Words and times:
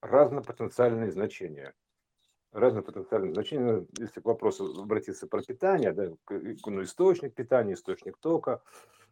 разнопотенциальные 0.00 1.10
значения. 1.10 1.74
Разные 2.52 2.82
потенциальные 2.82 3.32
значения. 3.32 3.86
Если 3.98 4.20
к 4.20 4.24
вопросу 4.24 4.82
обратиться 4.82 5.28
про 5.28 5.42
питание, 5.42 5.92
да, 5.92 6.10
ну, 6.28 6.82
источник 6.82 7.34
питания, 7.34 7.74
источник 7.74 8.18
тока, 8.18 8.60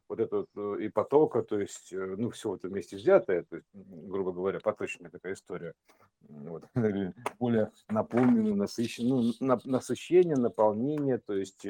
вот 0.08 0.20
это 0.20 0.36
вот, 0.38 0.48
э, 0.56 0.84
и 0.84 0.88
потока, 0.88 1.42
то 1.42 1.60
есть, 1.60 1.92
э, 1.92 2.14
ну, 2.16 2.30
все 2.30 2.56
это 2.56 2.68
вместе 2.68 2.96
взятое, 2.96 3.44
то 3.44 3.56
есть, 3.56 3.68
грубо 3.74 4.32
говоря, 4.32 4.58
поточная 4.58 5.10
такая 5.10 5.34
история, 5.34 5.74
вот, 6.20 6.64
более 7.38 7.70
наполненная, 7.88 8.54
насыщенная, 8.54 9.32
ну, 9.40 9.58
насыщение, 9.64 10.36
наполнение, 10.36 11.18
то 11.18 11.34
есть, 11.34 11.64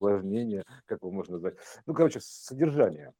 увлажнение, 0.00 0.64
как 0.86 1.00
его 1.02 1.10
можно 1.10 1.34
назвать. 1.34 1.56
Ну, 1.86 1.94
короче, 1.94 2.20
содержание. 2.22 3.12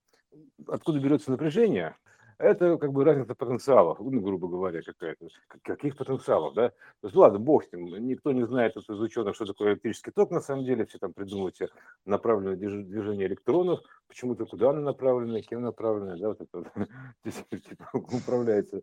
Откуда 0.68 1.00
берется 1.00 1.30
напряжение? 1.30 1.96
Это 2.38 2.76
как 2.76 2.92
бы 2.92 3.04
разница 3.04 3.34
потенциалов, 3.34 3.98
ну, 4.00 4.20
грубо 4.20 4.48
говоря, 4.48 4.82
какая-то. 4.82 5.28
Каких 5.62 5.96
потенциалов, 5.96 6.54
да? 6.54 6.68
То 6.68 7.06
есть, 7.08 7.16
ладно, 7.16 7.38
бог 7.38 7.64
с 7.64 7.72
ним, 7.72 7.86
никто 8.06 8.32
не 8.32 8.46
знает 8.46 8.76
из 8.76 8.88
ученых, 8.88 9.34
что 9.34 9.46
такое 9.46 9.72
электрический 9.72 10.10
ток 10.10 10.30
на 10.30 10.40
самом 10.40 10.64
деле, 10.64 10.86
все 10.86 10.98
там 10.98 11.12
придумывают 11.12 11.56
себе 11.56 11.68
направленное 12.04 12.56
движение 12.56 13.26
электронов, 13.26 13.80
почему-то 14.08 14.46
куда 14.46 14.70
оно 14.70 14.80
направлено, 14.80 15.40
кем 15.40 15.62
направлено, 15.62 16.16
да, 16.16 16.28
вот 16.28 16.40
это 16.40 16.88
типа, 17.68 17.90
управляется. 17.92 18.82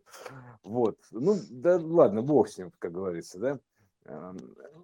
Вот, 0.62 0.98
ну, 1.10 1.36
да 1.50 1.78
ладно, 1.78 2.22
бог 2.22 2.48
с 2.48 2.58
ним, 2.58 2.72
как 2.78 2.92
говорится, 2.92 3.38
да 3.38 3.58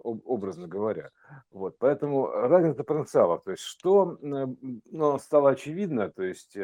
образно 0.02 0.66
говоря. 0.66 1.10
Вот, 1.50 1.76
поэтому 1.78 2.26
разница 2.30 2.84
потенциалов, 2.84 3.42
то 3.44 3.50
есть 3.50 3.62
что 3.62 4.18
ну, 4.22 5.18
стало 5.18 5.50
очевидно, 5.50 6.10
то 6.10 6.22
есть 6.22 6.56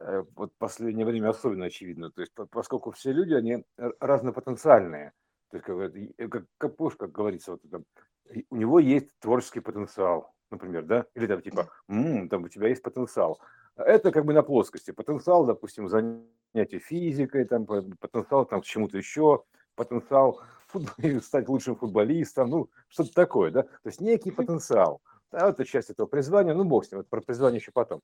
э, 0.00 0.24
вот 0.34 0.52
последнее 0.58 1.06
время 1.06 1.30
особенно 1.30 1.66
очевидно. 1.66 2.10
То 2.10 2.22
есть, 2.22 2.32
поскольку 2.50 2.90
все 2.90 3.12
люди, 3.12 3.34
они 3.34 3.64
разнопотенциальные. 4.00 5.12
То 5.50 5.56
есть, 5.56 5.66
как, 5.66 5.76
э, 5.76 6.28
как 6.28 6.44
Капуш, 6.58 6.96
как 6.96 7.12
говорится, 7.12 7.52
вот, 7.52 7.62
там, 7.70 7.84
у 8.50 8.56
него 8.56 8.78
есть 8.78 9.08
творческий 9.20 9.60
потенциал, 9.60 10.32
например, 10.50 10.84
да? 10.84 11.06
Или 11.14 11.26
там 11.26 11.42
типа, 11.42 11.68
м-м, 11.88 12.28
там 12.28 12.44
у 12.44 12.48
тебя 12.48 12.68
есть 12.68 12.82
потенциал. 12.82 13.40
Это 13.76 14.12
как 14.12 14.24
бы 14.24 14.32
на 14.32 14.42
плоскости. 14.42 14.90
Потенциал, 14.90 15.46
допустим, 15.46 15.88
занятие 15.88 16.78
физикой, 16.78 17.44
там, 17.44 17.66
потенциал 17.66 18.44
там, 18.46 18.60
к 18.60 18.64
чему-то 18.64 18.98
еще, 18.98 19.42
потенциал 19.74 20.40
стать 21.22 21.48
лучшим 21.48 21.76
футболистом, 21.76 22.50
ну, 22.50 22.70
что-то 22.88 23.12
такое, 23.14 23.50
да? 23.50 23.62
То 23.62 23.86
есть 23.86 24.00
некий 24.00 24.30
потенциал. 24.30 25.00
А 25.32 25.50
это 25.50 25.64
часть 25.64 25.90
этого 25.90 26.06
призвания, 26.06 26.54
ну 26.54 26.64
бог 26.64 26.84
с 26.84 26.92
ним, 26.92 27.04
про 27.04 27.20
призвание 27.20 27.58
еще 27.58 27.70
потом. 27.72 28.00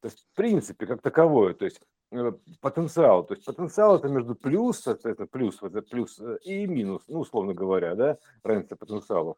То 0.00 0.08
есть, 0.08 0.26
в 0.32 0.36
принципе, 0.36 0.86
как 0.86 1.02
таковое, 1.02 1.54
то 1.54 1.64
есть 1.64 1.80
э, 2.10 2.32
потенциал, 2.60 3.24
то 3.24 3.34
есть 3.34 3.44
потенциал 3.44 3.96
это 3.96 4.08
между 4.08 4.34
плюс, 4.34 4.80
соответственно, 4.80 5.28
плюс, 5.28 5.60
вот 5.60 5.74
это 5.74 5.86
плюс 5.88 6.18
э, 6.20 6.38
и 6.42 6.66
минус, 6.66 7.02
ну, 7.08 7.20
условно 7.20 7.54
говоря, 7.54 7.94
да, 7.94 8.18
разница 8.42 8.76
потенциалов. 8.76 9.36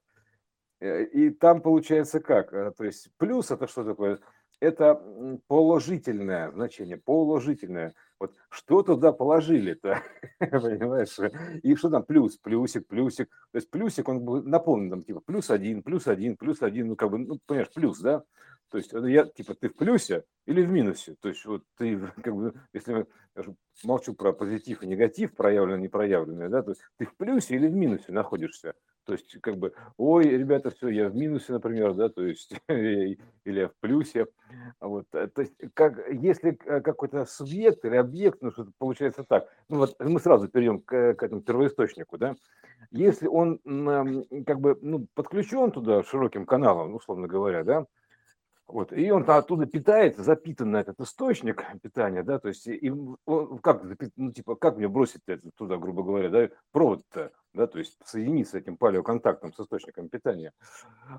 Э, 0.81 1.05
и 1.05 1.31
там 1.31 1.63
получается 1.63 2.21
как? 2.21 2.51
То 2.77 2.85
есть 2.85 3.11
плюс 3.17 3.51
это 3.51 3.67
что 3.67 3.85
такое? 3.85 4.21
Это 4.61 5.03
положительное 5.49 6.51
значение, 6.53 6.97
положительное. 6.97 7.95
Вот 8.19 8.35
что 8.49 8.83
туда 8.83 9.13
положили-то, 9.13 10.03
понимаешь? 10.39 11.17
И 11.63 11.75
что 11.75 11.91
там 11.91 12.03
плюс, 12.03 12.37
плюсик, 12.39 12.87
плюсик. 12.87 13.29
То 13.53 13.59
есть 13.59 13.71
плюсик, 13.71 14.09
он 14.09 14.25
наполнен 14.49 14.91
там 14.91 15.03
типа 15.03 15.21
плюс 15.21 15.51
один, 15.51 15.83
плюс 15.83 16.07
один, 16.07 16.37
плюс 16.37 16.63
один, 16.63 16.89
ну 16.89 16.97
как 16.97 17.11
бы, 17.11 17.19
ну 17.19 17.39
понимаешь, 17.47 17.73
плюс, 17.75 18.01
да? 18.01 18.25
То 18.71 18.79
есть 18.79 18.93
я, 18.93 19.25
типа, 19.27 19.55
ты 19.55 19.69
в 19.69 19.77
плюсе 19.77 20.25
или 20.45 20.63
в 20.63 20.69
минусе? 20.69 21.15
То 21.21 21.29
есть 21.29 21.45
вот 21.45 21.63
ты, 21.77 21.99
как 22.23 22.35
бы, 22.35 22.55
если 22.73 23.07
я 23.37 23.45
молчу 23.85 24.15
про 24.15 24.33
позитив 24.33 24.83
и 24.83 24.87
негатив, 24.87 25.35
проявленное, 25.35 25.83
непроявленное, 25.83 26.49
да, 26.49 26.63
то 26.63 26.71
есть 26.71 26.83
ты 26.97 27.07
в 27.07 27.15
плюсе 27.17 27.55
или 27.55 27.69
в 27.69 27.75
минусе 27.75 28.13
находишься? 28.13 28.75
То 29.07 29.13
есть, 29.13 29.41
как 29.41 29.57
бы, 29.57 29.73
ой, 29.97 30.25
ребята, 30.25 30.71
все, 30.71 30.89
я 30.89 31.09
в 31.09 31.15
минусе, 31.15 31.53
например, 31.53 31.95
да, 31.95 32.09
то 32.09 32.25
есть, 32.25 32.55
или 32.69 33.19
я 33.45 33.69
в 33.69 33.75
плюсе. 33.81 34.27
Вот, 34.81 35.07
э, 35.13 35.29
то 35.29 35.43
есть, 35.43 35.55
как, 35.75 35.99
если 36.11 36.51
какой-то 36.51 37.25
субъект 37.25 37.85
или 37.85 37.95
объект, 37.95 38.43
ну, 38.43 38.51
что 38.51 38.67
получается 38.79 39.23
так, 39.23 39.49
ну, 39.69 39.79
вот 39.79 39.97
мы 40.01 40.19
сразу 40.19 40.49
перейдем 40.49 40.81
к, 40.81 41.15
к 41.15 41.23
этому 41.23 41.41
первоисточнику, 41.41 42.19
да, 42.19 42.35
если 42.91 43.29
он, 43.29 43.59
как 44.45 44.61
бы, 44.61 44.77
ну, 44.83 45.07
подключен 45.15 45.71
туда 45.71 46.03
широким 46.03 46.45
каналом, 46.45 46.95
условно 46.95 47.29
говоря, 47.29 47.63
да, 47.63 47.87
вот, 48.69 48.93
и 48.93 49.11
он 49.13 49.25
оттуда 49.29 49.67
питается, 49.67 50.25
запитан 50.25 50.73
на 50.73 50.81
этот 50.81 51.01
источник 51.01 51.65
питания, 51.83 52.25
да, 52.25 52.41
то 52.41 52.49
есть, 52.49 52.67
и 52.67 52.91
он, 52.91 53.59
как, 53.59 53.83
ну, 54.17 54.33
типа, 54.33 54.57
как 54.57 54.77
мне 54.77 54.89
бросить 54.89 55.23
это 55.27 55.49
туда, 55.57 55.77
грубо 55.77 56.03
говоря, 56.03 56.31
да, 56.31 56.49
провод-то, 56.73 57.31
да, 57.55 57.69
то 57.69 57.79
есть 57.79 57.97
соединиться 58.05 58.53
с 58.53 58.55
этим 58.57 58.77
палеоконтактом, 58.77 59.53
с 59.53 59.61
источником 59.61 60.09
питания. 60.09 60.53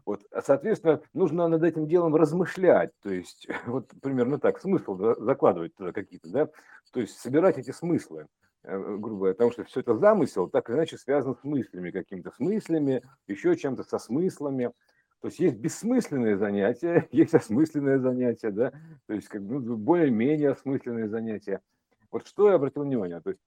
Вот, 0.05 0.23
а, 0.31 0.41
соответственно, 0.41 1.01
нужно 1.13 1.47
над 1.47 1.63
этим 1.63 1.87
делом 1.87 2.15
размышлять, 2.15 2.91
то 3.01 3.09
есть, 3.09 3.47
вот 3.65 3.89
примерно 4.01 4.39
так, 4.39 4.59
смысл 4.59 4.97
закладывать 5.17 5.73
туда 5.75 5.93
какие-то, 5.93 6.29
да, 6.29 6.49
то 6.91 6.99
есть 6.99 7.17
собирать 7.17 7.57
эти 7.57 7.71
смыслы 7.71 8.27
э, 8.63 8.77
грубо 8.77 9.19
говоря, 9.19 9.33
потому 9.35 9.51
что 9.51 9.63
все 9.63 9.79
это 9.79 9.95
замысел 9.95 10.49
так 10.49 10.69
или 10.69 10.75
иначе 10.75 10.97
связан 10.97 11.37
с 11.37 11.45
мыслями, 11.45 11.91
какими-то 11.91 12.31
смыслями, 12.31 13.03
еще 13.25 13.55
чем-то 13.55 13.83
со 13.83 13.99
смыслами. 13.99 14.73
То 15.21 15.27
есть 15.27 15.39
есть 15.39 15.57
бессмысленные 15.57 16.37
занятия, 16.37 17.07
есть 17.11 17.33
осмысленные 17.33 17.99
занятия, 17.99 18.51
да, 18.51 18.71
то 19.07 19.13
есть 19.13 19.27
как 19.27 19.43
бы 19.43 19.59
ну, 19.59 19.75
более-менее 19.77 20.51
осмысленные 20.51 21.09
занятия. 21.09 21.61
Вот 22.11 22.27
что 22.27 22.49
я 22.49 22.55
обратил 22.55 22.83
внимание, 22.83 23.21
то 23.21 23.31
есть 23.31 23.41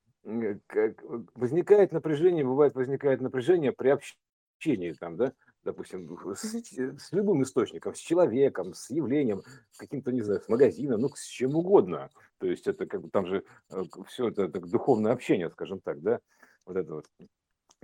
как 0.66 1.02
возникает 1.34 1.92
напряжение, 1.92 2.44
бывает 2.44 2.74
возникает 2.74 3.20
напряжение 3.20 3.72
при 3.72 3.88
общении 3.88 4.92
там, 4.92 5.16
да, 5.16 5.32
допустим, 5.64 6.18
с, 6.34 6.42
с 6.42 7.12
любым 7.12 7.42
источником, 7.42 7.94
с 7.94 7.98
человеком, 7.98 8.74
с 8.74 8.90
явлением, 8.90 9.42
с 9.70 9.78
каким-то, 9.78 10.12
не 10.12 10.22
знаю, 10.22 10.40
с 10.40 10.48
магазином, 10.48 11.00
ну, 11.00 11.08
с 11.08 11.24
чем 11.24 11.54
угодно. 11.56 12.10
То 12.38 12.46
есть 12.46 12.66
это 12.66 12.86
как 12.86 13.02
бы 13.02 13.10
там 13.10 13.26
же 13.26 13.44
э, 13.70 13.82
все 14.06 14.28
это 14.28 14.48
так, 14.48 14.68
духовное 14.68 15.12
общение, 15.12 15.50
скажем 15.50 15.80
так, 15.80 16.00
да, 16.00 16.20
вот 16.66 16.76
это 16.76 16.94
вот 16.94 17.06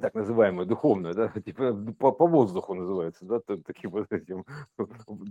так 0.00 0.14
называемое 0.14 0.66
духовное, 0.66 1.14
да, 1.14 1.28
типа 1.44 1.72
по, 1.98 2.12
по 2.12 2.26
воздуху 2.26 2.74
называется, 2.74 3.24
да, 3.24 3.40
таким 3.40 3.90
вот 3.90 4.12
этим 4.12 4.44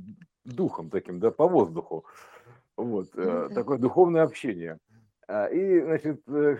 духом 0.46 0.90
таким, 0.90 1.20
да, 1.20 1.32
по 1.32 1.48
воздуху. 1.48 2.06
Вот, 2.78 3.14
mm-hmm. 3.14 3.54
такое 3.54 3.78
духовное 3.78 4.24
общение. 4.24 4.80
А, 5.28 5.48
и, 5.48 5.82
значит, 5.82 6.22
э, 6.28 6.58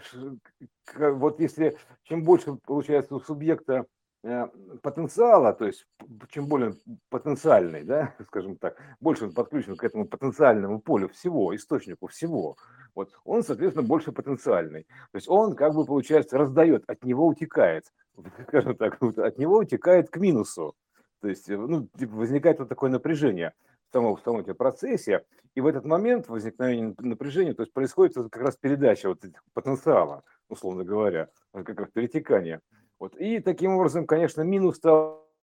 вот 0.96 1.40
если 1.40 1.78
чем 2.04 2.24
больше 2.24 2.56
получается 2.66 3.16
у 3.16 3.20
субъекта 3.20 3.86
э, 4.24 4.48
потенциала, 4.82 5.54
то 5.54 5.66
есть 5.66 5.86
чем 6.30 6.48
более 6.48 6.74
потенциальный, 7.10 7.84
да, 7.84 8.16
скажем 8.28 8.56
так, 8.58 8.78
больше 9.00 9.26
он 9.26 9.34
подключен 9.34 9.76
к 9.76 9.84
этому 9.84 10.08
потенциальному 10.08 10.80
полю 10.80 11.10
всего, 11.10 11.56
источнику 11.56 12.08
всего, 12.08 12.56
вот, 12.96 13.12
он, 13.26 13.44
соответственно, 13.44 13.88
больше 13.88 14.12
потенциальный. 14.12 14.84
То 14.84 15.16
есть 15.16 15.28
он, 15.30 15.56
как 15.56 15.76
бы, 15.76 15.86
получается, 15.86 16.38
раздает, 16.38 16.84
от 16.88 17.04
него 17.04 17.28
утекает, 17.28 17.84
скажем 18.48 18.76
так, 18.76 19.02
от 19.02 19.38
него 19.38 19.58
утекает 19.58 20.10
к 20.10 20.18
минусу. 20.18 20.76
То 21.22 21.28
есть, 21.28 21.50
э, 21.50 21.58
ну, 21.58 21.88
возникает 21.94 22.60
вот 22.60 22.70
такое 22.70 22.90
напряжение 22.90 23.54
в 23.90 23.94
самом, 23.94 24.16
в 24.16 24.22
самом 24.22 24.44
процессе, 24.56 25.26
и 25.54 25.62
в 25.62 25.68
этот 25.68 25.86
момент 25.86 26.28
возникновения 26.28 26.96
напряжения, 27.00 27.54
то 27.54 27.64
есть 27.64 27.74
происходит 27.74 28.16
как 28.16 28.42
раз 28.42 28.58
передача 28.58 29.10
вот 29.10 29.24
этих 29.24 29.42
потенциала, 29.54 30.24
условно 30.50 30.84
говоря, 30.84 31.30
как 31.54 31.80
раз 31.80 31.90
перетекание. 31.92 32.62
Вот. 33.00 33.16
И 33.16 33.40
таким 33.40 33.76
образом, 33.76 34.06
конечно, 34.06 34.42
минус 34.42 34.80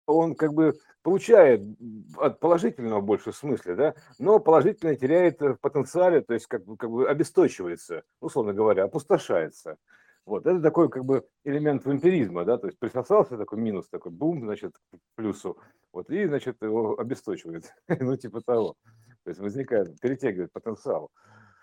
он 0.06 0.34
как 0.34 0.52
бы 0.54 0.74
получает 1.02 1.62
от 2.16 2.40
положительного 2.40 3.00
больше 3.00 3.32
смысла, 3.32 3.74
да, 3.74 3.94
но 4.18 4.38
положительное 4.38 4.96
теряет 4.96 5.40
в 5.40 5.56
потенциале, 5.56 6.20
то 6.20 6.34
есть 6.34 6.46
как 6.46 6.64
бы, 6.64 6.76
как 6.76 6.90
бы 6.90 7.08
обесточивается, 7.08 8.02
условно 8.20 8.52
говоря, 8.52 8.84
опустошается. 8.84 9.76
Вот, 10.24 10.46
это 10.46 10.60
такой 10.60 10.88
как 10.88 11.04
бы 11.04 11.26
элемент 11.44 11.84
вампиризма, 11.84 12.44
да, 12.44 12.56
то 12.56 12.68
есть 12.68 12.78
присосался 12.78 13.36
такой 13.36 13.58
минус, 13.58 13.88
такой 13.88 14.12
бум, 14.12 14.42
значит, 14.42 14.72
к 14.92 14.98
плюсу, 15.16 15.58
вот, 15.92 16.10
и, 16.10 16.26
значит, 16.26 16.62
его 16.62 16.98
обесточивает, 16.98 17.72
ну, 17.88 18.16
типа 18.16 18.40
того. 18.40 18.76
То 19.24 19.30
есть 19.30 19.40
возникает, 19.40 20.00
перетягивает 20.00 20.52
потенциал. 20.52 21.10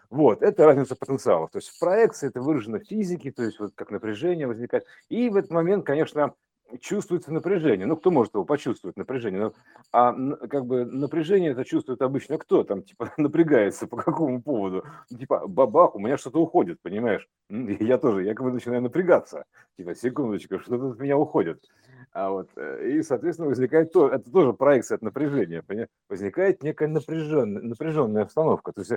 Вот, 0.09 0.41
это 0.41 0.65
разница 0.65 0.95
потенциалов. 0.95 1.51
То 1.51 1.59
есть 1.59 1.69
в 1.69 1.79
проекции 1.79 2.27
это 2.27 2.41
выражено 2.41 2.79
в 2.79 2.83
физике, 2.83 3.31
то 3.31 3.43
есть 3.43 3.59
вот 3.59 3.73
как 3.75 3.91
напряжение 3.91 4.47
возникает. 4.47 4.85
И 5.07 5.29
в 5.29 5.35
этот 5.35 5.51
момент, 5.51 5.85
конечно, 5.85 6.33
чувствуется 6.81 7.33
напряжение. 7.33 7.85
Ну, 7.85 7.97
кто 7.97 8.11
может 8.11 8.33
его 8.33 8.45
почувствовать, 8.45 8.97
напряжение? 8.97 9.41
Ну, 9.41 9.53
а 9.91 10.13
как 10.47 10.65
бы 10.65 10.85
напряжение 10.85 11.51
это 11.51 11.65
чувствует 11.65 12.01
обычно 12.01 12.37
кто? 12.37 12.63
Там, 12.63 12.83
типа, 12.83 13.13
напрягается 13.17 13.87
по 13.87 13.97
какому 13.97 14.41
поводу? 14.41 14.85
Ну, 15.09 15.17
типа, 15.17 15.47
бабах, 15.47 15.95
у 15.95 15.99
меня 15.99 16.17
что-то 16.17 16.41
уходит, 16.41 16.79
понимаешь? 16.81 17.27
Я 17.49 17.97
тоже, 17.97 18.23
я 18.23 18.33
как 18.33 18.45
бы 18.45 18.51
начинаю 18.51 18.81
напрягаться. 18.81 19.45
Типа, 19.77 19.95
секундочку, 19.95 20.59
что-то 20.59 20.91
от 20.91 20.99
меня 20.99 21.17
уходит. 21.17 21.63
А 22.11 22.31
вот, 22.31 22.49
э, 22.55 22.89
и, 22.89 23.03
соответственно, 23.03 23.49
возникает 23.49 23.91
то, 23.91 24.09
это 24.09 24.31
тоже 24.31 24.53
проекция 24.53 24.95
от 24.95 25.01
напряжения, 25.01 25.61
понимаешь? 25.61 25.89
возникает 26.09 26.63
некая 26.63 26.87
напряженная, 26.87 27.61
напряженная 27.61 28.23
обстановка. 28.23 28.71
То 28.71 28.81
есть, 28.81 28.93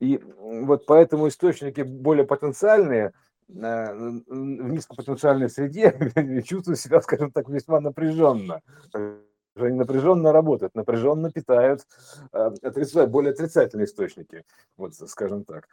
и 0.00 0.20
вот 0.38 0.86
поэтому 0.86 1.28
источники 1.28 1.82
более 1.82 2.24
потенциальные, 2.26 3.12
в 3.52 4.70
низкопотенциальной 4.70 5.50
среде 5.50 6.42
чувствуют 6.46 6.78
себя, 6.78 7.00
скажем 7.00 7.32
так, 7.32 7.48
весьма 7.48 7.80
напряженно. 7.80 8.60
Они 9.56 9.76
напряженно 9.76 10.32
работают, 10.32 10.74
напряженно 10.74 11.30
питают 11.30 11.86
отрицать, 12.32 13.10
более 13.10 13.32
отрицательные 13.32 13.86
источники, 13.86 14.44
вот 14.76 14.94
скажем 14.94 15.44
так, 15.44 15.68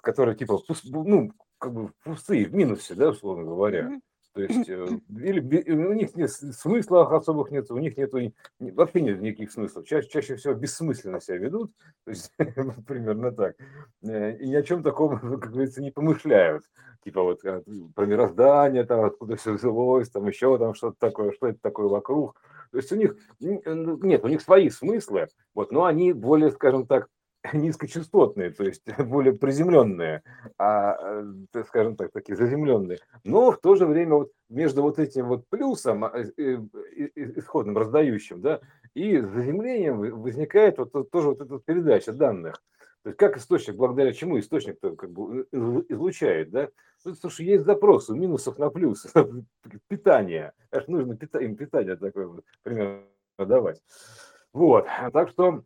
которые 0.00 0.34
типа 0.34 0.60
ну, 0.84 1.32
как 1.58 1.72
бы 1.72 1.90
пустые, 2.02 2.46
в 2.46 2.54
минусе, 2.54 2.94
да, 2.94 3.10
условно 3.10 3.44
говоря. 3.44 4.00
То 4.34 4.42
есть 4.42 4.68
э, 4.68 4.86
или 5.20 5.70
у 5.70 5.92
них 5.92 6.16
нет 6.16 6.28
смысла 6.28 7.16
особых 7.16 7.52
нет, 7.52 7.70
у 7.70 7.78
них 7.78 7.96
нет 7.96 8.12
вообще 8.58 9.00
нет 9.00 9.20
никаких 9.20 9.52
смыслов. 9.52 9.86
Чаще, 9.86 10.08
чаще 10.08 10.34
всего 10.34 10.54
бессмысленно 10.54 11.20
себя 11.20 11.36
ведут, 11.36 11.70
то 12.04 12.10
есть 12.10 12.32
примерно 12.86 13.30
так. 13.30 13.54
Э, 14.02 14.36
и 14.36 14.48
ни 14.48 14.54
о 14.56 14.62
чем 14.64 14.82
таком, 14.82 15.20
как 15.40 15.52
говорится, 15.52 15.80
не 15.80 15.92
помышляют. 15.92 16.64
Типа 17.04 17.22
вот 17.22 17.44
э, 17.44 17.62
про 17.94 18.06
мироздание, 18.06 18.84
там 18.84 19.04
откуда 19.04 19.36
все 19.36 19.52
взялось, 19.52 20.10
там 20.10 20.26
еще 20.26 20.58
там 20.58 20.74
что-то 20.74 20.96
такое, 20.98 21.30
что 21.30 21.46
это 21.46 21.60
такое 21.62 21.86
вокруг. 21.86 22.40
То 22.72 22.78
есть 22.78 22.90
у 22.90 22.96
них 22.96 23.16
нет, 23.38 24.24
у 24.24 24.28
них 24.28 24.42
свои 24.42 24.68
смыслы, 24.68 25.28
вот, 25.54 25.70
но 25.70 25.84
они 25.84 26.12
более, 26.12 26.50
скажем 26.50 26.88
так, 26.88 27.06
низкочастотные, 27.52 28.50
то 28.50 28.64
есть 28.64 28.82
более 28.98 29.34
приземленные, 29.34 30.22
а, 30.58 31.22
э, 31.52 31.64
скажем 31.66 31.96
так, 31.96 32.12
такие 32.12 32.36
заземленные. 32.36 32.98
Но 33.24 33.52
в 33.52 33.58
то 33.58 33.74
же 33.74 33.86
время 33.86 34.14
вот 34.14 34.32
между 34.48 34.82
вот 34.82 34.98
этим 34.98 35.28
вот 35.28 35.46
плюсом, 35.48 36.04
а, 36.04 36.12
исходным, 36.16 37.76
раздающим, 37.76 38.40
да, 38.40 38.60
и 38.94 39.18
заземлением 39.18 39.98
возникает 40.20 40.78
вот 40.78 41.10
тоже 41.10 41.28
вот 41.28 41.40
эта 41.40 41.58
передача 41.58 42.12
данных. 42.12 42.62
То 43.02 43.10
есть 43.10 43.18
как 43.18 43.36
источник, 43.36 43.76
благодаря 43.76 44.14
чему 44.14 44.38
источник 44.38 44.80
как 44.80 45.10
бы 45.10 45.46
излучает, 45.88 46.50
да? 46.50 46.70
Ну, 47.04 47.14
слушай, 47.14 47.44
есть 47.44 47.64
запрос 47.64 48.08
у 48.08 48.14
минусов 48.14 48.58
на 48.58 48.70
плюсы. 48.70 49.10
Питание. 49.88 50.52
Аж 50.70 50.86
нужно 50.86 51.12
им 51.12 51.56
питание 51.56 51.96
такое 51.96 52.26
вот 52.26 52.44
примерно 52.62 53.02
давать. 53.36 53.82
Вот. 54.54 54.86
Так 55.12 55.28
что 55.28 55.64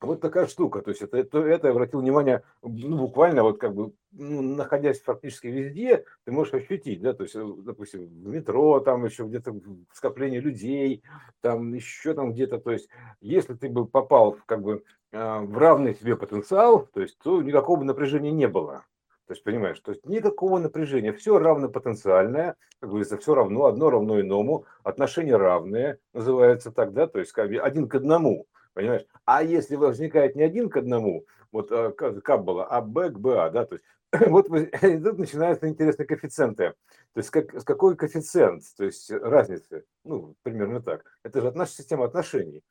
вот 0.00 0.20
такая 0.20 0.46
штука. 0.46 0.82
То 0.82 0.90
есть 0.90 1.02
это, 1.02 1.16
это, 1.16 1.38
это 1.38 1.68
я 1.68 1.72
обратил 1.72 2.00
внимание, 2.00 2.42
ну, 2.62 2.98
буквально 2.98 3.42
вот 3.42 3.58
как 3.58 3.74
бы, 3.74 3.92
ну, 4.12 4.42
находясь 4.42 5.00
фактически 5.00 5.46
везде, 5.46 6.04
ты 6.24 6.32
можешь 6.32 6.54
ощутить, 6.54 7.00
да, 7.00 7.12
то 7.12 7.22
есть, 7.22 7.34
э, 7.34 7.44
допустим, 7.58 8.06
в 8.06 8.28
метро, 8.28 8.80
там 8.80 9.04
еще 9.04 9.24
где-то 9.24 9.54
скопление 9.92 10.40
людей, 10.40 11.02
там 11.40 11.72
еще 11.72 12.14
там 12.14 12.32
где-то, 12.32 12.58
то 12.58 12.72
есть, 12.72 12.88
если 13.20 13.54
ты 13.54 13.68
бы 13.68 13.86
попал 13.86 14.36
как 14.46 14.62
бы 14.62 14.84
а, 15.12 15.40
в 15.40 15.56
равный 15.56 15.94
себе 15.94 16.16
потенциал, 16.16 16.86
то 16.92 17.00
есть, 17.00 17.18
то 17.18 17.42
никакого 17.42 17.82
напряжения 17.82 18.32
не 18.32 18.48
было. 18.48 18.84
То 19.26 19.32
есть, 19.32 19.42
понимаешь, 19.42 19.80
то 19.80 19.90
есть 19.90 20.06
никакого 20.06 20.58
напряжения, 20.58 21.12
все 21.12 21.38
равнопотенциальное, 21.38 22.54
как 22.78 22.90
говорится, 22.90 23.16
все 23.16 23.34
равно, 23.34 23.64
одно 23.64 23.90
равно 23.90 24.20
иному, 24.20 24.66
отношения 24.84 25.36
равные, 25.36 25.98
называется 26.12 26.70
так, 26.70 26.92
да, 26.92 27.08
то 27.08 27.18
есть 27.18 27.32
как 27.32 27.48
бы 27.48 27.56
один 27.56 27.88
к 27.88 27.94
одному. 27.96 28.46
Понимаешь? 28.76 29.06
А 29.24 29.42
если 29.42 29.74
возникает 29.74 30.36
не 30.36 30.42
один 30.42 30.68
к 30.68 30.76
одному, 30.76 31.24
вот 31.50 31.72
э, 31.72 31.92
как 31.92 32.44
было, 32.44 32.66
а 32.66 32.82
Б 32.82 33.08
к 33.08 33.18
БА, 33.18 33.48
да, 33.48 33.64
то 33.64 33.76
есть 33.76 33.86
вот 34.28 34.48
тут 34.80 35.18
начинаются 35.18 35.66
интересные 35.66 36.06
коэффициенты. 36.06 36.74
То 37.14 37.20
есть 37.20 37.30
как, 37.30 37.48
какой 37.64 37.96
коэффициент, 37.96 38.64
то 38.76 38.84
есть 38.84 39.10
разницы, 39.10 39.86
ну, 40.04 40.34
примерно 40.42 40.82
так. 40.82 41.06
Это 41.22 41.40
же 41.40 41.52
наша 41.52 41.72
система 41.72 42.04
отношений. 42.04 42.62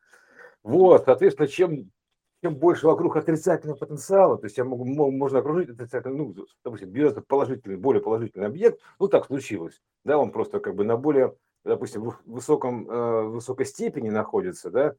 Вот, 0.62 1.06
соответственно, 1.06 1.48
чем, 1.48 1.90
чем 2.44 2.56
больше 2.56 2.86
вокруг 2.86 3.18
отрицательного 3.18 3.76
потенциала, 3.76 4.38
то 4.38 4.46
есть 4.46 4.60
я 4.60 4.64
могу, 4.64 4.86
можно 4.86 5.40
окружить 5.40 5.72
отрицательный, 5.72 6.18
ну, 6.18 6.36
допустим, 6.64 6.92
берется 6.92 7.22
положительный, 7.22 7.78
более 7.78 8.04
положительный 8.04 8.46
объект, 8.46 8.80
ну, 9.00 9.08
так 9.08 9.26
случилось, 9.26 9.82
да, 10.04 10.20
он 10.20 10.32
просто 10.32 10.60
как 10.60 10.76
бы 10.76 10.84
на 10.84 10.98
более, 10.98 11.36
допустим, 11.64 12.14
высоком, 12.28 12.88
э, 12.88 13.24
высокой 13.24 13.66
степени 13.66 14.12
находится, 14.12 14.70
да, 14.70 14.96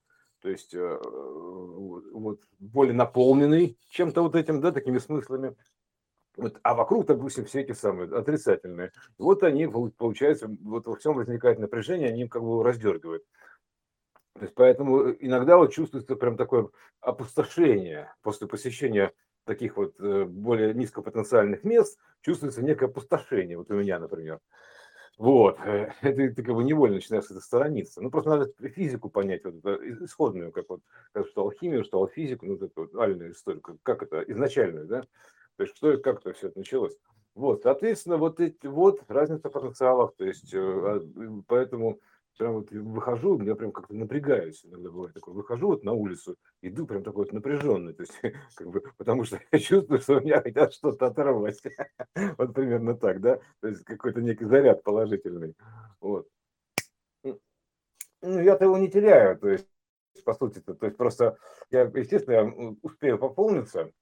то 0.46 0.50
есть 0.50 0.74
э, 0.74 0.98
вот, 1.02 2.40
более 2.60 2.94
наполненный 2.94 3.76
чем-то 3.90 4.22
вот 4.22 4.36
этим, 4.36 4.60
да, 4.60 4.70
такими 4.70 4.98
смыслами. 4.98 5.56
Вот, 6.36 6.60
а 6.62 6.74
вокруг, 6.74 7.06
допустим, 7.06 7.46
все 7.46 7.62
эти 7.62 7.72
самые 7.72 8.16
отрицательные. 8.16 8.92
Вот 9.18 9.42
они, 9.42 9.66
получается, 9.66 10.46
вот 10.62 10.86
во 10.86 10.94
всем 10.94 11.14
возникает 11.14 11.58
напряжение, 11.58 12.10
они 12.10 12.28
как 12.28 12.44
бы 12.44 12.62
раздергивают. 12.62 13.24
То 14.34 14.42
есть 14.42 14.54
поэтому 14.54 15.10
иногда 15.18 15.56
вот 15.56 15.72
чувствуется 15.72 16.14
прям 16.14 16.36
такое 16.36 16.68
опустошение 17.00 18.14
после 18.22 18.46
посещения 18.46 19.12
таких 19.46 19.76
вот 19.76 19.98
э, 19.98 20.26
более 20.26 20.74
низкопотенциальных 20.74 21.64
мест, 21.64 21.98
чувствуется 22.20 22.62
некое 22.62 22.84
опустошение. 22.84 23.58
Вот 23.58 23.68
у 23.72 23.74
меня, 23.74 23.98
например. 23.98 24.38
Вот, 25.18 25.58
э, 25.60 25.92
это 26.02 26.34
ты 26.34 26.42
как 26.42 26.54
бы 26.54 26.62
невольно 26.62 26.96
начинаешь 26.96 27.24
это 27.24 27.40
сторониться. 27.40 28.02
Ну, 28.02 28.10
просто 28.10 28.30
надо 28.30 28.52
физику 28.70 29.08
понять, 29.08 29.44
вот 29.44 29.54
это 29.56 30.04
исходную, 30.04 30.52
как 30.52 30.68
вот, 30.68 30.80
как 31.12 31.26
что 31.28 31.42
алхимию, 31.42 31.84
что 31.84 32.00
алфизику, 32.00 32.46
ну, 32.46 32.56
эту 32.56 32.70
вот 32.76 32.94
реальную 32.94 33.32
историю, 33.32 33.62
как, 33.62 33.76
как 33.82 34.02
это, 34.02 34.20
изначальную, 34.30 34.86
да, 34.86 35.02
то 35.56 35.62
есть 35.62 35.76
что 35.76 35.92
и 35.92 36.00
как 36.00 36.20
это 36.20 36.32
все 36.34 36.48
это 36.48 36.58
началось. 36.58 36.96
Вот, 37.34 37.62
соответственно, 37.62 38.16
вот 38.16 38.40
эти, 38.40 38.66
вот 38.66 39.02
разница 39.08 39.50
потенциалов, 39.50 40.14
то 40.16 40.24
есть, 40.24 40.52
э, 40.54 40.58
а, 40.58 41.02
поэтому 41.46 42.00
прям 42.36 42.54
вот 42.54 42.70
выхожу, 42.70 43.40
я 43.42 43.54
прям 43.54 43.72
как-то 43.72 43.94
напрягаюсь, 43.94 44.64
иногда 44.64 44.90
бывает 44.90 45.14
такое, 45.14 45.34
выхожу 45.34 45.68
вот 45.68 45.84
на 45.84 45.92
улицу, 45.92 46.36
иду 46.62 46.86
прям 46.86 47.02
такой 47.02 47.24
вот 47.24 47.32
напряженный, 47.32 47.94
то 47.94 48.02
есть, 48.02 48.18
как 48.56 48.68
бы, 48.68 48.82
потому 48.96 49.24
что 49.24 49.40
я 49.52 49.58
чувствую, 49.58 50.00
что 50.00 50.20
меня 50.20 50.40
хотят 50.40 50.72
что-то 50.72 51.06
оторвать, 51.06 51.60
вот 52.38 52.54
примерно 52.54 52.96
так, 52.96 53.20
да, 53.20 53.40
то 53.60 53.68
есть 53.68 53.84
какой-то 53.84 54.20
некий 54.20 54.44
заряд 54.44 54.82
положительный, 54.82 55.54
вот. 56.00 56.28
Ну, 57.22 58.40
я-то 58.40 58.64
его 58.64 58.78
не 58.78 58.90
теряю, 58.90 59.38
то 59.38 59.48
есть, 59.48 59.68
по 60.24 60.34
сути, 60.34 60.58
-то, 60.58 60.76
есть 60.84 60.96
просто 60.96 61.36
я, 61.70 61.82
естественно, 61.82 62.34
я 62.34 62.74
успею 62.82 63.18
пополниться, 63.18 63.92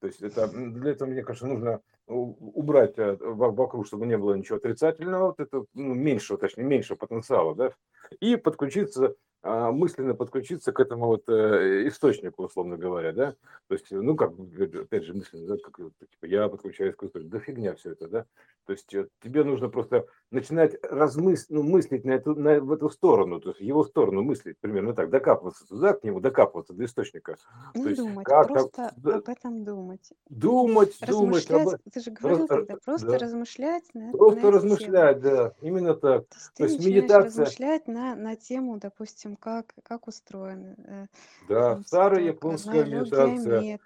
то 0.00 0.06
есть 0.06 0.22
это, 0.22 0.48
для 0.48 0.92
этого, 0.92 1.08
мне 1.08 1.22
кажется, 1.22 1.46
нужно 1.46 1.80
убрать 2.06 2.98
э, 2.98 3.16
вокруг, 3.20 3.86
чтобы 3.86 4.06
не 4.06 4.18
было 4.18 4.34
ничего 4.34 4.58
отрицательного, 4.58 5.26
вот 5.26 5.40
это 5.40 5.64
ну, 5.74 5.94
меньшего, 5.94 6.38
точнее, 6.38 6.64
меньшего 6.64 6.96
потенциала, 6.96 7.54
да, 7.54 7.72
и 8.20 8.36
подключиться 8.36 9.14
мысленно 9.44 10.14
подключиться 10.14 10.72
к 10.72 10.80
этому 10.80 11.06
вот 11.06 11.28
э, 11.28 11.88
источнику, 11.88 12.44
условно 12.44 12.76
говоря, 12.76 13.12
да, 13.12 13.34
то 13.68 13.74
есть, 13.74 13.90
ну, 13.90 14.16
как, 14.16 14.32
опять 14.32 15.04
же, 15.04 15.14
мысленно, 15.14 15.46
да, 15.46 15.56
как, 15.62 15.76
типа, 15.76 16.26
я 16.26 16.48
подключаюсь 16.48 16.94
к 16.96 17.02
источнику, 17.02 17.30
да 17.30 17.40
фигня 17.40 17.74
все 17.74 17.92
это, 17.92 18.08
да, 18.08 18.26
то 18.66 18.72
есть 18.72 18.94
э, 18.94 19.08
тебе 19.22 19.44
нужно 19.44 19.68
просто 19.68 20.06
начинать 20.30 20.76
размыслить, 20.82 21.50
ну, 21.50 21.62
мыслить 21.62 22.04
на 22.04 22.12
эту, 22.12 22.34
на, 22.34 22.60
в 22.60 22.72
эту 22.72 22.88
сторону, 22.88 23.40
то 23.40 23.50
есть 23.50 23.60
его 23.60 23.84
сторону 23.84 24.22
мыслить, 24.22 24.58
примерно 24.58 24.94
так, 24.94 25.10
докапываться 25.10 25.66
туда, 25.66 25.92
к 25.92 26.02
нему 26.02 26.20
докапываться 26.20 26.72
до 26.72 26.84
источника. 26.84 27.36
Не 27.74 27.82
то 27.82 27.88
есть, 27.90 28.00
думать, 28.00 28.24
как 28.24 28.48
просто 28.48 28.92
об 29.04 29.28
этом 29.28 29.64
думать. 29.64 30.12
Думать, 30.28 30.98
думать. 31.06 31.48
Размышлять, 31.50 31.80
ты 31.92 32.00
же 32.00 32.10
говорил 32.10 32.46
тогда, 32.46 32.76
просто 32.84 33.06
да. 33.06 33.18
размышлять 33.18 33.84
на, 33.94 34.12
Просто 34.12 34.40
на 34.40 34.50
размышлять, 34.50 35.22
тему. 35.22 35.34
да, 35.34 35.52
именно 35.60 35.94
так. 35.94 36.24
То 36.28 36.34
есть 36.34 36.54
То 36.56 36.64
есть 36.64 36.86
медитация, 36.86 37.24
размышлять 37.24 37.86
на, 37.86 38.16
на 38.16 38.36
тему, 38.36 38.78
допустим, 38.78 39.33
как, 39.36 39.74
как 39.82 40.06
устроена 40.08 40.74
э, 40.86 41.06
да, 41.48 41.82
старая 41.86 42.22
японская 42.22 42.84
медитация, 42.84 43.78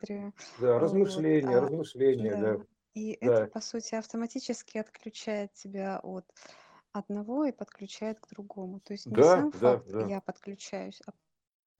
да, 0.58 0.74
вот, 0.74 0.82
размышления, 0.82 1.58
а, 1.58 1.60
размышления, 1.60 2.36
да, 2.36 2.56
да, 2.56 2.64
и 2.94 3.18
это, 3.20 3.42
да, 3.42 3.46
по 3.46 3.60
сути, 3.60 3.94
автоматически 3.94 4.78
отключает 4.78 5.52
тебя 5.52 6.00
от 6.02 6.24
одного 6.92 7.44
и 7.44 7.52
подключает 7.52 8.18
к 8.20 8.28
другому. 8.28 8.80
То 8.80 8.92
есть 8.94 9.06
не 9.06 9.14
да, 9.14 9.36
сам 9.36 9.50
да, 9.50 9.58
факт 9.58 9.90
да. 9.90 10.06
«я 10.06 10.20
подключаюсь», 10.20 11.00
а 11.06 11.12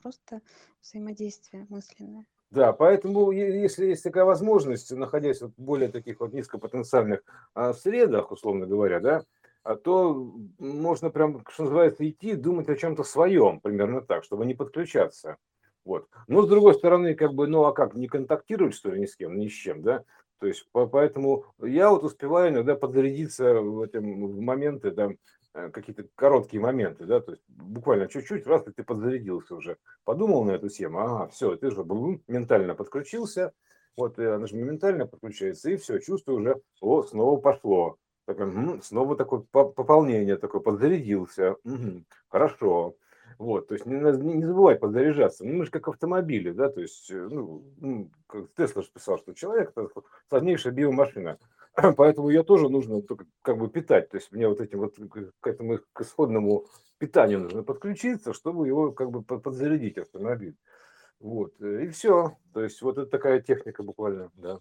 просто 0.01 0.43
взаимодействие 0.81 1.67
мысленное. 1.69 2.27
Да, 2.51 2.73
поэтому 2.73 3.31
если 3.31 3.87
есть 3.87 4.03
такая 4.03 4.25
возможность, 4.25 4.91
находясь 4.93 5.43
вот 5.43 5.53
в 5.57 5.61
более 5.61 5.91
таких 5.91 6.21
вот 6.21 6.33
низкопотенциальных 6.33 7.23
а, 7.53 7.75
средах, 7.75 8.33
условно 8.33 8.67
говоря, 8.67 9.01
да, 9.01 9.25
а 9.69 9.77
то 9.77 10.33
можно 10.59 11.11
прям, 11.11 11.45
что 11.51 11.65
называется, 11.65 12.09
идти 12.09 12.35
думать 12.35 12.71
о 12.71 12.75
чем-то 12.75 13.05
своем, 13.05 13.61
примерно 13.61 14.01
так, 14.01 14.25
чтобы 14.25 14.47
не 14.47 14.55
подключаться. 14.55 15.37
Вот. 15.85 16.09
Но 16.27 16.41
с 16.41 16.49
другой 16.49 16.73
стороны, 16.73 17.15
как 17.15 17.35
бы, 17.35 17.47
ну 17.49 17.65
а 17.65 17.75
как, 17.75 17.95
не 17.95 18.09
контактировать, 18.09 18.75
что 18.75 18.91
ли, 18.91 18.99
ни 18.99 19.05
с 19.05 19.15
кем, 19.15 19.39
ни 19.39 19.47
с 19.49 19.53
чем, 19.53 19.83
да? 19.83 20.05
То 20.41 20.47
есть, 20.47 20.67
по- 20.73 20.87
поэтому 20.87 21.45
я 21.61 21.91
вот 21.91 22.03
успеваю 22.03 22.51
иногда 22.51 22.77
подзарядиться 22.77 23.61
в, 23.61 23.83
этом, 23.83 24.29
в 24.29 24.41
моменты, 24.41 24.91
да, 24.91 25.11
э, 25.53 25.69
какие-то 25.69 26.07
короткие 26.15 26.63
моменты, 26.63 27.05
да, 27.05 27.21
то 27.21 27.33
есть 27.33 27.45
буквально 27.49 28.09
чуть-чуть, 28.09 28.47
раз 28.47 28.65
ты 28.75 28.83
подзарядился 28.83 29.55
уже, 29.55 29.77
подумал 30.05 30.45
на 30.45 30.53
эту 30.53 30.71
тему, 30.71 31.01
ага, 31.01 31.29
все, 31.29 31.57
ты 31.57 31.71
же 31.71 31.85
ментально 32.27 32.75
подключился, 32.75 33.53
вот 33.99 34.19
она 34.19 34.47
же 34.47 34.57
моментально 34.57 35.07
подключается, 35.07 35.69
и 35.69 35.77
все, 35.77 35.99
чувство 35.99 36.33
уже, 36.33 36.57
о, 36.81 37.03
снова 37.03 37.39
пошло, 37.39 37.99
такое, 38.29 38.47
«Мгм», 38.47 38.83
снова 38.83 39.17
такое 39.17 39.41
по- 39.51 39.69
пополнение, 39.69 40.37
такое, 40.37 40.61
подзарядился, 40.61 41.57
мгм, 41.65 42.05
хорошо, 42.29 42.95
вот, 43.39 43.69
то 43.69 43.75
есть 43.75 43.87
не, 43.87 43.97
не, 43.97 44.35
не 44.35 44.45
забывай 44.45 44.77
подзаряжаться. 44.77 45.45
Ну, 45.45 45.55
мы 45.55 45.65
же 45.65 45.71
как 45.71 45.89
автомобили, 45.89 46.51
да, 46.51 46.69
то 46.69 46.81
есть, 46.81 47.11
э, 47.11 47.29
ну, 47.31 48.11
как 48.27 48.53
Тесла 48.57 48.83
же 48.83 48.89
писал, 48.93 49.19
что 49.19 49.33
человек 49.33 49.73
это 49.75 49.89
сложнейшая 50.29 50.73
биомашина. 50.73 51.39
поэтому 51.97 52.29
ее 52.29 52.43
тоже 52.43 52.69
нужно 52.69 53.03
как 53.43 53.59
бы 53.59 53.69
питать. 53.69 54.11
То 54.11 54.17
есть 54.17 54.33
мне 54.33 54.49
вот 54.49 54.61
этим 54.61 54.81
вот 54.81 54.97
к 55.41 55.47
этому 55.47 55.79
к 55.93 56.01
исходному 56.01 56.67
питанию 56.99 57.41
нужно 57.41 57.63
подключиться, 57.63 58.33
чтобы 58.33 58.67
его 58.67 58.93
как 58.93 59.11
бы 59.11 59.23
подзарядить 59.23 59.99
автомобиль. 59.99 60.57
Вот, 61.21 61.55
э, 61.61 61.85
и 61.85 61.89
все. 61.89 62.37
То 62.53 62.63
есть 62.63 62.83
вот 62.83 62.99
это 62.99 63.09
такая 63.09 63.41
техника 63.41 63.83
буквально, 63.83 64.31
да. 64.35 64.59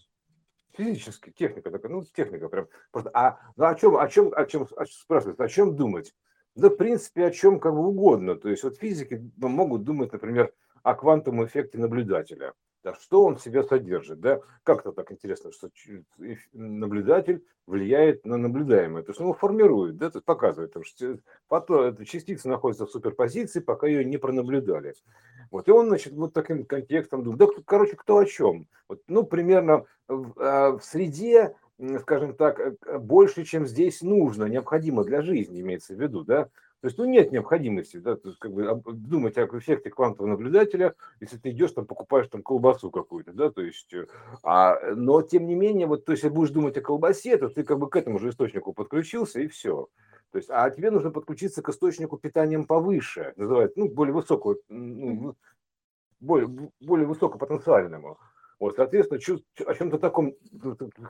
Физически, 0.74 1.32
техника 1.32 1.72
такая, 1.72 1.92
ну, 1.92 2.04
техника 2.04 2.50
прям. 2.50 2.68
Просто, 2.92 3.12
а 3.14 3.40
ну, 3.56 3.66
о 3.66 3.76
чем, 3.76 3.98
о 3.98 4.08
чем, 4.08 4.34
о 4.36 4.46
чем, 4.46 4.68
о, 4.76 4.86
спрашивают, 4.86 5.40
о 5.40 5.48
чем 5.48 5.76
думать? 5.76 6.14
Да, 6.56 6.70
в 6.70 6.76
принципе, 6.76 7.26
о 7.26 7.32
чем 7.32 7.60
как 7.60 7.74
бы 7.74 7.88
угодно. 7.88 8.36
То 8.36 8.50
есть 8.50 8.64
вот 8.64 8.78
физики 8.78 9.32
могут 9.38 9.84
думать, 9.84 10.12
например, 10.12 10.54
о 10.84 10.96
квантовом 10.96 11.46
эффекте 11.46 11.78
наблюдателя. 11.78 12.54
Да, 12.84 12.94
что 12.94 13.24
он 13.24 13.36
в 13.36 13.42
себе 13.42 13.64
содержит, 13.64 14.20
да? 14.20 14.40
Как-то 14.64 14.92
так 14.92 15.12
интересно, 15.12 15.52
что 15.52 15.70
наблюдатель 16.54 17.44
влияет 17.66 18.26
на 18.26 18.38
наблюдаемое, 18.38 19.04
то 19.04 19.12
есть 19.12 19.20
он 19.20 19.28
его 19.28 19.34
формирует, 19.34 19.98
да, 19.98 20.10
то 20.10 20.20
есть 20.20 20.26
показывает, 20.26 20.74
что 20.84 21.20
потом 21.50 21.82
эта 21.82 22.06
частица 22.06 22.48
находится 22.48 22.86
в 22.86 22.92
суперпозиции, 22.92 23.60
пока 23.60 23.88
ее 23.88 24.06
не 24.06 24.18
пронаблюдали. 24.18 24.94
Вот, 25.52 25.68
и 25.68 25.72
он, 25.72 25.88
значит, 25.88 26.14
вот 26.14 26.34
таким 26.34 26.66
контекстом 26.66 27.24
думает, 27.24 27.40
да, 27.40 27.48
короче, 27.66 27.96
кто 27.98 28.20
о 28.20 28.26
чем? 28.26 28.68
Вот, 28.88 29.02
ну, 29.08 29.24
примерно 29.24 29.86
в, 30.08 30.34
а, 30.38 30.78
в 30.78 30.84
среде, 30.84 31.56
скажем 32.02 32.36
так, 32.36 32.60
э, 32.60 32.98
больше, 32.98 33.44
чем 33.44 33.66
здесь 33.66 34.02
нужно, 34.02 34.46
необходимо 34.46 35.04
для 35.04 35.22
жизни, 35.22 35.62
имеется 35.62 35.94
в 35.96 36.02
виду, 36.02 36.24
да, 36.24 36.50
то 36.80 36.88
есть, 36.88 36.98
ну, 37.00 37.06
нет 37.06 37.32
необходимости, 37.32 37.98
да, 37.98 38.16
то 38.16 38.30
есть, 38.30 38.40
как 38.40 38.54
бы 38.54 38.82
думать 38.86 39.38
о 39.38 39.46
эффекте 39.46 39.90
квантового 39.90 40.32
наблюдателя, 40.32 40.94
если 41.20 41.38
ты 41.38 41.50
идешь, 41.50 41.72
там, 41.72 41.86
покупаешь 41.86 42.28
там 42.28 42.44
колбасу 42.44 42.92
какую-то, 42.92 43.34
да, 43.34 43.50
то 43.50 43.62
есть, 43.62 43.94
э, 43.94 44.08
а, 44.44 44.94
но 44.96 45.22
тем 45.24 45.48
не 45.48 45.56
менее, 45.56 45.88
вот, 45.88 46.06
то 46.06 46.12
есть, 46.12 46.24
если 46.24 46.36
будешь 46.36 46.52
думать 46.52 46.78
о 46.78 46.82
колбасе, 46.82 47.38
то 47.38 47.50
ты 47.50 47.64
как 47.64 47.80
бы 47.80 47.90
к 47.90 47.96
этому 47.96 48.20
же 48.20 48.30
источнику 48.30 48.74
подключился 48.74 49.40
и 49.40 49.48
все. 49.48 49.88
То 50.32 50.38
есть, 50.38 50.50
а 50.52 50.70
тебе 50.70 50.92
нужно 50.92 51.10
подключиться 51.10 51.62
к 51.62 51.70
источнику 51.70 52.18
питанием 52.18 52.66
повыше, 52.66 53.34
называется, 53.38 53.80
ну, 53.80 53.90
более 53.90 54.14
высокого, 54.14 54.58
ну, 54.70 55.36
более, 56.20 56.72
более 56.80 57.08
высокопотенциальному. 57.08 58.20
Вот, 58.60 58.76
соответственно, 58.76 59.20
о 59.66 59.74
чем-то 59.76 60.00
таком, 60.00 60.34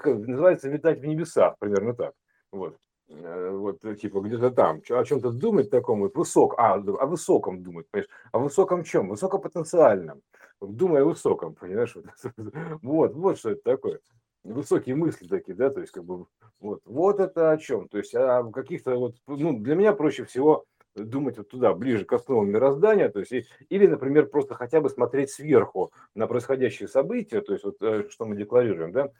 называется, 0.03 0.69
витать 0.69 0.99
в 0.99 1.05
небесах, 1.05 1.55
примерно 1.59 1.93
так. 1.93 2.13
Вот. 2.51 2.77
Э, 3.09 3.51
вот, 3.51 3.83
э, 3.85 3.95
типа, 3.95 4.19
где-то 4.19 4.51
там, 4.51 4.81
о 4.89 5.03
чем-то 5.05 5.31
думать 5.31 5.69
таком, 5.69 6.01
вот, 6.01 6.15
высок, 6.15 6.55
а, 6.57 6.73
о 6.73 7.05
высоком 7.05 7.63
думать, 7.63 7.87
понимаешь, 7.89 8.09
о 8.33 8.39
высоком 8.39 8.83
чем? 8.83 9.09
Высокопотенциальном. 9.09 10.21
Думай 10.59 11.03
о 11.03 11.05
высоком, 11.05 11.55
понимаешь? 11.55 11.95
Вот, 12.81 13.13
вот 13.13 13.37
что 13.37 13.51
это 13.51 13.61
такое. 13.63 13.99
Высокие 14.43 14.95
мысли 14.95 15.27
такие, 15.27 15.55
да, 15.55 15.69
то 15.69 15.79
есть, 15.79 15.91
как 15.93 16.03
бы, 16.03 16.25
вот, 16.59 16.81
вот 16.85 17.19
это 17.19 17.51
о 17.51 17.57
чем? 17.57 17.87
То 17.87 17.97
есть, 17.97 18.13
о 18.13 18.43
каких-то, 18.51 18.95
вот, 18.97 19.15
ну, 19.27 19.57
для 19.57 19.75
меня 19.75 19.93
проще 19.93 20.25
всего 20.25 20.65
думать 21.03 21.37
вот 21.37 21.49
туда, 21.49 21.73
ближе 21.73 22.05
к 22.05 22.13
основам 22.13 22.49
мироздания, 22.49 23.09
то 23.09 23.19
есть, 23.19 23.49
или, 23.69 23.87
например, 23.87 24.27
просто 24.27 24.55
хотя 24.55 24.81
бы 24.81 24.89
смотреть 24.89 25.31
сверху 25.31 25.91
на 26.15 26.27
происходящие 26.27 26.87
события, 26.87 27.41
то 27.41 27.53
есть, 27.53 27.65
вот, 27.65 27.77
э, 27.81 28.07
что 28.09 28.25
мы 28.25 28.35
декларируем, 28.35 28.91
да, 28.91 29.11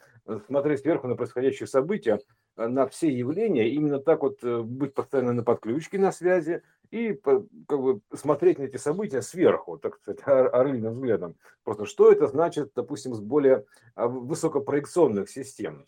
смотреть 0.46 0.80
сверху 0.80 1.08
на 1.08 1.16
происходящие 1.16 1.66
события, 1.66 2.20
э, 2.56 2.66
на 2.66 2.86
все 2.86 3.08
явления, 3.08 3.70
именно 3.70 3.98
так 3.98 4.22
вот 4.22 4.42
э, 4.42 4.62
быть 4.62 4.94
постоянно 4.94 5.32
на 5.32 5.44
подключке, 5.44 5.98
на 5.98 6.12
связи, 6.12 6.62
и 6.90 7.12
как 7.12 7.80
бы 7.80 8.00
смотреть 8.14 8.58
на 8.58 8.64
эти 8.64 8.76
события 8.76 9.22
сверху, 9.22 9.78
так 9.78 9.96
сказать, 9.96 10.20
орлиным 10.24 10.94
взглядом. 10.94 11.36
Просто 11.62 11.84
что 11.84 12.10
это 12.10 12.26
значит, 12.28 12.72
допустим, 12.74 13.14
с 13.14 13.20
более 13.20 13.66
а, 13.94 14.08
высокопроекционных 14.08 15.28
систем. 15.28 15.84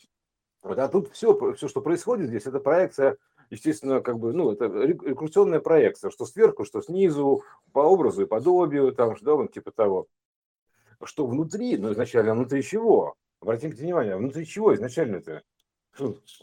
Вот, 0.62 0.78
а 0.78 0.88
тут 0.88 1.11
все, 1.12 1.54
все, 1.54 1.68
что 1.68 1.80
происходит 1.80 2.28
здесь, 2.28 2.47
это 2.47 2.61
проекция 2.61 3.16
естественно, 3.50 4.00
как 4.00 4.19
бы, 4.19 4.33
ну, 4.33 4.52
это 4.52 4.66
рекурсионная 4.66 5.61
проекция, 5.61 6.11
что 6.11 6.25
сверху, 6.25 6.64
что 6.64 6.80
снизу, 6.80 7.42
по 7.73 7.80
образу 7.80 8.23
и 8.23 8.26
подобию, 8.26 8.92
там, 8.92 9.16
что, 9.16 9.37
вот, 9.37 9.52
типа 9.52 9.73
того. 9.73 10.07
Что 11.02 11.26
внутри, 11.26 11.76
ну, 11.76 11.92
изначально 11.92 12.35
внутри 12.35 12.62
чего? 12.62 13.14
Обратите 13.40 13.83
внимание, 13.83 14.16
внутри 14.16 14.47
чего 14.47 14.75
изначально-то? 14.75 15.42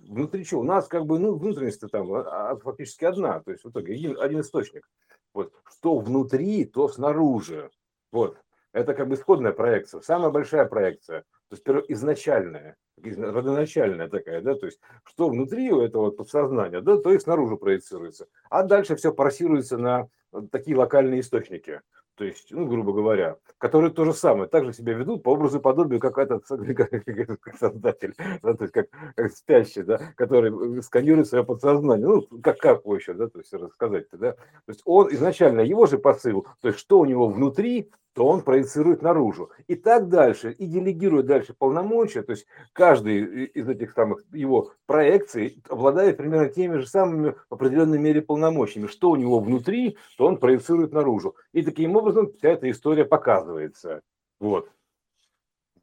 Внутри 0.02 0.46
чего? 0.46 0.62
У 0.62 0.66
нас 0.66 0.88
как 0.88 1.06
бы, 1.06 1.20
ну, 1.20 1.36
внутренность 1.36 1.82
там 1.92 2.12
а, 2.14 2.52
а, 2.52 2.56
фактически 2.58 3.06
одна, 3.06 3.40
то 3.40 3.52
есть 3.52 3.64
в 3.64 3.70
итоге 3.70 3.94
один, 3.94 4.20
один 4.20 4.42
источник. 4.42 4.88
Вот, 5.34 5.54
что 5.66 6.00
внутри, 6.00 6.66
то 6.66 6.90
снаружи. 6.90 7.70
Вот, 8.12 8.38
это 8.74 8.94
как 8.94 9.08
бы 9.08 9.16
исходная 9.16 9.54
проекция, 9.54 10.02
самая 10.02 10.32
большая 10.32 10.66
проекция, 10.66 11.24
то 11.50 11.56
есть 11.78 11.92
изначальная 11.92 12.76
родоначальная 13.04 14.10
такая, 14.10 14.42
да, 14.42 14.56
то 14.56 14.66
есть 14.66 14.80
что 15.04 15.30
внутри 15.30 15.72
у 15.72 15.82
этого 15.82 16.12
подсознания, 16.12 16.82
да, 16.82 16.98
то 16.98 17.12
и 17.12 17.20
снаружи 17.20 17.58
проецируется. 17.58 18.27
А 18.50 18.63
дальше 18.63 18.96
все 18.96 19.13
парсируется 19.13 19.77
на 19.77 20.10
такие 20.51 20.77
локальные 20.77 21.22
источники, 21.22 21.82
то 22.18 22.25
есть, 22.25 22.48
ну, 22.50 22.66
грубо 22.66 22.94
говоря, 22.94 23.38
которые 23.60 23.92
то 23.92 24.04
же 24.04 24.12
самое, 24.12 24.50
также 24.50 24.74
себя 24.74 24.94
ведут 24.94 25.22
по 25.22 25.30
образу 25.30 25.60
и 25.60 25.62
подобию, 25.62 26.00
как 26.00 26.18
этот 26.18 26.48
как, 26.48 27.39
как 27.39 27.58
создатель, 27.58 28.16
да, 28.42 28.56
то 28.56 28.63
есть 28.63 28.74
как, 28.74 28.88
как 29.16 29.32
спящий, 29.32 29.84
да, 29.84 30.00
который 30.16 30.82
сканирует 30.82 31.27
свое 31.27 31.44
подсознание, 31.46 32.08
ну, 32.08 32.22
как 32.42 32.58
как 32.58 32.86
еще, 32.86 33.13
да, 33.13 33.30
то 33.30 33.38
есть 33.38 33.54
рассказать-то, 33.54 34.18
да, 34.18 34.32
то 34.32 34.70
есть 34.70 34.82
он 34.86 35.13
изначально, 35.13 35.62
его 35.62 35.86
же 35.86 36.00
посыл, 36.00 36.48
то 36.60 36.70
есть 36.70 36.80
что 36.80 37.00
у 37.00 37.06
него 37.06 37.27
внутри, 37.27 37.92
то 38.18 38.26
он 38.26 38.42
проецирует 38.42 39.04
наружу. 39.04 39.52
И 39.68 39.76
так 39.76 40.10
дальше, 40.10 40.52
и 40.52 40.66
делегирует 40.66 41.28
дальше 41.28 41.54
полномочия, 41.54 42.24
то 42.24 42.32
есть 42.32 42.48
каждый 42.74 43.46
из 43.46 43.70
этих 43.70 43.92
самых 43.92 44.24
его 44.34 44.72
проекций 44.88 45.62
обладает 45.70 46.18
примерно 46.18 46.50
теми 46.50 46.78
же 46.78 46.88
самыми 46.88 47.36
в 47.48 47.54
определенной 47.54 48.00
мере 48.00 48.24
полномочиями. 48.24 48.88
Что 48.88 49.12
у 49.12 49.18
него 49.18 49.40
внутри, 49.40 50.00
то 50.18 50.26
он 50.26 50.38
проецирует 50.38 50.94
наружу. 50.94 51.36
И 51.54 51.62
таким 51.62 51.96
образом 51.96 52.34
вся 52.34 52.50
эта 52.50 52.72
история 52.72 53.06
показывается. 53.06 54.02
Вот. 54.40 54.68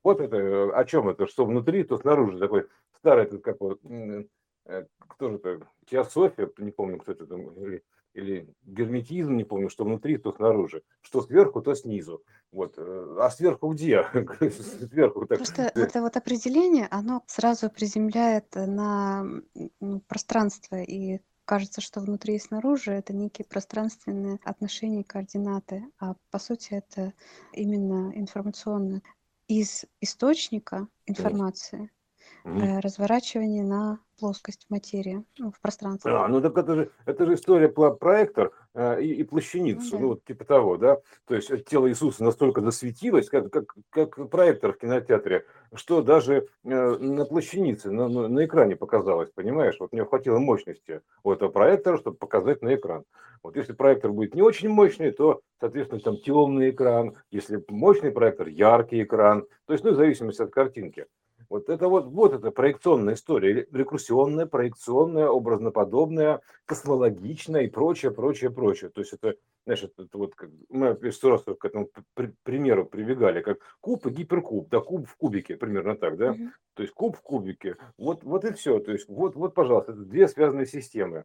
Вот 0.03 0.21
это, 0.21 0.77
о 0.77 0.85
чем 0.87 1.09
это, 1.11 1.29
что 1.29 1.45
внутри, 1.45 1.85
то 1.85 1.99
снаружи. 1.99 2.41
Такой 2.41 2.67
старый, 2.99 3.27
этот 3.27 3.45
как 3.45 3.61
вот, 3.61 3.79
э, 3.85 4.87
кто 4.99 5.31
же 5.31 5.37
это, 5.37 5.69
теософия, 5.87 6.51
не 6.59 6.73
помню, 6.73 6.99
кто 6.99 7.13
это 7.13 7.27
там, 7.27 7.55
или 8.15 8.49
герметизм, 8.63 9.37
не 9.37 9.45
помню, 9.45 9.69
что 9.69 9.85
внутри, 9.85 10.17
то 10.17 10.33
снаружи, 10.33 10.83
что 11.03 11.21
сверху, 11.21 11.61
то 11.61 11.75
снизу. 11.75 12.23
Вот. 12.53 12.75
Э, 12.79 13.17
а 13.21 13.31
сверху 13.31 13.69
где? 13.69 14.05
сверху 14.91 15.27
так. 15.27 15.39
Просто 15.39 15.73
это 15.75 16.01
вот 16.01 16.17
определение, 16.17 16.87
оно 16.91 17.23
сразу 17.27 17.69
приземляет 17.69 18.55
на 18.55 19.27
ну, 19.81 20.01
пространство 20.07 20.77
и 20.77 21.21
кажется, 21.45 21.81
что 21.81 22.01
внутри 22.01 22.37
и 22.37 22.41
снаружи 22.41 22.93
это 22.93 23.13
некие 23.13 23.47
пространственные 23.47 24.39
отношения 24.45 25.01
и 25.01 25.05
координаты, 25.05 25.85
а 25.99 26.15
по 26.31 26.39
сути 26.39 26.75
это 26.75 27.13
именно 27.53 28.13
информационно 28.15 29.03
из 29.47 29.85
источника 30.01 30.89
информации 31.07 31.91
mm. 32.45 32.81
разворачивание 32.81 33.65
на 33.65 33.99
плоскость 34.19 34.67
материи 34.69 35.25
ну, 35.39 35.51
в 35.51 35.61
пространстве. 35.61 36.13
А, 36.13 36.29
ну 36.29 36.41
так 36.41 36.57
это 36.57 36.75
же, 36.75 36.91
это 37.05 37.27
же 37.27 37.35
история 37.35 37.69
про 37.69 37.91
проектор 37.91 38.53
э, 38.75 39.03
и, 39.03 39.15
и 39.15 39.25
плащаницу, 39.25 39.85
ну, 39.85 39.91
да. 39.91 39.99
ну 39.99 40.09
вот 40.09 40.25
типа 40.25 40.45
того, 40.45 40.77
да. 40.77 40.99
То 41.27 41.35
есть 41.35 41.51
тело 41.67 41.89
Иисуса 41.89 42.23
настолько 42.23 42.61
засветилось, 42.61 43.29
как, 43.29 43.51
как, 43.51 43.75
как 43.91 44.31
проектор 44.31 44.73
в 44.73 44.79
кинотеатре, 44.79 45.45
что 45.75 46.03
даже 46.03 46.47
э, 46.65 46.97
на 46.99 47.25
плащанице, 47.25 47.91
на, 47.91 48.09
на, 48.09 48.29
на 48.29 48.45
экране 48.45 48.77
показалось, 48.77 49.31
понимаешь? 49.35 49.77
Вот 49.81 49.93
мне 49.93 50.05
хватило 50.05 50.39
мощности 50.39 51.01
у 51.23 51.33
этого 51.33 51.51
проектора, 51.51 51.99
чтобы 51.99 52.17
показать 52.17 52.63
на 52.63 52.75
экран. 52.75 53.05
Вот 53.43 53.57
если 53.57 53.75
проектор 53.75 54.11
будет 54.11 54.35
не 54.35 54.41
очень 54.41 54.71
мощный, 54.71 55.11
то, 55.11 55.43
соответственно, 55.61 56.01
там 56.01 56.17
темный 56.17 56.71
экран. 56.71 57.15
Если 57.31 57.63
мощный 57.69 58.11
проектор, 58.11 58.49
яркий 58.49 59.03
экран. 59.03 59.47
То 59.67 59.75
есть, 59.75 59.85
ну, 59.85 59.93
в 59.93 59.97
зависимости 59.97 60.41
от 60.41 60.51
картинки. 60.51 61.07
Вот 61.49 61.69
это 61.69 61.89
вот, 61.89 62.07
вот 62.07 62.33
это 62.33 62.51
проекционная 62.51 63.15
история, 63.15 63.67
рекурсионная, 63.73 64.47
проекционная, 64.47 65.29
образноподобная, 65.29 66.41
космологичная 66.65 67.63
и 67.63 67.69
прочее, 67.69 68.11
прочее, 68.13 68.51
прочее. 68.51 68.91
То 68.91 69.01
есть 69.01 69.13
это, 69.13 69.35
знаешь, 69.65 69.83
это, 69.83 70.05
это 70.05 70.19
вот, 70.19 70.35
как, 70.35 70.51
мы 70.69 71.13
сто 71.13 71.31
раз 71.31 71.43
к 71.43 71.65
этому 71.65 71.89
при, 72.15 72.33
примеру 72.43 72.87
прибегали, 72.87 73.43
как 73.43 73.59
куб 73.81 74.07
и 74.07 74.11
гиперкуб, 74.11 74.69
да, 74.69 74.81
куб 74.81 75.07
в 75.09 75.17
кубике, 75.17 75.57
примерно 75.57 75.97
так, 75.97 76.17
да, 76.17 76.33
угу. 76.33 76.51
то 76.75 76.83
есть 76.83 76.95
куб 76.95 77.17
в 77.17 77.21
кубике, 77.21 77.77
вот, 77.99 78.25
вот 78.25 78.45
и 78.45 78.53
все, 78.53 78.79
то 78.81 78.93
есть 78.93 79.09
вот, 79.09 79.37
вот, 79.37 79.55
пожалуйста, 79.55 79.93
это 79.93 80.03
две 80.03 80.29
связанные 80.29 80.67
системы. 80.67 81.25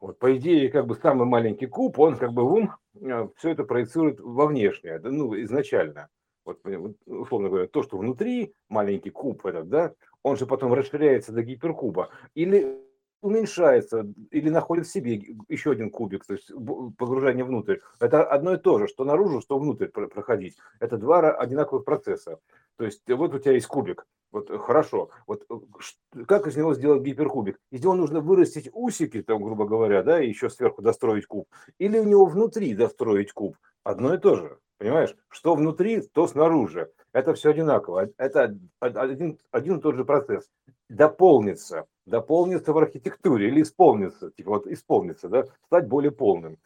Вот, 0.00 0.18
по 0.18 0.34
идее, 0.34 0.70
как 0.70 0.86
бы 0.86 0.94
самый 0.94 1.26
маленький 1.26 1.66
куб, 1.66 1.98
он 1.98 2.16
как 2.16 2.32
бы 2.32 2.42
в 2.42 2.52
ум 2.54 2.72
э, 3.02 3.28
все 3.36 3.50
это 3.50 3.64
проецирует 3.64 4.18
во 4.18 4.46
внешнее, 4.46 4.98
ну, 4.98 5.38
изначально. 5.42 6.08
Вот, 6.64 6.96
условно 7.06 7.48
говоря, 7.48 7.66
то, 7.68 7.82
что 7.82 7.98
внутри 7.98 8.54
маленький 8.68 9.10
куб 9.10 9.44
этот, 9.46 9.68
да, 9.68 9.94
он 10.22 10.36
же 10.36 10.46
потом 10.46 10.74
расширяется 10.74 11.32
до 11.32 11.42
гиперкуба. 11.42 12.10
Или 12.34 12.78
уменьшается 13.22 14.06
или 14.30 14.48
находит 14.48 14.86
в 14.86 14.92
себе 14.92 15.22
еще 15.48 15.72
один 15.72 15.90
кубик, 15.90 16.24
то 16.24 16.34
есть 16.34 16.50
погружение 16.96 17.44
внутрь. 17.44 17.78
Это 17.98 18.24
одно 18.24 18.54
и 18.54 18.58
то 18.58 18.78
же, 18.78 18.88
что 18.88 19.04
наружу, 19.04 19.40
что 19.40 19.58
внутрь 19.58 19.88
проходить. 19.88 20.56
Это 20.78 20.96
два 20.96 21.30
одинаковых 21.32 21.84
процесса. 21.84 22.38
То 22.76 22.84
есть 22.84 23.02
вот 23.08 23.34
у 23.34 23.38
тебя 23.38 23.52
есть 23.52 23.66
кубик, 23.66 24.06
вот 24.32 24.48
хорошо, 24.48 25.10
вот 25.26 25.44
э, 25.50 26.24
как 26.24 26.46
из 26.46 26.56
него 26.56 26.74
сделать 26.74 27.02
гиперкубик? 27.02 27.58
Из 27.70 27.82
него 27.82 27.94
нужно 27.94 28.20
вырастить 28.20 28.70
усики, 28.72 29.22
там, 29.22 29.42
грубо 29.42 29.66
говоря, 29.66 30.02
да, 30.02 30.22
и 30.22 30.28
еще 30.28 30.48
сверху 30.48 30.82
достроить 30.82 31.26
куб. 31.26 31.48
Или 31.78 31.98
у 31.98 32.04
него 32.04 32.26
внутри 32.26 32.74
достроить 32.74 33.32
куб. 33.32 33.56
Одно 33.82 34.14
и 34.14 34.18
то 34.18 34.36
же, 34.36 34.58
понимаешь? 34.80 35.14
Что 35.28 35.54
внутри, 35.54 36.00
то 36.00 36.26
снаружи. 36.26 36.90
Это 37.12 37.34
все 37.34 37.50
одинаково. 37.50 38.08
Это 38.16 38.56
один, 38.80 39.38
один 39.52 39.78
и 39.78 39.80
тот 39.80 39.94
же 39.94 40.04
процесс. 40.04 40.50
Дополнится, 40.88 41.86
дополнится 42.06 42.72
в 42.72 42.78
архитектуре 42.78 43.48
или 43.48 43.62
исполнится, 43.62 44.30
типа 44.30 44.52
вот 44.52 44.66
исполнится, 44.66 45.28
да, 45.28 45.44
стать 45.66 45.86
более 45.86 46.10
полным. 46.10 46.56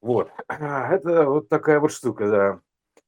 Вот. 0.00 0.30
Это 0.48 1.24
вот 1.28 1.48
такая 1.48 1.80
вот 1.80 1.90
штука, 1.90 2.30
да. 2.30 2.60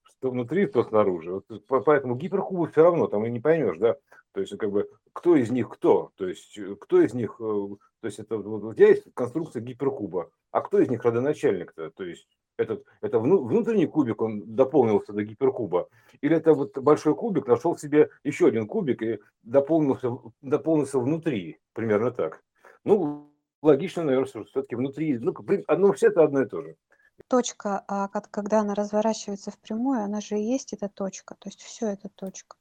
Что 0.02 0.32
внутри, 0.32 0.66
то 0.66 0.82
снаружи. 0.82 1.32
Вот, 1.32 1.84
поэтому 1.84 2.16
гиперкубы 2.16 2.68
все 2.68 2.82
равно 2.82 3.06
там 3.06 3.24
и 3.24 3.30
не 3.30 3.40
поймешь, 3.40 3.78
да. 3.78 3.96
То 4.32 4.40
есть, 4.40 4.56
как 4.58 4.70
бы, 4.70 4.90
кто 5.12 5.36
из 5.36 5.50
них 5.50 5.70
кто? 5.70 6.10
То 6.16 6.26
есть, 6.26 6.58
кто 6.80 7.00
из 7.00 7.14
них, 7.14 7.36
э, 7.40 7.42
то 7.42 8.06
есть, 8.06 8.18
это 8.18 8.36
вот 8.36 8.76
тебя 8.76 8.88
есть 8.88 9.06
конструкция 9.14 9.62
гиперкуба, 9.62 10.30
а 10.50 10.60
кто 10.60 10.80
из 10.80 10.88
них 10.88 11.04
родоначальник-то? 11.04 11.90
То 11.90 12.04
есть, 12.04 12.28
этот, 12.60 12.84
это 13.00 13.18
внутренний 13.18 13.86
кубик, 13.86 14.20
он 14.22 14.54
дополнился 14.54 15.12
до 15.12 15.24
гиперкуба, 15.24 15.88
или 16.20 16.36
это 16.36 16.52
вот 16.52 16.76
большой 16.78 17.14
кубик 17.14 17.46
нашел 17.46 17.76
себе 17.76 18.10
еще 18.24 18.46
один 18.46 18.66
кубик 18.66 19.02
и 19.02 19.18
дополнился, 19.42 20.10
дополнился 20.42 20.98
внутри, 20.98 21.58
примерно 21.72 22.10
так. 22.10 22.42
Ну, 22.84 23.30
логично, 23.62 24.04
наверное, 24.04 24.28
что 24.28 24.44
все-таки 24.44 24.76
внутри, 24.76 25.18
ну, 25.18 25.34
одно, 25.66 25.92
все 25.92 26.08
это 26.08 26.22
одно 26.22 26.42
и 26.42 26.46
то 26.46 26.62
же. 26.62 26.76
Точка, 27.28 27.84
а 27.86 28.08
когда 28.08 28.60
она 28.60 28.74
разворачивается 28.74 29.50
в 29.50 29.58
прямую, 29.58 30.00
она 30.00 30.20
же 30.20 30.38
и 30.38 30.42
есть 30.42 30.72
эта 30.72 30.88
точка, 30.88 31.34
то 31.38 31.48
есть 31.48 31.60
все 31.60 31.86
это 31.86 32.08
точка. 32.08 32.56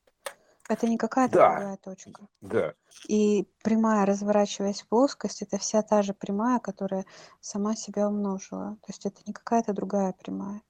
Это 0.70 0.88
не 0.88 0.98
какая-то 0.98 1.34
да. 1.34 1.56
другая 1.56 1.78
точка. 1.78 2.28
Да. 2.42 2.74
И 3.08 3.48
прямая, 3.64 4.06
разворачиваясь 4.06 4.84
в 4.84 4.88
плоскость, 4.88 5.42
это 5.42 5.58
вся 5.58 5.82
та 5.82 6.04
же 6.04 6.14
прямая, 6.14 6.60
которая 6.60 7.06
сама 7.42 7.76
себя 7.76 8.08
умножила. 8.08 8.78
То 8.82 8.90
есть 8.90 9.04
это 9.06 9.20
не 9.26 9.34
какая-то 9.34 9.74
другая 9.74 10.14
прямая. 10.14 10.62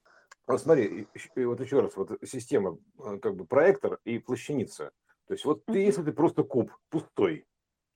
Вот 0.47 0.61
смотри, 0.61 1.05
вот 1.35 1.59
еще 1.59 1.81
раз, 1.81 1.97
вот 1.97 2.17
система, 2.25 2.77
э, 2.97 3.19
как 3.21 3.35
бы 3.35 3.45
проектор 3.45 3.99
и 4.05 4.19
плащаница. 4.19 4.91
То 5.27 5.33
есть 5.33 5.43
вот 5.43 5.65
ты, 5.65 5.79
если 5.79 6.01
ты 6.01 6.13
просто 6.13 6.43
куб 6.43 6.71
пустой, 6.89 7.45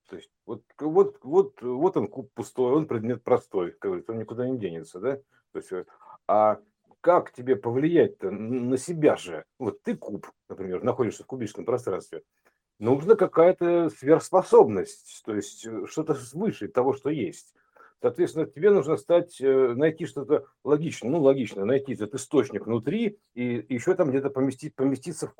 то 0.09 0.17
есть 0.17 0.29
вот, 0.45 0.61
вот, 0.77 1.17
вот, 1.23 1.61
вот 1.61 1.97
он 1.97 2.07
куб 2.09 2.31
пустой, 2.33 2.73
он 2.73 2.85
предмет 2.85 3.23
простой, 3.23 3.71
как 3.71 3.89
говорится, 3.89 4.11
он 4.11 4.19
никуда 4.19 4.47
не 4.47 4.59
денется, 4.59 4.99
да? 4.99 5.15
То 5.53 5.59
есть, 5.59 5.71
э, 5.71 5.85
а 6.27 6.59
как 7.03 7.33
тебе 7.33 7.57
повлиять-то 7.57 8.31
на 8.31 8.77
себя 8.77 9.17
же? 9.17 9.43
Вот 9.59 9.83
ты 9.83 9.97
куб, 9.97 10.31
например, 10.47 10.83
находишься 10.83 11.23
в 11.23 11.27
кубическом 11.27 11.65
пространстве. 11.65 12.21
Нужна 12.79 13.15
какая-то 13.15 13.89
сверхспособность, 13.89 15.21
то 15.25 15.35
есть 15.35 15.67
э, 15.67 15.85
что-то 15.85 16.15
свыше 16.15 16.69
того, 16.69 16.93
что 16.93 17.09
есть. 17.09 17.53
Соответственно, 18.01 18.45
тебе 18.45 18.71
нужно 18.71 18.95
стать, 18.95 19.39
э, 19.41 19.73
найти 19.75 20.05
что-то 20.05 20.45
логичное, 20.63 21.11
ну, 21.11 21.21
логично, 21.21 21.65
найти 21.65 21.93
этот 21.93 22.15
источник 22.15 22.67
внутри 22.67 23.19
и 23.35 23.65
еще 23.67 23.95
там 23.95 24.09
где-то 24.09 24.29
поместить, 24.29 24.73
поместиться 24.73 25.27
в 25.27 25.33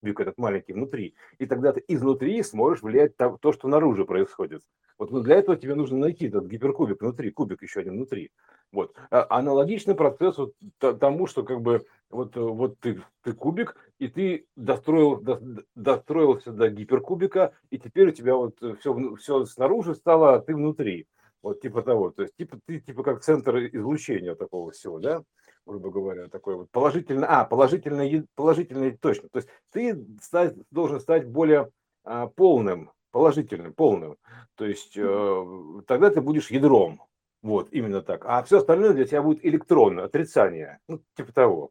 кубик 0.00 0.20
этот 0.20 0.38
маленький 0.38 0.72
внутри. 0.72 1.14
И 1.38 1.46
тогда 1.46 1.72
ты 1.72 1.82
изнутри 1.88 2.42
сможешь 2.42 2.82
влиять 2.82 3.18
на 3.18 3.36
то, 3.36 3.52
что 3.52 3.68
наружу 3.68 4.06
происходит. 4.06 4.62
Вот 4.98 5.10
ну, 5.10 5.20
для 5.20 5.36
этого 5.36 5.56
тебе 5.56 5.74
нужно 5.74 5.98
найти 5.98 6.26
этот 6.26 6.46
гиперкубик 6.46 7.00
внутри, 7.00 7.30
кубик 7.30 7.62
еще 7.62 7.80
один 7.80 7.94
внутри. 7.94 8.30
Вот. 8.72 8.94
А, 9.10 9.26
аналогичный 9.30 9.94
процесс 9.94 10.36
вот 10.38 10.54
тому, 10.78 11.26
что 11.26 11.44
как 11.44 11.60
бы 11.60 11.86
вот, 12.10 12.34
вот 12.36 12.80
ты, 12.80 13.02
ты 13.22 13.32
кубик, 13.32 13.76
и 13.98 14.08
ты 14.08 14.46
достроил, 14.56 15.20
до, 15.20 15.40
достроился 15.74 16.52
до 16.52 16.68
гиперкубика, 16.68 17.52
и 17.70 17.78
теперь 17.78 18.08
у 18.08 18.12
тебя 18.12 18.34
вот 18.34 18.58
все, 18.80 19.14
все 19.16 19.44
снаружи 19.44 19.94
стало, 19.94 20.34
а 20.34 20.40
ты 20.40 20.54
внутри. 20.54 21.06
Вот 21.40 21.60
типа 21.60 21.82
того. 21.82 22.10
То 22.10 22.22
есть 22.22 22.34
типа 22.36 22.58
ты 22.66 22.80
типа 22.80 23.04
как 23.04 23.22
центр 23.22 23.58
излучения 23.58 24.34
такого 24.34 24.72
всего, 24.72 24.98
да? 24.98 25.22
Грубо 25.68 25.90
говоря, 25.90 26.28
такой 26.28 26.56
вот 26.56 26.70
положительный, 26.70 27.26
а, 27.28 27.44
положительный, 27.44 28.26
положительный 28.34 28.96
точно. 28.96 29.28
То 29.28 29.38
есть 29.38 29.48
ты 29.70 30.06
стать, 30.20 30.54
должен 30.70 30.98
стать 31.00 31.28
более 31.28 31.70
а, 32.04 32.26
полным, 32.26 32.90
положительным, 33.12 33.74
полным. 33.74 34.16
То 34.56 34.64
есть 34.64 34.94
э, 34.96 35.82
тогда 35.86 36.10
ты 36.10 36.20
будешь 36.20 36.50
ядром, 36.50 37.02
вот, 37.42 37.68
именно 37.70 38.02
так. 38.02 38.24
А 38.24 38.42
все 38.42 38.58
остальное 38.58 38.92
для 38.94 39.04
тебя 39.04 39.22
будет 39.22 39.44
электронное, 39.44 40.04
отрицание. 40.04 40.80
Ну, 40.88 41.00
типа 41.16 41.32
того. 41.32 41.70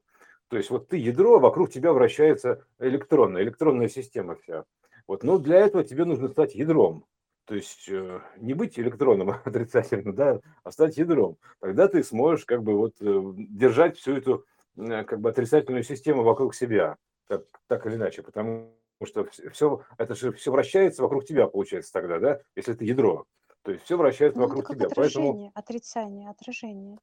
То 0.50 0.58
есть 0.58 0.70
вот 0.70 0.88
ты 0.88 0.98
ядро, 0.98 1.36
а 1.36 1.40
вокруг 1.40 1.72
тебя 1.72 1.92
вращается 1.92 2.64
электронная, 2.80 3.42
электронная 3.42 3.90
система 3.90 4.36
вся. 4.36 4.64
Вот, 5.08 5.24
но 5.24 5.38
для 5.38 5.58
этого 5.60 5.84
тебе 5.84 6.06
нужно 6.06 6.30
стать 6.30 6.56
ядром. 6.56 7.06
То 7.48 7.56
есть 7.56 7.88
э, 7.88 8.20
не 8.38 8.54
быть 8.54 8.78
электроном 8.78 9.30
отрицательным, 9.46 10.14
да, 10.14 10.42
а 10.64 10.72
стать 10.72 10.98
ядром. 10.98 11.38
Тогда 11.60 11.88
ты 11.88 12.04
сможешь 12.04 12.46
как 12.46 12.62
бы 12.62 12.76
вот 12.76 12.96
э, 13.00 13.22
держать 13.38 13.98
всю 13.98 14.18
эту 14.18 14.46
э, 14.76 15.04
как 15.06 15.22
бы 15.22 15.30
отрицательную 15.30 15.84
систему 15.84 16.24
вокруг 16.24 16.54
себя, 16.54 16.98
так, 17.28 17.46
так 17.68 17.86
или 17.86 17.96
иначе, 17.96 18.22
потому 18.22 18.74
что 19.02 19.26
все, 19.54 19.82
это 19.98 20.14
же 20.14 20.34
все 20.34 20.52
вращается 20.52 21.02
вокруг 21.02 21.24
тебя, 21.24 21.48
получается 21.48 21.94
тогда, 21.94 22.20
да, 22.20 22.40
если 22.58 22.74
ты 22.74 22.84
ядро. 22.84 23.26
То 23.62 23.72
есть 23.72 23.86
все 23.86 23.98
вращается 23.98 24.40
ну, 24.40 24.48
вокруг 24.48 24.68
тебя. 24.68 24.88
Отражение, 24.88 25.32
Поэтому... 25.32 25.52
отрицание, 25.54 26.30
отражение. 26.30 26.98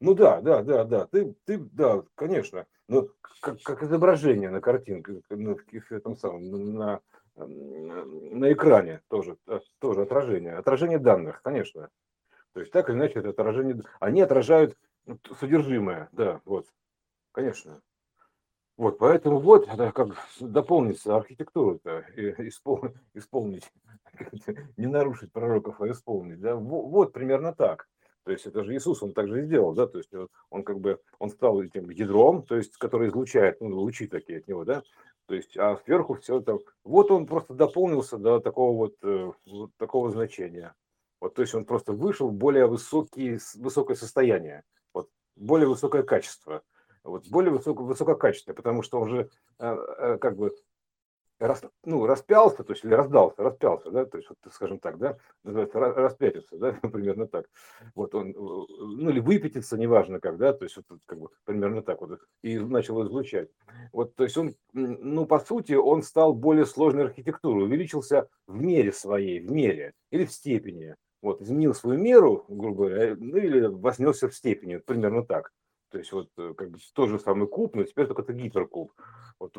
Ну 0.00 0.14
да, 0.14 0.40
да, 0.40 0.62
да, 0.62 0.84
да. 0.84 1.06
Ты, 1.08 1.34
ты, 1.44 1.58
да, 1.58 2.02
конечно. 2.14 2.66
Но 2.88 3.08
как, 3.40 3.60
как 3.62 3.82
изображение 3.82 4.50
на 4.50 4.60
картинке, 4.62 5.20
на, 5.28 5.56
этом 5.90 6.16
самом, 6.16 6.74
на, 6.74 7.00
на 7.36 8.52
экране 8.52 9.02
тоже, 9.08 9.36
э, 9.46 9.60
тоже 9.80 10.02
отражение. 10.02 10.54
Отражение 10.54 10.98
данных, 10.98 11.42
конечно. 11.42 11.88
То 12.52 12.60
есть 12.60 12.72
так 12.72 12.88
или 12.88 12.96
иначе 12.96 13.18
это 13.18 13.30
отражение. 13.30 13.82
Они 14.00 14.20
отражают 14.20 14.76
содержимое, 15.38 16.08
да, 16.12 16.40
вот, 16.44 16.66
конечно. 17.32 17.80
Вот, 18.76 18.98
поэтому 18.98 19.38
вот, 19.38 19.68
это 19.68 19.92
как 19.92 20.16
дополнится 20.40 21.16
архитектуру-то, 21.16 22.00
и 22.16 22.30
исполнить, 22.48 23.70
не 24.76 24.86
нарушить 24.86 25.32
пророков, 25.32 25.80
а 25.80 25.88
исполнить, 25.90 26.40
да, 26.40 26.56
вот 26.56 27.12
примерно 27.12 27.54
так. 27.54 27.88
То 28.24 28.32
есть 28.32 28.46
это 28.46 28.64
же 28.64 28.74
Иисус, 28.74 29.02
он 29.02 29.12
так 29.12 29.28
же 29.28 29.42
и 29.42 29.44
сделал, 29.44 29.74
да, 29.74 29.86
то 29.86 29.98
есть 29.98 30.10
он 30.50 30.64
как 30.64 30.80
бы, 30.80 30.98
он 31.18 31.30
стал 31.30 31.62
этим 31.62 31.90
ядром, 31.90 32.42
то 32.42 32.56
есть, 32.56 32.76
который 32.78 33.08
излучает, 33.08 33.60
ну, 33.60 33.78
лучи 33.78 34.06
такие 34.06 34.38
от 34.38 34.48
него, 34.48 34.64
да, 34.64 34.82
то 35.26 35.34
есть, 35.34 35.56
а 35.56 35.76
сверху 35.84 36.14
все 36.14 36.40
это, 36.40 36.58
вот 36.84 37.10
он 37.10 37.26
просто 37.26 37.54
дополнился 37.54 38.18
до 38.18 38.40
такого 38.40 38.92
э, 39.02 39.32
вот 39.46 39.70
такого 39.76 40.10
значения. 40.10 40.74
Вот, 41.20 41.34
то 41.34 41.42
есть 41.42 41.54
он 41.54 41.64
просто 41.64 41.92
вышел 41.92 42.28
в 42.28 42.34
более 42.34 42.66
высокий, 42.66 43.38
высокое 43.54 43.96
состояние, 43.96 44.62
вот, 44.92 45.08
более 45.36 45.68
высокое 45.68 46.02
качество 46.02 46.62
вот, 47.04 47.28
более 47.28 47.52
высоко, 47.52 47.84
высококачественный, 47.84 48.56
потому 48.56 48.82
что 48.82 48.98
он 49.00 49.08
же 49.10 49.30
э, 49.58 49.76
э, 49.98 50.18
как 50.18 50.36
бы 50.36 50.54
рас, 51.46 51.62
ну, 51.84 52.06
распялся, 52.06 52.64
то 52.64 52.72
есть 52.72 52.84
или 52.84 52.94
раздался, 52.94 53.42
распялся, 53.42 53.90
да, 53.90 54.04
то 54.04 54.18
есть, 54.18 54.28
вот, 54.28 54.38
скажем 54.52 54.78
так, 54.78 54.98
да, 54.98 55.16
называется 55.42 55.78
распятиться, 55.78 56.56
да, 56.56 56.72
примерно 56.82 57.26
так. 57.26 57.46
Вот 57.94 58.14
он, 58.14 58.30
э, 58.30 58.34
ну 58.34 59.10
или 59.10 59.20
выпятиться, 59.20 59.76
неважно 59.76 60.20
как, 60.20 60.36
да, 60.36 60.52
то 60.52 60.64
есть 60.64 60.76
вот 60.76 60.86
как 61.06 61.18
бы 61.18 61.28
примерно 61.44 61.82
так 61.82 62.00
вот, 62.00 62.20
и 62.42 62.58
начал 62.58 63.04
излучать. 63.04 63.48
Вот, 63.92 64.14
то 64.14 64.24
есть 64.24 64.36
он, 64.36 64.54
ну, 64.72 65.26
по 65.26 65.38
сути, 65.38 65.72
он 65.74 66.02
стал 66.02 66.34
более 66.34 66.66
сложной 66.66 67.04
архитектурой, 67.04 67.64
увеличился 67.64 68.28
в 68.46 68.60
мере 68.60 68.92
своей, 68.92 69.40
в 69.40 69.50
мере 69.50 69.92
или 70.10 70.24
в 70.24 70.32
степени. 70.32 70.96
Вот, 71.22 71.40
изменил 71.40 71.72
свою 71.74 71.98
меру, 71.98 72.44
грубо 72.48 72.86
говоря, 72.88 73.16
ну 73.18 73.38
или 73.38 73.66
вознесся 73.66 74.28
в 74.28 74.34
степени, 74.34 74.76
примерно 74.76 75.24
так. 75.24 75.52
То 75.90 75.98
есть 75.98 76.12
вот 76.12 76.28
э, 76.36 76.54
как 76.54 76.70
бы 76.70 76.78
тот 76.92 77.08
же 77.08 77.18
самый 77.18 77.46
куб, 77.46 77.76
но 77.76 77.84
теперь 77.84 78.06
только 78.06 78.22
это 78.22 78.32
гиперкуб. 78.32 78.92
Вот 79.38 79.56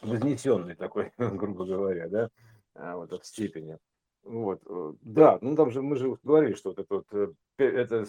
вознесенный 0.00 0.74
такой, 0.74 1.12
грубо 1.18 1.64
говоря, 1.64 2.08
да, 2.08 2.30
а, 2.74 2.96
вот 2.96 3.12
от 3.12 3.24
степени. 3.26 3.78
Вот, 4.24 4.62
э, 4.66 4.92
да, 5.02 5.38
ну 5.40 5.56
там 5.56 5.70
же 5.70 5.82
мы 5.82 5.96
же 5.96 6.16
говорили, 6.22 6.54
что 6.54 6.70
вот 6.70 6.78
это 6.78 6.94
вот, 6.94 7.06
э, 7.12 7.32
это 7.58 8.06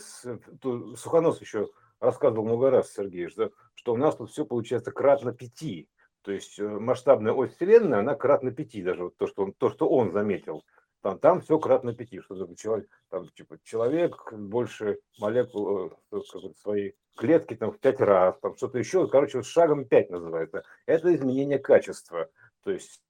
Сухонос 0.95 1.41
еще 1.41 1.69
рассказывал 1.99 2.45
много 2.45 2.69
раз, 2.69 2.93
Сергей, 2.93 3.29
что, 3.29 3.51
что 3.73 3.93
у 3.93 3.97
нас 3.97 4.15
тут 4.15 4.29
все 4.29 4.45
получается 4.45 4.91
кратно 4.91 5.33
пяти. 5.33 5.89
То 6.21 6.31
есть 6.31 6.57
масштабная 6.59 7.33
ось 7.33 7.53
Вселенной, 7.53 7.99
она 7.99 8.15
кратно 8.15 8.51
пяти, 8.51 8.81
даже 8.81 9.05
вот 9.05 9.17
то, 9.17 9.27
что 9.27 9.43
он, 9.43 9.53
то, 9.53 9.69
что 9.69 9.89
он 9.89 10.11
заметил 10.13 10.63
там, 11.03 11.19
там 11.19 11.41
все 11.41 11.59
кратно 11.59 11.93
пяти, 11.93 12.21
что 12.21 12.55
человек, 12.55 12.89
там, 13.09 13.27
типа, 13.27 13.59
человек 13.61 14.31
больше 14.31 14.99
молекул 15.19 15.91
э, 16.11 16.21
своей 16.61 16.95
клетки 17.17 17.55
там 17.55 17.73
в 17.73 17.79
пять 17.79 17.99
раз, 17.99 18.39
там 18.39 18.55
что-то 18.55 18.79
еще, 18.79 19.09
короче, 19.09 19.37
вот 19.37 19.45
шагом 19.45 19.83
пять 19.85 20.09
называется. 20.09 20.63
Это 20.85 21.13
изменение 21.13 21.59
качества, 21.59 22.29
то 22.63 22.71
есть 22.71 23.03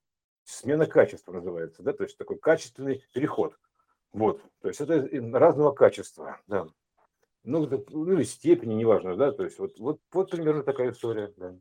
смена 0.44 0.88
качества 0.88 1.34
называется, 1.34 1.84
да, 1.84 1.94
то 1.94 2.04
есть 2.04 2.18
такой 2.18 2.40
качественный 2.40 3.06
переход. 3.14 3.60
Вот, 4.12 4.42
то 4.62 4.70
есть 4.70 4.82
это 4.82 5.08
разного 5.38 5.72
качества, 5.72 6.42
да. 6.48 6.66
Ну, 7.44 7.68
ну 7.90 8.14
или 8.14 8.24
степени, 8.24 8.74
неважно, 8.74 9.16
да, 9.16 9.32
то 9.32 9.44
есть 9.44 9.60
вот, 9.60 9.78
вот, 9.78 10.02
вот 10.12 10.32
примерно 10.32 10.64
такая 10.64 10.90
история, 10.90 11.32
да. 11.38 11.56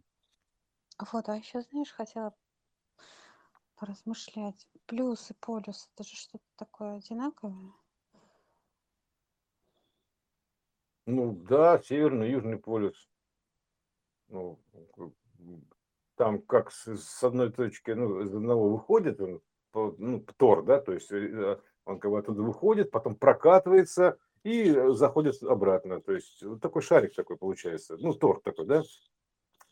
Вот, 1.12 1.28
а 1.28 1.36
еще, 1.36 1.60
знаешь, 1.60 1.92
хотела 1.92 2.32
поразмышлять. 3.82 4.68
Плюс 4.86 5.28
и 5.32 5.34
полюс, 5.40 5.90
это 5.92 6.08
же 6.08 6.14
что-то 6.14 6.44
такое 6.56 6.98
одинаковое? 6.98 7.72
Ну 11.06 11.32
да, 11.32 11.82
северный, 11.82 12.30
южный 12.30 12.58
полюс. 12.58 13.10
Ну, 14.28 14.60
там 16.14 16.42
как 16.42 16.70
с, 16.70 16.96
с 16.96 17.24
одной 17.24 17.50
точки, 17.50 17.90
ну, 17.90 18.20
из 18.20 18.32
одного 18.32 18.70
выходит, 18.70 19.20
он, 19.20 19.42
ну, 19.72 20.20
тор, 20.36 20.64
да, 20.64 20.80
то 20.80 20.92
есть 20.92 21.10
э, 21.10 21.60
он 21.84 21.98
как 21.98 22.10
бы 22.12 22.20
оттуда 22.20 22.40
выходит, 22.40 22.92
потом 22.92 23.16
прокатывается 23.16 24.16
и 24.44 24.72
заходит 24.90 25.42
обратно. 25.42 26.00
То 26.00 26.12
есть 26.12 26.40
вот 26.44 26.60
такой 26.60 26.82
шарик 26.82 27.16
такой 27.16 27.36
получается, 27.36 27.96
ну, 27.98 28.14
тор 28.14 28.40
такой, 28.42 28.64
да. 28.64 28.84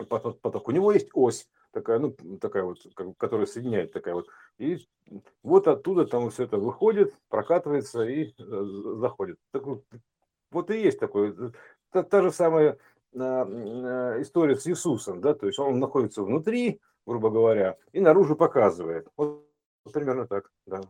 Потом, 0.09 0.35
потом 0.35 0.63
у 0.67 0.71
него 0.73 0.91
есть 0.91 1.11
ось 1.13 1.49
такая, 1.73 1.99
ну, 1.99 2.13
такая 2.41 2.65
вот, 2.65 2.79
которая 3.19 3.47
соединяет 3.47 3.93
такая 3.93 4.15
вот. 4.15 4.29
И 4.59 4.79
вот 5.43 5.67
оттуда 5.69 6.07
там 6.07 6.31
все 6.31 6.45
это 6.45 6.59
выходит, 6.59 7.15
прокатывается 7.29 8.03
и 8.05 8.33
э, 8.39 8.65
заходит. 8.99 9.39
Так, 9.53 9.65
вот, 9.65 9.85
вот 10.51 10.71
и 10.71 10.81
есть 10.81 10.99
такой, 10.99 11.35
та, 11.91 12.03
та 12.03 12.23
же 12.23 12.31
самая 12.31 12.79
а, 13.17 13.45
а, 13.45 14.23
история 14.23 14.57
с 14.57 14.67
Иисусом, 14.67 15.21
да, 15.21 15.35
то 15.35 15.47
есть 15.47 15.59
он 15.59 15.79
находится 15.79 16.23
внутри, 16.23 16.81
грубо 17.07 17.31
говоря, 17.31 17.77
и 17.93 18.01
наружу 18.01 18.37
показывает. 18.37 19.09
Вот 19.17 19.47
примерно 19.93 20.27
так, 20.27 20.51
да. 20.67 20.81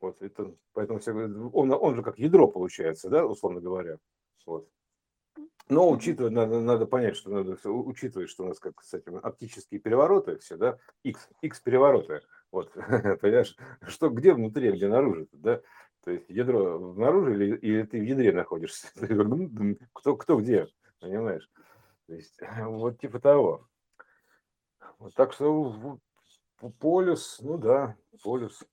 Вот 0.00 0.22
это, 0.22 0.54
поэтому 0.72 1.00
все 1.00 1.12
он, 1.12 1.72
он 1.72 1.96
же 1.96 2.02
как 2.02 2.18
ядро 2.18 2.46
получается, 2.48 3.10
да, 3.10 3.26
условно 3.26 3.60
говоря. 3.60 3.98
Вот. 4.46 4.68
Но 5.68 5.90
учитывая, 5.90 6.30
надо, 6.30 6.60
надо 6.60 6.86
понять, 6.86 7.16
что 7.16 7.30
надо 7.30 7.58
учитывать, 7.68 8.30
что 8.30 8.44
у 8.44 8.48
нас 8.48 8.58
как 8.58 8.82
с 8.82 8.94
этим 8.94 9.16
оптические 9.16 9.80
перевороты 9.80 10.38
все, 10.38 10.56
да, 10.56 10.78
X, 11.02 11.28
X 11.42 11.60
перевороты. 11.60 12.22
Вот, 12.50 12.72
понимаешь, 13.20 13.56
что 13.86 14.08
где 14.08 14.32
внутри, 14.32 14.68
а 14.68 14.72
где 14.72 14.88
наружу, 14.88 15.28
да? 15.32 15.60
То 16.04 16.12
есть 16.12 16.30
ядро 16.30 16.94
снаружи 16.94 17.34
или, 17.34 17.56
или 17.56 17.82
ты 17.82 18.00
в 18.00 18.04
ядре 18.04 18.32
находишься? 18.32 18.88
Кто, 19.92 20.16
кто 20.16 20.38
где, 20.38 20.68
понимаешь? 21.00 21.50
То 22.06 22.14
есть 22.14 22.38
вот 22.64 22.98
типа 22.98 23.20
того. 23.20 23.68
Вот 24.98 25.14
так 25.14 25.32
что 25.32 25.98
полюс, 26.80 27.38
ну 27.40 27.58
да, 27.58 27.96
полюс. 28.22 28.64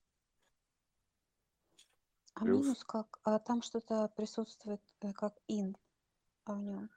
А 2.36 2.46
минус 2.46 2.84
как? 2.84 3.20
А 3.24 3.40
там 3.40 3.62
что-то 3.62 4.10
присутствует 4.16 4.82
э, 5.02 5.14
как 5.14 5.34
ин 5.48 5.78
в 6.54 6.62
нем? 6.62 6.90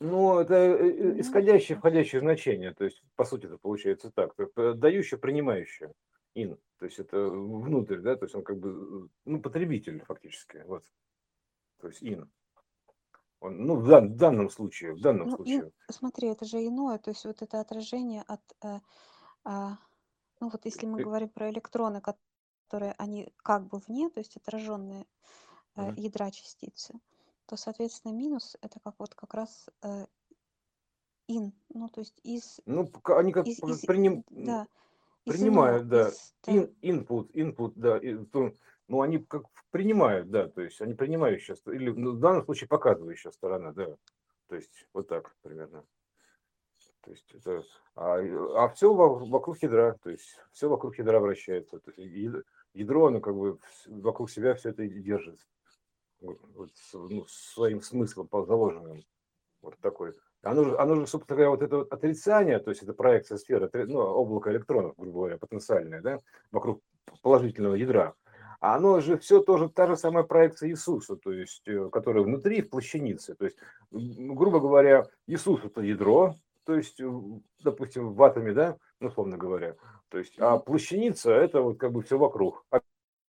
Ну, 0.00 0.40
это 0.40 0.54
э, 0.54 0.90
э, 0.90 1.20
исходящее, 1.20 1.78
входящее 1.78 2.20
значение. 2.20 2.74
То 2.74 2.84
есть, 2.84 3.02
по 3.14 3.24
сути, 3.24 3.46
это 3.46 3.58
получается 3.58 4.10
так. 4.10 4.34
Дающее, 4.56 5.18
принимающее. 5.18 5.92
Ин. 6.34 6.58
То 6.78 6.86
есть 6.86 6.98
это 6.98 7.18
внутрь, 7.28 7.98
да, 7.98 8.16
то 8.16 8.24
есть 8.24 8.34
он 8.34 8.42
как 8.42 8.58
бы, 8.58 9.08
ну, 9.24 9.40
потребитель 9.40 10.02
фактически. 10.04 10.64
Вот. 10.66 10.84
То 11.80 11.88
есть 11.88 12.02
ин. 12.02 12.30
Он, 13.38 13.64
ну, 13.64 13.76
в, 13.76 13.88
дан, 13.88 14.12
в 14.12 14.16
данном 14.16 14.50
случае, 14.50 14.94
в 14.94 15.00
данном 15.00 15.28
ну, 15.28 15.36
случае. 15.36 15.58
Ин, 15.58 15.72
смотри, 15.90 16.28
это 16.28 16.44
же 16.44 16.58
иное, 16.58 16.98
то 16.98 17.10
есть 17.10 17.24
вот 17.24 17.42
это 17.42 17.60
отражение 17.60 18.22
от, 18.26 18.40
э, 18.62 18.78
э, 19.44 19.68
ну 20.40 20.48
вот 20.48 20.64
если 20.64 20.86
мы 20.86 21.02
говорим 21.02 21.28
про 21.28 21.50
электроны, 21.50 22.00
которые 22.00 22.94
они 22.98 23.32
как 23.36 23.66
бы 23.66 23.78
вне, 23.86 24.10
то 24.10 24.20
есть 24.20 24.36
отраженные 24.36 25.06
э, 25.76 25.92
ядра 25.96 26.30
частицы, 26.30 26.94
то, 27.46 27.56
соответственно, 27.56 28.12
минус 28.12 28.56
это 28.60 28.80
как 28.80 28.94
вот 28.98 29.14
как 29.14 29.34
раз 29.34 29.68
э, 29.82 30.06
ин, 31.28 31.52
ну 31.70 31.88
то 31.88 32.00
есть 32.00 32.18
из... 32.22 32.60
Ну, 32.66 32.90
они 33.04 33.32
как 33.32 33.46
из, 33.46 33.62
из, 33.62 33.80
приним... 33.80 34.24
да, 34.30 34.66
принимают, 35.24 35.84
из 35.84 35.88
да. 35.88 36.08
Из, 36.08 36.34
да. 36.44 36.52
In, 36.52 36.74
input, 36.82 37.32
input, 37.32 37.72
да. 37.76 38.00
Ну, 38.88 39.00
они 39.00 39.18
как 39.18 39.44
принимают, 39.70 40.30
да, 40.30 40.48
то 40.48 40.60
есть 40.60 40.80
они 40.80 40.94
принимающая, 40.94 41.56
или 41.66 41.90
ну, 41.90 42.12
в 42.12 42.20
данном 42.20 42.44
случае 42.44 42.68
показывающая 42.68 43.30
сторона, 43.30 43.72
да. 43.72 43.96
То 44.48 44.56
есть 44.56 44.86
вот 44.92 45.08
так 45.08 45.34
примерно. 45.42 45.84
То 47.02 47.10
есть 47.10 47.32
это, 47.32 47.64
а, 47.94 48.18
а 48.18 48.68
все 48.68 48.92
вокруг 48.92 49.60
ядра, 49.62 49.96
то 50.02 50.10
есть 50.10 50.38
все 50.52 50.68
вокруг 50.68 50.98
ядра 50.98 51.20
вращается. 51.20 51.78
То 51.80 51.90
есть 51.96 52.44
ядро, 52.74 53.06
оно 53.06 53.20
как 53.20 53.34
бы 53.34 53.58
вокруг 53.86 54.30
себя 54.30 54.54
все 54.54 54.70
это 54.70 54.86
держит 54.86 55.40
вот, 56.22 56.70
ну, 56.92 57.26
своим 57.28 57.82
смыслом 57.82 58.28
заложенным. 58.32 59.02
Вот 59.60 59.76
такой. 59.80 60.12
Оно 60.42 60.64
же, 60.64 60.76
оно 60.76 60.96
же, 60.96 61.06
собственно 61.06 61.36
говоря, 61.36 61.50
вот 61.50 61.62
это 61.62 61.78
вот 61.78 61.92
отрицание, 61.92 62.58
то 62.58 62.70
есть 62.70 62.82
это 62.82 62.92
проекция 62.92 63.38
сферы, 63.38 63.70
ну, 63.86 64.00
облако 64.00 64.50
электронов, 64.50 64.94
грубо 64.96 65.18
говоря, 65.18 65.38
потенциальное, 65.38 66.00
да, 66.00 66.18
вокруг 66.50 66.80
положительного 67.22 67.74
ядра. 67.74 68.14
А 68.60 68.76
оно 68.76 69.00
же 69.00 69.18
все 69.18 69.40
тоже 69.42 69.68
та 69.68 69.86
же 69.86 69.96
самая 69.96 70.24
проекция 70.24 70.70
Иисуса, 70.70 71.16
то 71.16 71.32
есть, 71.32 71.66
э, 71.66 71.88
которая 71.90 72.22
внутри 72.22 72.62
в 72.62 72.70
плащанице. 72.70 73.34
То 73.34 73.44
есть, 73.44 73.56
грубо 73.90 74.60
говоря, 74.60 75.04
Иисус 75.26 75.64
это 75.64 75.80
ядро, 75.80 76.34
то 76.64 76.76
есть, 76.76 77.00
допустим, 77.62 78.14
в 78.14 78.22
атоме, 78.22 78.52
да, 78.52 78.76
ну, 79.00 79.08
условно 79.08 79.36
говоря. 79.36 79.74
То 80.10 80.18
есть, 80.18 80.38
а 80.38 80.58
плащаница 80.58 81.32
это 81.32 81.60
вот 81.60 81.78
как 81.78 81.92
бы 81.92 82.02
все 82.02 82.18
вокруг 82.18 82.64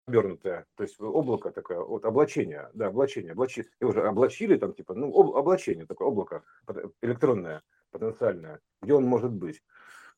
обернутое, 0.08 0.66
то 0.76 0.84
есть 0.84 1.00
облако 1.00 1.52
такое, 1.52 1.80
вот 1.80 2.04
облачение, 2.06 2.70
да, 2.74 2.88
облачение, 2.88 3.32
облачи, 3.32 3.66
его 3.80 3.92
уже 3.92 4.06
облачили 4.06 4.58
там 4.58 4.74
типа, 4.74 4.94
ну, 4.94 5.08
об, 5.13 5.36
облачение, 5.36 5.86
такое 5.86 6.08
облако 6.08 6.44
электронное, 7.02 7.62
потенциальное, 7.92 8.60
где 8.82 8.94
он 8.94 9.06
может 9.06 9.32
быть. 9.32 9.62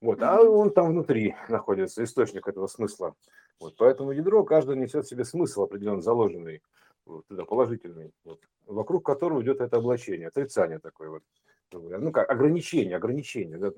Вот, 0.01 0.21
а 0.21 0.41
он 0.41 0.71
там 0.71 0.89
внутри 0.89 1.35
находится, 1.49 2.03
источник 2.03 2.47
этого 2.47 2.67
смысла. 2.67 3.15
Вот, 3.59 3.75
поэтому 3.77 4.11
ядро 4.11 4.43
каждое 4.43 4.75
несет 4.75 5.05
в 5.05 5.09
себе 5.09 5.23
смысл 5.23 5.63
определенно 5.63 6.01
заложенный, 6.01 6.61
вот, 7.05 7.27
туда 7.27 7.45
положительный, 7.45 8.11
вот, 8.23 8.39
вокруг 8.65 9.05
которого 9.05 9.41
идет 9.41 9.61
это 9.61 9.77
облачение, 9.77 10.27
отрицание 10.27 10.79
такое 10.79 11.09
вот 11.09 11.23
ну 11.71 12.11
как 12.11 12.29
ограничение, 12.29 12.95
ограничение, 12.95 13.57
да, 13.57 13.71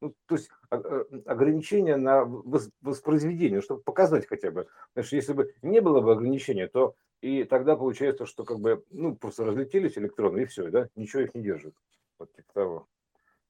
ну, 0.00 0.14
то 0.26 0.34
есть 0.34 0.50
а, 0.70 0.76
а, 0.76 1.04
ограничение 1.26 1.96
на 1.96 2.24
воспроизведение, 2.24 3.60
чтобы 3.60 3.82
показать 3.82 4.26
хотя 4.26 4.50
бы. 4.50 4.66
Потому 4.92 5.06
что 5.06 5.16
если 5.16 5.32
бы 5.32 5.54
не 5.62 5.80
было 5.80 6.00
бы 6.00 6.12
ограничения, 6.12 6.68
то 6.68 6.94
и 7.20 7.44
тогда 7.44 7.76
получается, 7.76 8.26
что 8.26 8.44
как 8.44 8.60
бы, 8.60 8.84
ну, 8.90 9.16
просто 9.16 9.44
разлетелись 9.44 9.96
электроны 9.96 10.42
и 10.42 10.44
все, 10.44 10.70
да, 10.70 10.88
ничего 10.94 11.22
их 11.22 11.34
не 11.34 11.42
держит. 11.42 11.74
Вот 12.18 12.32
типа 12.32 12.52
того. 12.52 12.88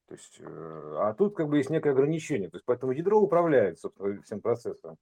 То 0.07 0.13
есть, 0.13 0.37
э, 0.39 0.95
а 0.99 1.13
тут 1.13 1.35
как 1.35 1.49
бы 1.49 1.57
есть 1.57 1.69
некое 1.69 1.91
ограничение. 1.91 2.49
То 2.49 2.57
есть, 2.57 2.65
поэтому 2.65 2.91
ядро 2.91 3.19
управляет, 3.19 3.79
собственно, 3.79 4.21
всем 4.21 4.39
процессом. 4.39 4.97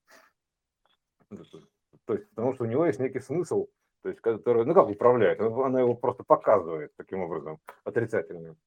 То 1.30 2.14
есть, 2.14 2.30
потому 2.30 2.54
что 2.54 2.64
у 2.64 2.68
него 2.68 2.86
есть 2.86 3.00
некий 3.00 3.20
смысл, 3.20 3.68
то 4.02 4.10
есть, 4.10 4.22
который, 4.22 4.66
ну 4.66 4.74
как 4.74 4.90
управляет, 4.90 5.40
она 5.40 5.80
его 5.80 5.96
просто 5.96 6.24
показывает 6.24 6.92
таким 6.98 7.22
образом, 7.22 7.60
отрицательным. 7.84 8.58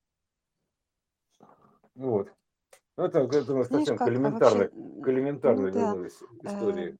Вот. 1.96 2.32
Ну, 2.96 3.04
это, 3.04 3.20
это 3.20 3.52
у 3.52 3.56
нас 3.56 3.68
Знаешь, 3.68 3.86
совсем 3.86 3.96
как, 3.98 4.08
элементарной, 4.08 4.68
вообще, 4.68 5.02
к 5.02 5.08
элементарной 5.08 5.72
ну, 5.72 6.08
да, 6.42 6.50
истории. 6.50 6.98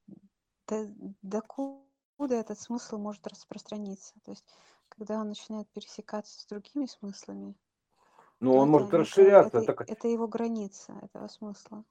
Э, 0.70 0.86
до, 1.22 1.42
куда 1.42 2.40
этот 2.40 2.58
смысл 2.58 2.98
может 2.98 3.26
распространиться? 3.26 4.14
То 4.24 4.32
есть, 4.32 4.44
когда 4.88 5.18
он 5.18 5.28
начинает 5.28 5.68
пересекаться 5.70 6.40
с 6.40 6.46
другими 6.46 6.86
смыслами, 6.86 7.54
ну, 8.40 8.56
он 8.56 8.68
может 8.68 8.92
расширяться. 8.92 9.58
Это, 9.58 9.72
так... 9.72 9.90
это 9.90 10.08
его 10.08 10.28
граница 10.28 10.94
этого 11.02 11.28
смысла. 11.28 11.84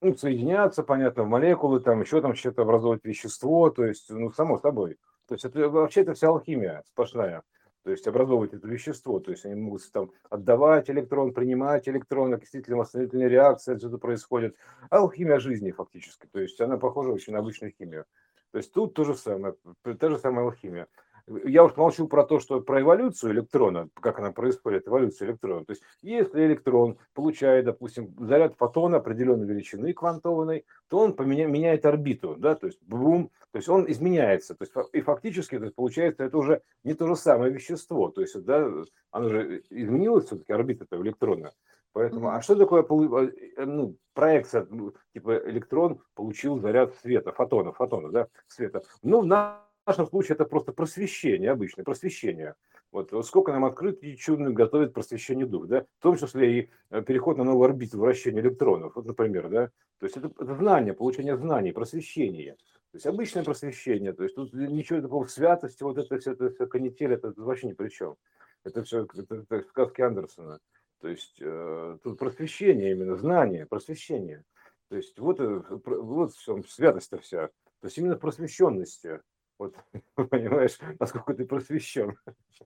Ну, 0.00 0.16
соединяться, 0.16 0.82
понятно, 0.82 1.24
в 1.24 1.28
молекулы, 1.28 1.80
там 1.80 2.00
еще 2.00 2.20
там 2.20 2.34
что-то 2.34 2.62
образовывать 2.62 3.04
вещество, 3.04 3.70
то 3.70 3.84
есть, 3.84 4.10
ну, 4.10 4.30
само 4.30 4.58
собой. 4.58 4.98
То 5.26 5.34
есть 5.34 5.44
это 5.44 5.68
вообще 5.68 6.02
это 6.02 6.14
вся 6.14 6.28
алхимия 6.28 6.82
сплошная 6.86 7.42
то 7.86 7.92
есть 7.92 8.04
образовывать 8.08 8.52
это 8.52 8.66
вещество, 8.66 9.20
то 9.20 9.30
есть 9.30 9.44
они 9.44 9.54
могут 9.54 9.80
там 9.92 10.10
отдавать 10.28 10.90
электрон, 10.90 11.32
принимать 11.32 11.88
электрон, 11.88 12.34
окислительно-восстановительная 12.34 13.28
реакция 13.28 13.76
отсюда 13.76 13.96
происходит. 13.96 14.56
Алхимия 14.90 15.38
жизни 15.38 15.70
фактически, 15.70 16.26
то 16.26 16.40
есть 16.40 16.60
она 16.60 16.78
похожа 16.78 17.10
очень 17.10 17.32
на 17.32 17.38
обычную 17.38 17.72
химию. 17.78 18.04
То 18.50 18.58
есть 18.58 18.72
тут 18.72 18.94
то 18.94 19.04
же 19.04 19.14
самое, 19.14 19.54
та 20.00 20.10
же 20.10 20.18
самая 20.18 20.46
алхимия. 20.46 20.88
Я 21.28 21.64
уж 21.64 21.76
молчу 21.76 22.06
про 22.06 22.24
то, 22.24 22.38
что 22.38 22.60
про 22.60 22.80
эволюцию 22.80 23.32
электрона, 23.32 23.88
как 24.00 24.20
она 24.20 24.30
происходит, 24.30 24.86
эволюция 24.86 25.28
электрона. 25.28 25.64
То 25.64 25.72
есть 25.72 25.82
если 26.00 26.46
электрон 26.46 26.98
получает, 27.14 27.64
допустим, 27.64 28.14
заряд 28.18 28.54
фотона 28.56 28.98
определенной 28.98 29.46
величины 29.46 29.92
квантованной, 29.92 30.64
то 30.88 30.98
он 30.98 31.14
поменя, 31.14 31.46
меняет 31.46 31.84
орбиту, 31.84 32.36
да, 32.36 32.54
то 32.54 32.66
есть 32.68 32.80
бум, 32.82 33.30
то 33.50 33.56
есть 33.56 33.68
он 33.68 33.90
изменяется. 33.90 34.54
То 34.54 34.64
есть 34.64 34.74
и 34.92 35.00
фактически 35.00 35.58
то 35.58 35.64
есть, 35.64 35.74
получается 35.74 36.22
это 36.22 36.38
уже 36.38 36.62
не 36.84 36.94
то 36.94 37.08
же 37.08 37.16
самое 37.16 37.52
вещество. 37.52 38.08
То 38.08 38.20
есть 38.20 38.40
да, 38.44 38.70
оно 39.10 39.28
же 39.28 39.62
изменилось 39.70 40.26
все-таки 40.26 40.52
орбита 40.52 40.84
этого 40.84 41.02
электрона. 41.02 41.52
Поэтому, 41.92 42.28
а 42.28 42.42
что 42.42 42.54
такое 42.56 42.82
э, 42.82 43.64
ну, 43.64 43.96
проекция, 44.12 44.66
ну, 44.68 44.92
типа 45.14 45.38
электрон 45.46 46.02
получил 46.14 46.60
заряд 46.60 46.94
света, 46.96 47.32
фотона, 47.32 47.72
фотона, 47.72 48.10
да, 48.10 48.28
света? 48.48 48.82
Ну, 49.02 49.22
на 49.22 49.66
нашем 49.86 50.06
случае 50.06 50.34
это 50.34 50.44
просто 50.44 50.72
просвещение, 50.72 51.50
обычное 51.50 51.84
просвещение. 51.84 52.54
Вот, 52.92 53.12
вот 53.12 53.26
сколько 53.26 53.52
нам 53.52 53.64
открытий 53.64 54.16
чудных 54.16 54.54
готовит 54.54 54.94
просвещение 54.94 55.46
дух, 55.46 55.66
да, 55.66 55.84
в 55.98 56.02
том 56.02 56.16
числе 56.16 56.60
и 56.60 56.70
э, 56.90 57.02
переход 57.02 57.36
на 57.36 57.44
новую 57.44 57.64
орбиту 57.64 57.98
вращения 57.98 58.40
электронов, 58.40 58.94
вот, 58.96 59.06
например, 59.06 59.48
да, 59.48 59.70
то 59.98 60.06
есть 60.06 60.16
это, 60.16 60.28
это 60.28 60.54
знание, 60.54 60.94
получение 60.94 61.36
знаний, 61.36 61.72
просвещение, 61.72 62.54
то 62.54 62.96
есть 62.96 63.06
обычное 63.06 63.44
просвещение, 63.44 64.12
то 64.12 64.22
есть 64.22 64.36
тут 64.36 64.54
ничего 64.54 65.00
такого 65.00 65.26
святости, 65.26 65.82
вот 65.82 65.98
это 65.98 66.18
все, 66.18 66.32
это 66.32 66.50
все 66.50 66.66
канитель, 66.66 67.12
это 67.12 67.32
вообще 67.36 67.68
ни 67.68 67.72
при 67.72 67.88
чем. 67.88 68.16
Это 68.64 68.82
все 68.82 69.04
это, 69.04 69.36
это 69.48 69.62
сказки 69.68 70.00
Андерсона. 70.00 70.58
То 71.00 71.08
есть 71.08 71.36
э, 71.40 71.98
тут 72.02 72.18
просвещение 72.18 72.92
именно, 72.92 73.16
знание, 73.16 73.66
просвещение. 73.66 74.44
То 74.88 74.96
есть 74.96 75.18
вот, 75.18 75.40
э, 75.40 75.62
вот 75.84 76.32
в 76.32 76.68
святость-то 76.68 77.18
вся. 77.18 77.48
То 77.80 77.86
есть 77.86 77.98
именно 77.98 78.16
просвещенности. 78.16 79.20
Вот, 79.58 79.74
понимаешь, 80.14 80.78
насколько 80.98 81.32
ты 81.34 81.46
просвещен. 81.46 82.14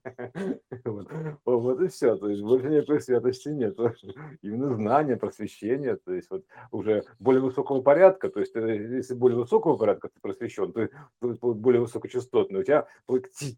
вот, 0.85 1.07
вот 1.45 1.81
и 1.81 1.87
все. 1.87 2.17
То 2.17 2.29
есть 2.29 2.41
больше 2.41 2.69
никакой 2.69 2.99
святости 2.99 3.49
нет. 3.49 3.77
Именно 4.41 4.75
знание, 4.75 5.15
просвещение, 5.15 5.95
то 5.95 6.13
есть 6.13 6.29
вот 6.29 6.43
уже 6.71 7.03
более 7.19 7.41
высокого 7.41 7.81
порядка, 7.81 8.29
то 8.29 8.39
есть 8.39 8.55
э, 8.55 8.97
если 8.97 9.13
более 9.13 9.39
высокого 9.39 9.77
порядка 9.77 10.09
ты 10.09 10.19
просвещен, 10.19 10.73
то, 10.73 10.89
то 11.19 11.53
более 11.53 11.81
высокочастотный, 11.81 12.59
у 12.59 12.63
тебя 12.63 12.87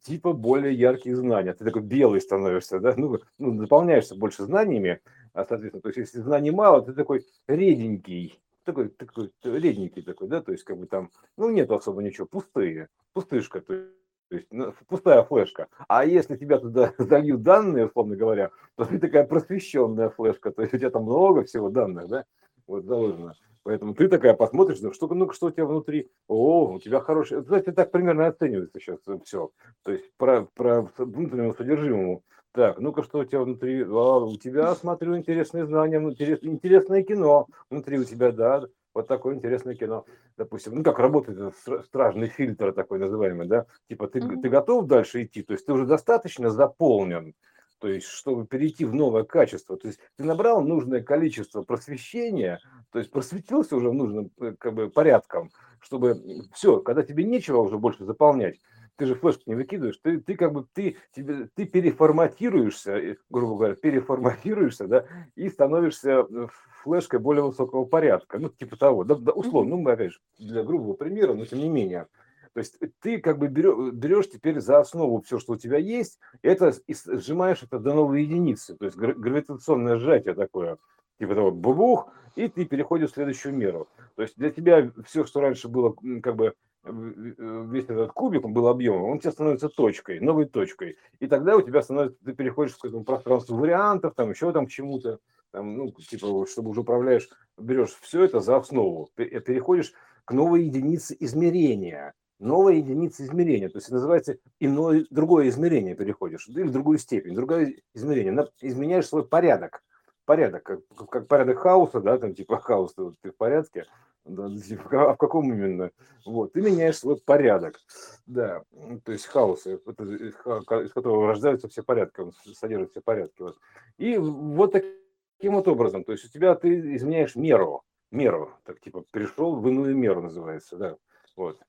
типа 0.03 0.33
более 0.33 0.73
яркие 0.73 1.15
знания. 1.15 1.53
Ты 1.53 1.65
такой 1.65 1.81
белый 1.81 2.21
становишься, 2.21 2.79
да, 2.79 2.93
ну, 2.95 3.19
ну 3.39 3.53
наполняешься 3.53 4.15
больше 4.15 4.43
знаниями, 4.43 4.99
а, 5.33 5.45
соответственно, 5.45 5.81
то 5.81 5.89
есть 5.89 5.97
если 5.97 6.19
знаний 6.19 6.51
мало, 6.51 6.83
ты 6.83 6.93
такой 6.93 7.25
реденький, 7.47 8.39
такой, 8.63 8.89
такой 8.89 9.31
редненький 9.43 10.01
такой, 10.01 10.27
да, 10.27 10.41
то 10.41 10.51
есть 10.51 10.63
как 10.63 10.77
бы 10.77 10.87
там, 10.87 11.11
ну, 11.37 11.49
нет 11.49 11.71
особо 11.71 12.01
ничего, 12.01 12.27
пустые, 12.27 12.89
пустышка, 13.13 13.61
то 13.61 13.73
есть 13.73 14.47
ну, 14.51 14.73
пустая 14.87 15.23
флешка. 15.23 15.67
А 15.87 16.05
если 16.05 16.35
тебя 16.37 16.57
туда 16.57 16.93
зальют 16.97 17.43
данные, 17.43 17.87
условно 17.87 18.15
говоря, 18.15 18.51
то 18.75 18.85
ты 18.85 18.99
такая 18.99 19.25
просвещенная 19.25 20.09
флешка, 20.09 20.51
то 20.51 20.61
есть 20.61 20.73
у 20.73 20.77
тебя 20.77 20.89
там 20.89 21.03
много 21.03 21.43
всего 21.43 21.69
данных, 21.69 22.07
да, 22.07 22.25
вот 22.67 22.85
заложено. 22.85 23.35
Поэтому 23.63 23.95
ты 23.95 24.09
такая 24.09 24.33
посмотришь, 24.33 24.81
ну 24.81 24.91
что, 24.91 25.07
ну, 25.07 25.31
что 25.31 25.47
у 25.47 25.51
тебя 25.51 25.65
внутри, 25.65 26.11
о, 26.27 26.73
у 26.73 26.79
тебя 26.79 26.99
хороший, 26.99 27.41
знаете, 27.43 27.71
так 27.71 27.91
примерно 27.91 28.27
оценивается 28.27 28.79
сейчас 28.79 28.99
все. 29.23 29.51
То 29.83 29.93
есть 29.93 30.11
про, 30.17 30.47
про 30.53 30.89
внутреннему 30.97 31.53
содержимому 31.53 32.23
так, 32.53 32.77
ну-ка, 32.79 33.01
что 33.01 33.19
у 33.19 33.25
тебя 33.25 33.41
внутри? 33.41 33.83
А, 33.83 34.19
у 34.19 34.37
тебя, 34.37 34.75
смотрю, 34.75 35.17
интересные 35.17 35.65
знания, 35.65 35.97
интерес, 35.97 36.37
интересное 36.43 37.01
кино 37.01 37.47
внутри 37.71 37.97
у 37.97 38.03
тебя, 38.03 38.31
да, 38.31 38.67
вот 38.93 39.07
такое 39.07 39.33
интересное 39.33 39.73
кино. 39.73 40.05
Допустим, 40.37 40.75
ну 40.75 40.83
как 40.83 40.99
работает 40.99 41.55
стражный 41.85 42.27
фильтр 42.27 42.71
такой 42.71 42.99
называемый, 42.99 43.47
да? 43.47 43.65
Типа 43.89 44.07
ты, 44.07 44.19
mm-hmm. 44.19 44.41
ты 44.41 44.49
готов 44.49 44.85
дальше 44.85 45.23
идти, 45.23 45.41
то 45.41 45.53
есть 45.53 45.65
ты 45.65 45.73
уже 45.73 45.87
достаточно 45.87 46.51
заполнен, 46.51 47.33
то 47.79 47.87
есть 47.87 48.05
чтобы 48.05 48.45
перейти 48.45 48.85
в 48.85 48.93
новое 48.93 49.23
качество. 49.23 49.75
То 49.75 49.87
есть 49.87 49.99
ты 50.15 50.23
набрал 50.23 50.61
нужное 50.61 51.01
количество 51.01 51.63
просвещения, 51.63 52.59
то 52.91 52.99
есть 52.99 53.09
просветился 53.09 53.75
уже 53.75 53.91
нужным 53.91 54.29
э, 54.39 54.53
как 54.59 54.75
бы, 54.75 54.91
порядком, 54.91 55.49
чтобы 55.79 56.21
все, 56.53 56.79
когда 56.81 57.01
тебе 57.01 57.23
нечего 57.23 57.61
уже 57.61 57.79
больше 57.79 58.05
заполнять, 58.05 58.59
ты 58.97 59.05
же 59.05 59.15
флешку 59.15 59.43
не 59.47 59.55
выкидываешь, 59.55 59.97
ты, 60.01 60.19
ты 60.19 60.35
как 60.35 60.53
бы, 60.53 60.65
ты, 60.73 60.97
тебе, 61.15 61.49
ты 61.55 61.65
переформатируешься, 61.65 63.17
грубо 63.29 63.55
говоря, 63.55 63.75
переформатируешься, 63.75 64.87
да, 64.87 65.05
и 65.35 65.49
становишься 65.49 66.25
э, 66.29 66.47
флешкой 66.83 67.19
более 67.19 67.43
высокого 67.43 67.85
порядка, 67.85 68.39
ну, 68.39 68.49
типа 68.49 68.77
того, 68.77 69.03
да, 69.03 69.15
да 69.15 69.31
условно, 69.31 69.71
ну, 69.71 69.81
мы, 69.81 69.91
опять 69.93 70.13
же, 70.13 70.19
для 70.37 70.63
грубого 70.63 70.93
примера, 70.93 71.33
но 71.33 71.45
тем 71.45 71.59
не 71.59 71.69
менее, 71.69 72.07
то 72.53 72.59
есть 72.59 72.77
ты 73.01 73.19
как 73.19 73.39
бы 73.39 73.47
берешь, 73.47 73.93
берешь 73.93 74.29
теперь 74.29 74.59
за 74.59 74.79
основу 74.79 75.21
все, 75.21 75.39
что 75.39 75.53
у 75.53 75.57
тебя 75.57 75.77
есть, 75.77 76.19
это 76.43 76.71
и 76.85 76.93
сжимаешь 76.93 77.63
это 77.63 77.79
до 77.79 77.93
новой 77.93 78.23
единицы, 78.23 78.75
то 78.75 78.85
есть 78.85 78.95
гравитационное 78.95 79.97
сжатие 79.97 80.35
такое, 80.35 80.77
типа 81.19 81.33
того, 81.33 81.51
бубух, 81.51 82.09
и 82.35 82.47
ты 82.47 82.65
переходишь 82.65 83.11
в 83.11 83.13
следующую 83.13 83.55
меру. 83.55 83.87
То 84.15 84.21
есть 84.23 84.35
для 84.37 84.51
тебя 84.51 84.91
все, 85.05 85.25
что 85.25 85.41
раньше 85.41 85.67
было 85.67 85.95
как 86.21 86.35
бы 86.35 86.53
весь 86.85 87.85
этот 87.85 88.11
кубик, 88.11 88.45
он 88.45 88.53
был 88.53 88.67
объемом, 88.67 89.03
он 89.03 89.19
тебе 89.19 89.31
становится 89.31 89.69
точкой, 89.69 90.19
новой 90.19 90.45
точкой. 90.45 90.97
И 91.19 91.27
тогда 91.27 91.55
у 91.55 91.61
тебя 91.61 91.81
становится, 91.81 92.17
ты 92.23 92.33
переходишь 92.33 92.75
к 92.75 92.85
этому 92.85 93.03
пространству 93.03 93.57
вариантов, 93.57 94.13
там 94.15 94.29
еще 94.29 94.51
там 94.51 94.67
к 94.67 94.69
чему-то, 94.69 95.19
там, 95.51 95.77
ну, 95.77 95.91
типа, 95.91 96.45
чтобы 96.47 96.71
уже 96.71 96.81
управляешь, 96.81 97.29
берешь 97.57 97.95
все 98.01 98.23
это 98.23 98.39
за 98.39 98.57
основу, 98.57 99.09
э, 99.17 99.39
переходишь 99.39 99.93
к 100.25 100.33
новой 100.33 100.65
единице 100.65 101.15
измерения. 101.19 102.13
Новая 102.39 102.73
единица 102.73 103.23
измерения, 103.23 103.69
то 103.69 103.77
есть 103.77 103.89
называется 103.89 104.37
иное, 104.59 105.05
другое 105.09 105.47
измерение 105.47 105.95
переходишь, 105.95 106.49
или 106.49 106.63
в 106.63 106.71
другую 106.71 106.97
степень, 106.97 107.35
другое 107.35 107.75
измерение, 107.93 108.49
изменяешь 108.59 109.07
свой 109.07 109.25
порядок, 109.25 109.81
порядок, 110.25 110.63
как, 110.63 110.79
как 111.09 111.27
порядок 111.27 111.59
хаоса, 111.59 112.01
да, 112.01 112.17
там 112.17 112.33
типа 112.33 112.57
хаос, 112.57 112.95
ты 112.95 113.31
в 113.31 113.37
порядке, 113.37 113.85
да, 114.25 114.45
а 114.45 115.13
в 115.13 115.17
каком 115.17 115.51
именно? 115.51 115.91
Вот, 116.25 116.53
ты 116.53 116.61
меняешь 116.61 116.97
свой 116.97 117.17
порядок, 117.17 117.79
да, 118.25 118.63
то 119.03 119.11
есть 119.11 119.25
хаос, 119.25 119.67
э, 119.67 119.75
из 119.75 120.93
которого 120.93 121.27
рождаются 121.27 121.67
все 121.67 121.83
порядки, 121.83 122.21
он 122.21 122.31
содержит 122.53 122.91
все 122.91 123.01
порядки. 123.01 123.41
Вот. 123.41 123.57
И 123.97 124.17
вот 124.17 124.71
таким 124.71 125.55
вот 125.55 125.67
образом, 125.67 126.05
то 126.05 126.13
есть 126.13 126.25
у 126.25 126.29
тебя 126.29 126.55
ты 126.55 126.95
изменяешь 126.95 127.35
меру, 127.35 127.83
меру, 128.11 128.53
так 128.63 128.79
типа 128.79 129.03
перешел 129.11 129.57
в 129.57 129.67
иную 129.67 129.95
меру 129.95 130.21
называется, 130.21 130.77
да, 130.77 130.97
вот. 131.35 131.59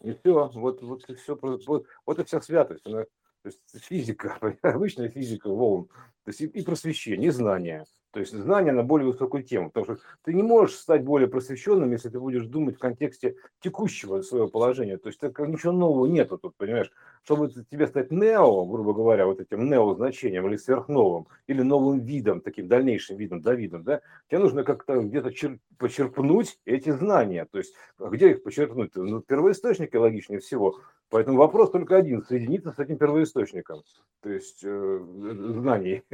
И 0.00 0.12
все, 0.12 0.48
вот, 0.54 0.82
вот 0.82 1.02
все, 1.02 1.38
вот, 1.40 1.86
вот 2.06 2.18
и 2.18 2.24
вся 2.24 2.40
святость, 2.40 2.86
она, 2.86 3.04
то 3.42 3.46
есть 3.48 3.60
физика, 3.84 4.38
обычная 4.62 5.08
физика 5.08 5.48
волн, 5.48 5.88
то 6.24 6.28
есть 6.28 6.40
и, 6.40 6.46
и 6.46 6.62
просвещение, 6.62 7.28
и 7.28 7.32
знания, 7.32 7.84
то 8.12 8.20
есть 8.20 8.32
знание 8.36 8.72
на 8.72 8.82
более 8.82 9.10
высокую 9.10 9.42
тему. 9.42 9.70
Потому 9.70 9.96
что 9.96 10.06
ты 10.22 10.34
не 10.34 10.42
можешь 10.42 10.76
стать 10.76 11.02
более 11.02 11.28
просвещенным, 11.28 11.90
если 11.92 12.10
ты 12.10 12.20
будешь 12.20 12.44
думать 12.44 12.76
в 12.76 12.78
контексте 12.78 13.36
текущего 13.60 14.20
своего 14.20 14.48
положения. 14.48 14.98
То 14.98 15.08
есть 15.08 15.18
так, 15.18 15.38
ничего 15.40 15.72
нового 15.72 16.06
нету 16.06 16.36
тут, 16.36 16.54
понимаешь? 16.56 16.92
Чтобы 17.24 17.50
тебе 17.50 17.86
стать 17.86 18.10
нео, 18.10 18.66
грубо 18.66 18.92
говоря, 18.92 19.26
вот 19.26 19.40
этим 19.40 19.68
нео-значением 19.68 20.46
или 20.46 20.56
сверхновым, 20.56 21.26
или 21.46 21.62
новым 21.62 22.00
видом, 22.00 22.42
таким 22.42 22.68
дальнейшим 22.68 23.16
видом, 23.16 23.40
Давидом, 23.40 23.82
да, 23.82 24.02
тебе 24.28 24.40
нужно 24.40 24.62
как-то 24.62 25.00
где-то 25.00 25.30
чер- 25.30 25.58
почерпнуть 25.78 26.60
эти 26.66 26.90
знания. 26.90 27.46
То 27.50 27.58
есть 27.58 27.74
а 27.98 28.08
где 28.10 28.32
их 28.32 28.42
почерпнуть? 28.42 28.94
Ну, 28.94 29.20
первоисточники 29.20 29.96
логичнее 29.96 30.40
всего. 30.40 30.80
Поэтому 31.12 31.36
вопрос 31.36 31.70
только 31.70 31.96
один– 31.96 32.22
соединиться 32.28 32.72
с 32.72 32.78
этим 32.78 32.96
первоисточником, 32.96 33.82
то 34.22 34.30
есть 34.30 34.64
э, 34.64 35.00
знаний, 35.04 36.02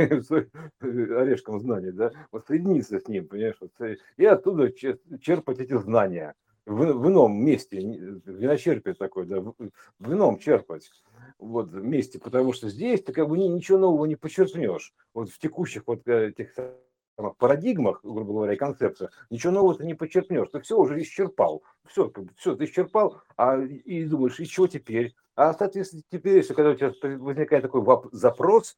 орешком 0.81 1.61
знаний, 1.61 1.88
да, 1.93 2.13
вот 2.33 2.47
соединиться 2.47 2.99
с 2.99 3.09
ним, 3.09 3.29
понимаешь, 3.29 3.57
вот, 3.61 3.73
и 4.17 4.25
оттуда 4.25 4.73
черпать 4.73 5.61
эти 5.61 5.77
знания 5.77 6.35
в, 6.67 6.93
в 6.93 7.09
ином 7.09 7.43
месте, 7.43 7.79
виночерпие 7.79 8.95
такое, 8.95 9.25
да, 9.25 9.41
в, 9.41 9.55
в 9.99 10.13
ином 10.13 10.39
черпать 10.39 10.91
вот 11.39 11.73
месте, 11.73 12.19
потому 12.19 12.53
что 12.53 12.69
здесь 12.69 13.03
ты 13.03 13.13
как 13.13 13.29
бы 13.29 13.39
ничего 13.39 13.79
нового 13.79 14.07
не 14.07 14.17
почерпнешь, 14.17 14.93
вот 15.15 15.31
в 15.31 15.39
текущих 15.39 15.85
вот 15.87 16.07
э, 16.07 16.29
этих 16.29 16.55
парадигмах, 17.39 18.01
грубо 18.03 18.33
говоря, 18.33 18.55
и 18.55 18.57
концепциях, 18.57 19.11
ничего 19.31 19.53
нового 19.53 19.75
ты 19.75 19.85
не 19.85 19.95
почерпнешь. 19.95 20.49
Ты 20.53 20.61
все 20.61 20.79
уже 20.79 21.01
исчерпал. 21.03 21.63
Все, 21.87 22.09
как 22.09 22.25
бы, 22.25 22.31
все, 22.37 22.55
ты 22.55 22.65
исчерпал, 22.65 23.21
а, 23.37 23.59
и 23.61 24.05
думаешь, 24.05 24.39
и 24.39 24.45
что 24.45 24.67
теперь? 24.69 25.15
А, 25.35 25.53
соответственно, 25.55 26.03
теперь, 26.11 26.37
если 26.37 26.55
когда 26.55 26.71
у 26.71 26.75
тебя 26.75 26.93
возникает 27.19 27.63
такой 27.63 27.85
запрос, 28.13 28.77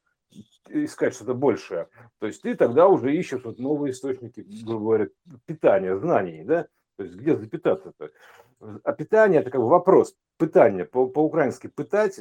искать 0.69 1.13
что-то 1.15 1.33
большее, 1.33 1.87
то 2.19 2.27
есть 2.27 2.41
ты 2.41 2.55
тогда 2.55 2.87
уже 2.87 3.15
ищешь 3.15 3.43
вот 3.43 3.59
новые 3.59 3.91
источники, 3.91 4.45
грубо 4.63 4.83
говоря, 4.85 5.07
питания, 5.45 5.97
знаний, 5.97 6.43
да? 6.43 6.67
То 6.97 7.03
есть 7.03 7.15
где 7.15 7.35
запитаться-то? 7.35 8.11
А 8.83 8.93
питание– 8.93 9.39
это 9.41 9.49
как 9.49 9.61
бы 9.61 9.67
вопрос, 9.67 10.15
питание, 10.37 10.85
по- 10.85 11.07
по-украински 11.07 11.67
пытать, 11.67 12.19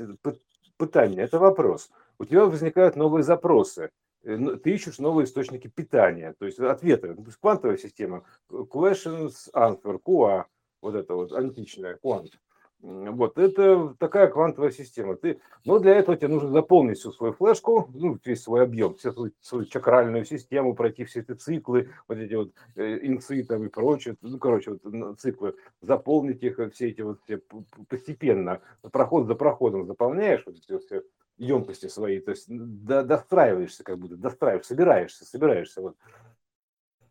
пытание– 0.77 1.25
это 1.25 1.39
вопрос. 1.39 1.91
У 2.19 2.25
тебя 2.25 2.47
возникают 2.47 2.97
новые 2.97 3.23
запросы. 3.23 3.91
Э, 4.23 4.37
ты 4.63 4.71
ищешь 4.71 4.99
новые 4.99 5.25
источники 5.25 5.69
питания, 5.69 6.35
то 6.39 6.47
есть 6.47 6.59
ответы. 6.59 7.15
То 7.15 7.23
есть 7.23 7.37
квантовая 7.37 7.77
система, 7.77 8.25
questions, 8.51 9.33
answer, 9.55 10.01
QA, 10.03 10.45
вот 10.81 10.95
это 10.95 11.15
вот 11.15 11.33
античная, 11.33 11.97
квант. 11.97 12.39
Вот, 12.83 13.37
это 13.37 13.95
такая 13.99 14.29
квантовая 14.29 14.71
система. 14.71 15.15
Ты, 15.15 15.41
но 15.67 15.79
для 15.79 15.97
этого 15.97 16.17
тебе 16.17 16.29
нужно 16.29 16.51
заполнить 16.51 16.99
всю 16.99 17.13
свою 17.13 17.35
флешку, 17.35 17.91
ну, 17.93 18.19
весь 18.25 18.43
свой 18.43 18.63
объем, 18.63 18.95
всю 18.95 19.13
свою, 19.13 19.33
свою 19.41 19.67
чакральную 19.67 20.25
систему, 20.25 20.75
пройти 20.75 21.05
все 21.05 21.21
эти 21.21 21.33
циклы, 21.33 21.91
вот 22.09 22.17
эти 22.17 22.33
вот 22.33 22.53
э, 22.77 23.01
инцы 23.03 23.45
там 23.45 23.65
и 23.65 23.69
прочее, 23.69 24.17
ну, 24.23 24.39
короче, 24.39 24.79
вот 24.83 25.21
циклы, 25.21 25.55
заполнить 25.83 26.43
их, 26.43 26.59
все 26.73 26.89
эти 26.89 27.03
вот 27.03 27.21
все 27.25 27.43
постепенно, 27.89 28.63
проход 28.91 29.27
за 29.27 29.35
проходом 29.35 29.87
заполняешь 29.87 30.43
вот 30.47 30.57
эти 30.57 30.79
все 30.79 31.03
емкости 31.37 31.89
свои, 31.89 32.21
то 32.21 32.31
есть 32.31 32.47
до, 32.49 33.03
достраиваешься 33.03 33.85
как 33.85 33.99
будто, 33.99 34.17
достраиваешь, 34.17 34.67
собираешься, 34.67 35.25
собираешься. 35.25 35.81
Вот. 35.83 35.97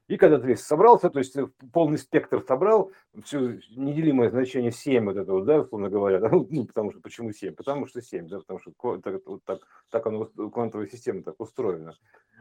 И 0.10 0.18
когда 0.18 0.40
ты 0.40 0.56
собрался, 0.56 1.12
то 1.12 1.20
есть 1.20 1.38
полный 1.72 2.00
спектр 2.00 2.44
собрал, 2.46 2.92
все 3.24 3.60
неделимое 3.70 4.32
значение 4.32 4.72
7, 4.72 5.06
вот 5.06 5.18
это 5.18 5.32
вот, 5.32 5.46
да, 5.46 5.60
условно 5.60 5.88
говоря, 5.92 6.20
да, 6.20 6.30
ну, 6.32 6.66
потому 6.66 6.92
что, 6.92 7.00
почему 7.00 7.32
7? 7.32 7.54
Потому 7.54 7.86
что 7.86 8.02
7, 8.02 8.28
да, 8.28 8.40
потому 8.40 8.60
что 8.60 8.72
так, 9.04 9.22
вот 9.28 9.44
так, 9.44 9.62
так 9.92 10.08
оно, 10.08 10.26
квантовая 10.26 10.88
система 10.88 11.22
так 11.22 11.40
устроена. 11.40 11.96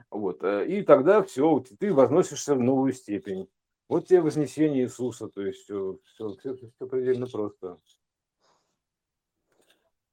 Вот, 0.09 0.43
э, 0.43 0.67
и 0.67 0.83
тогда 0.83 1.23
все, 1.23 1.63
ты 1.79 1.93
возносишься 1.93 2.55
в 2.55 2.61
новую 2.61 2.95
степень. 2.95 3.51
Вот 3.87 4.07
тебе 4.07 4.23
вознесение 4.23 4.85
Иисуса, 4.85 5.29
то 5.29 5.43
есть 5.43 5.65
все, 5.65 5.99
все, 6.05 6.37
все, 6.37 6.57
все 6.57 6.87
предельно 6.87 7.27
просто. 7.27 7.79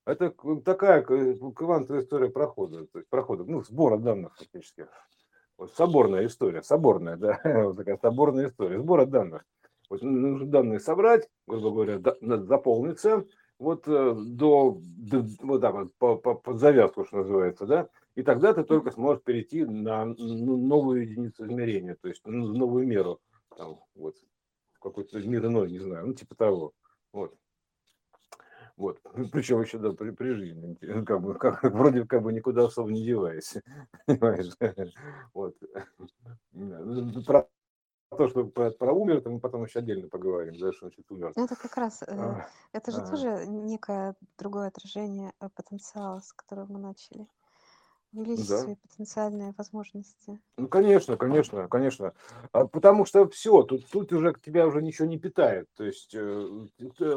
Это 0.03 0.35
такая 0.65 1.03
квантовая 1.03 2.03
история 2.03 2.29
прохода, 2.29 2.85
то 2.87 2.99
есть 2.99 3.09
прохода, 3.09 3.45
ну, 3.45 3.63
сбора 3.63 3.97
данных 3.97 4.35
фактически. 4.35 4.87
Соборная 5.75 6.25
история, 6.25 6.61
соборная, 6.61 7.17
да, 7.17 7.39
вот 7.63 7.77
такая 7.77 7.97
соборная 7.97 8.49
история, 8.49 8.79
сбора 8.79 9.05
данных. 9.05 9.45
Вот 9.89 10.01
нужно 10.01 10.47
данные 10.47 10.79
собрать, 10.79 11.29
грубо 11.47 11.71
говоря, 11.71 11.99
заполниться, 12.43 13.25
вот 13.57 13.87
э, 13.87 14.15
до, 14.15 14.81
до 14.81 15.25
вот 15.41 15.61
так 15.61 15.75
вот, 15.75 15.95
по, 15.97 16.15
по, 16.17 16.35
под 16.35 16.59
завязку, 16.59 17.05
что 17.05 17.17
называется, 17.17 17.65
да, 17.65 17.87
и 18.15 18.23
тогда 18.23 18.53
ты 18.53 18.63
только 18.63 18.91
сможешь 18.91 19.23
перейти 19.23 19.63
на 19.63 20.05
ну, 20.05 20.57
новую 20.57 21.03
единицу 21.03 21.45
измерения, 21.45 21.95
то 22.01 22.09
есть 22.09 22.21
ну, 22.25 22.47
новую 22.47 22.85
меру, 22.87 23.19
там, 23.55 23.79
вот, 23.95 24.15
какой-то 24.81 25.19
мир 25.19 25.45
иной, 25.45 25.71
не 25.71 25.79
знаю, 25.79 26.07
ну, 26.07 26.13
типа 26.13 26.35
того, 26.35 26.73
вот. 27.13 27.33
Вот. 28.77 29.01
Причем 29.31 29.61
еще 29.61 29.77
да, 29.77 29.91
при, 29.91 30.11
при 30.11 30.33
жизни. 30.33 30.75
Как 31.05 31.21
бы, 31.21 31.35
как, 31.35 31.63
вроде 31.63 32.05
как 32.05 32.23
бы 32.23 32.33
никуда 32.33 32.65
особо 32.65 32.91
не 32.91 33.05
деваясь. 33.05 33.55
Понимаешь? 34.05 34.93
Вот. 35.33 35.55
Про 37.25 37.47
то, 38.17 38.27
что 38.29 38.45
про, 38.45 38.71
про 38.71 38.93
умер, 38.93 39.21
то 39.21 39.29
мы 39.29 39.39
потом 39.39 39.63
еще 39.63 39.79
отдельно 39.79 40.07
поговорим, 40.07 40.57
да, 40.59 40.71
что 40.71 40.87
значит 40.87 41.09
умер. 41.11 41.33
Ну, 41.35 41.45
это 41.45 41.55
как 41.55 41.75
раз, 41.75 42.01
э, 42.03 42.05
а, 42.07 42.47
это 42.71 42.91
же 42.91 43.01
а. 43.01 43.07
тоже 43.07 43.45
некое 43.47 44.15
другое 44.37 44.67
отражение 44.67 45.33
э, 45.39 45.49
потенциала, 45.53 46.19
с 46.19 46.31
которого 46.31 46.71
мы 46.71 46.79
начали 46.79 47.27
увеличить 48.13 48.49
да. 48.49 48.59
свои 48.59 48.75
потенциальные 48.75 49.53
возможности. 49.57 50.39
Ну, 50.57 50.67
конечно, 50.67 51.17
конечно, 51.17 51.67
конечно. 51.67 52.13
А, 52.51 52.65
потому 52.65 53.05
что 53.05 53.27
все, 53.29 53.63
тут, 53.63 53.87
тут 53.89 54.11
уже 54.13 54.33
тебя 54.43 54.67
уже 54.67 54.81
ничего 54.81 55.07
не 55.07 55.19
питает. 55.19 55.67
То 55.75 55.83
есть, 55.83 56.13
э, 56.15 56.67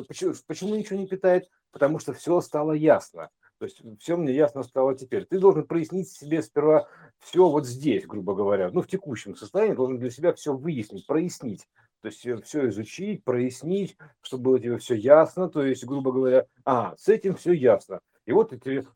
почему, 0.08 0.34
почему 0.46 0.74
ничего 0.74 0.98
не 0.98 1.06
питает? 1.06 1.48
Потому 1.70 1.98
что 1.98 2.12
все 2.12 2.40
стало 2.40 2.72
ясно. 2.72 3.30
То 3.58 3.64
есть 3.64 3.82
все 4.00 4.16
мне 4.16 4.32
ясно 4.32 4.62
стало 4.62 4.96
теперь. 4.96 5.24
Ты 5.26 5.38
должен 5.38 5.66
прояснить 5.66 6.08
себе 6.08 6.42
сперва 6.42 6.88
все 7.18 7.48
вот 7.48 7.66
здесь, 7.66 8.06
грубо 8.06 8.34
говоря, 8.34 8.70
ну, 8.72 8.82
в 8.82 8.86
текущем 8.86 9.34
состоянии, 9.34 9.74
должен 9.74 9.98
для 9.98 10.10
себя 10.10 10.32
все 10.32 10.54
выяснить, 10.54 11.06
прояснить. 11.06 11.66
То 12.00 12.08
есть 12.08 12.24
э, 12.24 12.40
все 12.42 12.68
изучить, 12.68 13.24
прояснить, 13.24 13.96
чтобы 14.20 14.44
было 14.44 14.60
тебе 14.60 14.78
все 14.78 14.94
ясно. 14.94 15.48
То 15.48 15.64
есть, 15.64 15.84
грубо 15.84 16.12
говоря, 16.12 16.46
а, 16.64 16.94
с 16.96 17.08
этим 17.08 17.34
все 17.34 17.52
ясно. 17.52 18.00
И 18.28 18.32
вот 18.32 18.50
ты, 18.50 18.86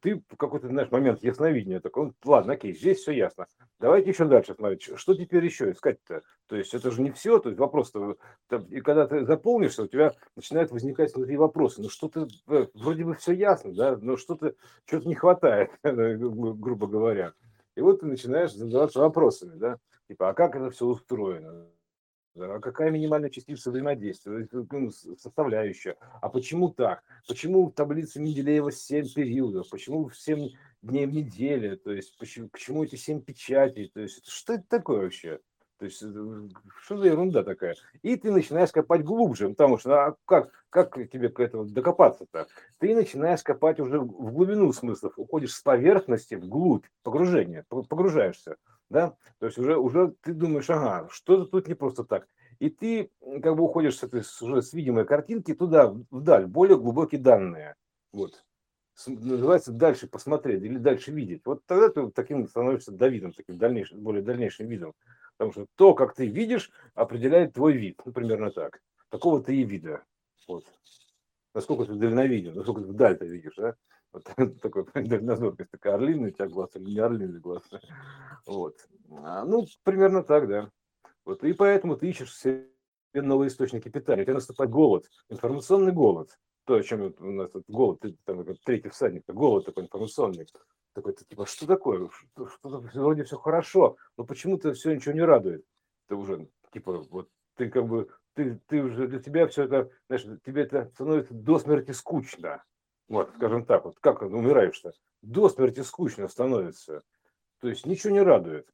ты 0.00 0.22
в 0.30 0.36
какой-то, 0.38 0.68
знаешь, 0.68 0.90
момент 0.90 1.22
ясновидения 1.22 1.78
такой, 1.78 2.12
ладно, 2.24 2.54
окей, 2.54 2.74
здесь 2.74 3.00
все 3.00 3.12
ясно. 3.12 3.46
Давайте 3.78 4.08
еще 4.08 4.24
дальше 4.24 4.54
смотреть, 4.54 4.96
что 4.96 5.14
теперь 5.14 5.44
еще 5.44 5.72
искать-то? 5.72 6.22
То 6.46 6.56
есть 6.56 6.72
это 6.72 6.90
же 6.90 7.02
не 7.02 7.10
все, 7.10 7.38
то 7.38 7.50
есть 7.50 7.60
вопрос-то, 7.60 8.16
и 8.70 8.80
когда 8.80 9.06
ты 9.06 9.26
заполнишься, 9.26 9.82
у 9.82 9.88
тебя 9.88 10.14
начинают 10.36 10.70
возникать 10.70 11.14
внутри 11.14 11.36
вопросы. 11.36 11.82
Ну 11.82 11.90
что-то, 11.90 12.28
э, 12.46 12.66
вроде 12.72 13.04
бы 13.04 13.14
все 13.14 13.32
ясно, 13.32 13.74
да, 13.74 13.98
но 14.00 14.16
что-то, 14.16 14.54
что-то 14.86 15.06
не 15.06 15.14
хватает, 15.14 15.70
грубо 15.82 16.86
говоря. 16.86 17.34
И 17.76 17.82
вот 17.82 18.00
ты 18.00 18.06
начинаешь 18.06 18.54
задаваться 18.54 19.00
вопросами, 19.00 19.54
да, 19.58 19.76
типа, 20.08 20.30
а 20.30 20.32
как 20.32 20.56
это 20.56 20.70
все 20.70 20.86
устроено? 20.86 21.66
А 22.40 22.60
какая 22.60 22.90
минимальная 22.90 23.30
частица 23.30 23.70
взаимодействия, 23.70 24.48
ну, 24.52 24.90
составляющая? 24.90 25.96
А 26.20 26.28
почему 26.28 26.70
так? 26.70 27.02
Почему 27.26 27.66
в 27.66 27.72
таблице 27.72 28.20
Менделеева 28.20 28.70
7 28.70 29.12
периодов? 29.14 29.68
Почему 29.70 30.10
7 30.10 30.50
дней 30.82 31.06
в 31.06 31.12
неделе? 31.12 31.76
То 31.76 31.92
есть 31.92 32.16
почему, 32.18 32.48
к 32.48 32.58
чему 32.58 32.84
эти 32.84 32.96
7 32.96 33.20
печатей? 33.20 33.90
То 33.92 34.00
есть 34.00 34.26
что 34.26 34.54
это 34.54 34.64
такое 34.68 35.02
вообще? 35.02 35.40
То 35.78 35.84
есть 35.84 36.02
э, 36.02 36.48
что 36.82 36.96
за 36.96 37.06
ерунда 37.06 37.44
такая? 37.44 37.76
И 38.02 38.16
ты 38.16 38.32
начинаешь 38.32 38.72
копать 38.72 39.04
глубже, 39.04 39.48
потому 39.48 39.78
что 39.78 40.06
а 40.06 40.16
как, 40.24 40.50
как 40.70 40.96
тебе 41.10 41.28
к 41.28 41.38
этому 41.38 41.66
докопаться-то? 41.66 42.48
Ты 42.78 42.94
начинаешь 42.94 43.42
копать 43.42 43.78
уже 43.78 44.00
в 44.00 44.32
глубину 44.32 44.72
смыслов, 44.72 45.14
уходишь 45.16 45.54
с 45.54 45.62
поверхности 45.62 46.34
вглубь, 46.34 46.84
погружение, 47.02 47.64
погружаешься 47.68 48.56
да, 48.90 49.16
то 49.38 49.46
есть 49.46 49.58
уже, 49.58 49.76
уже 49.76 50.14
ты 50.22 50.32
думаешь, 50.32 50.70
ага, 50.70 51.08
что-то 51.10 51.44
тут 51.46 51.68
не 51.68 51.74
просто 51.74 52.04
так. 52.04 52.26
И 52.58 52.70
ты 52.70 53.10
как 53.42 53.56
бы 53.56 53.64
уходишь 53.64 53.98
с 53.98 54.02
этой 54.02 54.22
уже 54.40 54.62
с 54.62 54.72
видимой 54.72 55.04
картинки 55.04 55.54
туда, 55.54 55.94
вдаль, 56.10 56.46
более 56.46 56.78
глубокие 56.78 57.20
данные. 57.20 57.76
Вот. 58.12 58.44
Называется 59.06 59.72
дальше 59.72 60.08
посмотреть 60.08 60.62
или 60.64 60.76
дальше 60.76 61.12
видеть. 61.12 61.42
Вот 61.44 61.64
тогда 61.66 61.88
ты 61.88 62.10
таким 62.10 62.48
становишься 62.48 62.90
Давидом, 62.90 63.32
таким 63.32 63.56
дальнейшим, 63.58 64.00
более 64.00 64.22
дальнейшим 64.22 64.66
видом. 64.66 64.94
Потому 65.36 65.52
что 65.52 65.66
то, 65.76 65.94
как 65.94 66.14
ты 66.16 66.26
видишь, 66.26 66.72
определяет 66.94 67.54
твой 67.54 67.74
вид. 67.74 68.00
Ну, 68.04 68.12
примерно 68.12 68.50
так. 68.50 68.80
Такого 69.08 69.40
ты 69.40 69.54
и 69.54 69.64
вида. 69.64 70.02
Вот. 70.48 70.64
Насколько 71.54 71.84
ты 71.84 71.94
дальновиден, 71.94 72.54
насколько 72.54 72.80
ты 72.80 72.88
вдаль 72.88 73.16
ты 73.16 73.28
видишь, 73.28 73.54
да? 73.56 73.76
Вот 74.12 74.24
такой 74.62 74.86
дальнозоркость, 74.94 75.70
такая 75.70 75.94
орлиный 75.94 76.30
у 76.30 76.32
тебя 76.32 76.48
глаз 76.48 76.70
или 76.74 76.90
не 76.90 76.98
орлиный 76.98 77.40
глаз. 77.40 77.62
Вот. 78.46 78.76
А, 79.10 79.44
ну, 79.44 79.66
примерно 79.84 80.22
так, 80.22 80.48
да. 80.48 80.70
Вот. 81.24 81.44
И 81.44 81.52
поэтому 81.52 81.96
ты 81.96 82.08
ищешь 82.08 82.36
себе 82.36 82.68
новые 83.14 83.48
источники 83.48 83.88
питания. 83.88 84.22
У 84.22 84.24
тебя 84.24 84.34
наступает 84.34 84.70
голод, 84.70 85.10
информационный 85.28 85.92
голод. 85.92 86.38
То, 86.64 86.74
о 86.74 86.82
чем 86.82 87.14
у 87.18 87.30
нас 87.32 87.50
тут 87.50 87.64
голод, 87.68 88.02
там, 88.24 88.44
третий 88.64 88.90
всадник, 88.90 89.24
голод 89.26 89.64
такой 89.64 89.84
информационный. 89.84 90.46
Такой, 90.94 91.14
типа, 91.14 91.46
что 91.46 91.66
такое? 91.66 92.10
Что, 92.10 92.48
что, 92.48 92.80
вроде 92.94 93.24
все 93.24 93.38
хорошо, 93.38 93.96
но 94.16 94.24
почему-то 94.24 94.72
все 94.72 94.94
ничего 94.94 95.14
не 95.14 95.22
радует. 95.22 95.64
Ты 96.08 96.14
уже, 96.14 96.48
типа, 96.72 97.04
вот 97.10 97.28
ты 97.56 97.68
как 97.68 97.86
бы, 97.86 98.08
ты, 98.34 98.60
ты 98.66 98.82
уже 98.82 99.08
для 99.08 99.18
тебя 99.18 99.46
все 99.48 99.64
это, 99.64 99.90
знаешь, 100.08 100.24
тебе 100.44 100.62
это 100.62 100.90
становится 100.94 101.34
до 101.34 101.58
смерти 101.58 101.90
скучно. 101.90 102.62
Вот, 103.08 103.30
скажем 103.36 103.64
так, 103.64 103.84
вот 103.84 103.98
как 104.00 104.22
умираешь-то? 104.22 104.92
До 105.22 105.48
смерти 105.48 105.80
скучно 105.80 106.28
становится. 106.28 107.02
То 107.60 107.68
есть 107.68 107.86
ничего 107.86 108.12
не 108.12 108.20
радует. 108.20 108.68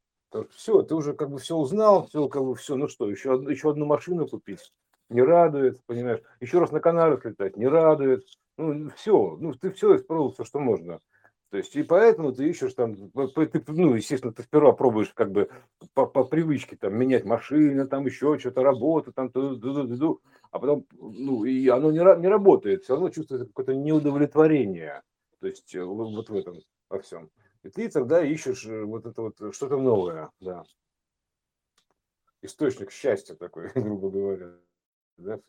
Все, 0.51 0.83
ты 0.83 0.97
уже 0.97 1.15
как 1.15 1.31
бы 1.31 1.39
все 1.39 1.57
узнал, 1.57 2.07
все, 2.09 2.29
как 2.29 2.43
бы 2.43 2.57
все, 2.57 2.75
ну 2.75 2.89
что, 2.89 3.09
еще, 3.09 3.35
еще 3.49 3.71
одну 3.71 3.87
машину 3.87 4.27
купить, 4.27 4.73
не 5.09 5.23
радует, 5.23 5.81
понимаешь, 5.87 6.23
еще 6.41 6.59
раз 6.59 6.73
на 6.73 6.81
Канарах 6.81 7.25
летать, 7.25 7.57
не 7.57 7.69
радует, 7.69 8.25
ну 8.57 8.91
все, 8.97 9.37
ну 9.39 9.55
ты 9.55 9.71
все 9.71 9.95
испробовал, 9.95 10.33
все, 10.33 10.43
что 10.43 10.59
можно. 10.59 11.01
То 11.55 11.59
есть, 11.59 11.77
и 11.77 11.85
поэтому 11.85 12.33
ты 12.33 12.51
ищешь 12.51 12.75
там, 12.75 12.97
ты, 12.97 13.65
ну, 13.69 13.95
естественно, 13.95 14.33
ты 14.33 14.43
сперва 14.43 14.73
пробуешь 14.73 15.13
как 15.15 15.31
бы 15.31 15.49
по, 15.93 16.05
по 16.05 16.25
привычке 16.25 16.75
там 16.75 16.99
менять 16.99 17.25
машины, 17.25 17.87
там 17.87 18.07
еще 18.07 18.37
что-то, 18.41 18.65
работу, 18.65 19.13
там, 19.13 19.31
ту, 19.31 19.57
ту, 19.57 19.87
ту, 19.87 19.97
ту, 19.97 20.21
а 20.51 20.59
потом, 20.59 20.85
ну, 20.91 21.45
и 21.45 21.69
оно 21.69 21.93
не, 21.93 21.99
не 22.21 22.27
работает, 22.27 22.83
все 22.83 22.95
равно 22.95 23.09
чувствуется 23.11 23.47
какое-то 23.47 23.73
неудовлетворение, 23.73 25.03
то 25.39 25.47
есть, 25.47 25.73
э, 25.77 25.85
вот 25.85 26.29
в 26.29 26.35
этом, 26.35 26.59
во 26.89 26.99
всем. 26.99 27.31
И 27.63 27.69
ты 27.69 27.89
тогда 27.89 28.25
ищешь 28.25 28.67
э, 28.67 28.83
вот 28.83 29.07
это 29.07 29.23
вот 29.23 29.41
э, 29.41 29.53
что-то 29.53 29.77
новое, 29.77 30.31
да. 30.41 30.65
Источник 32.43 32.91
счастья 32.91 33.37
такой, 33.37 33.71
грубо 33.77 34.11
говоря. 34.11 34.55
Да? 35.17 35.39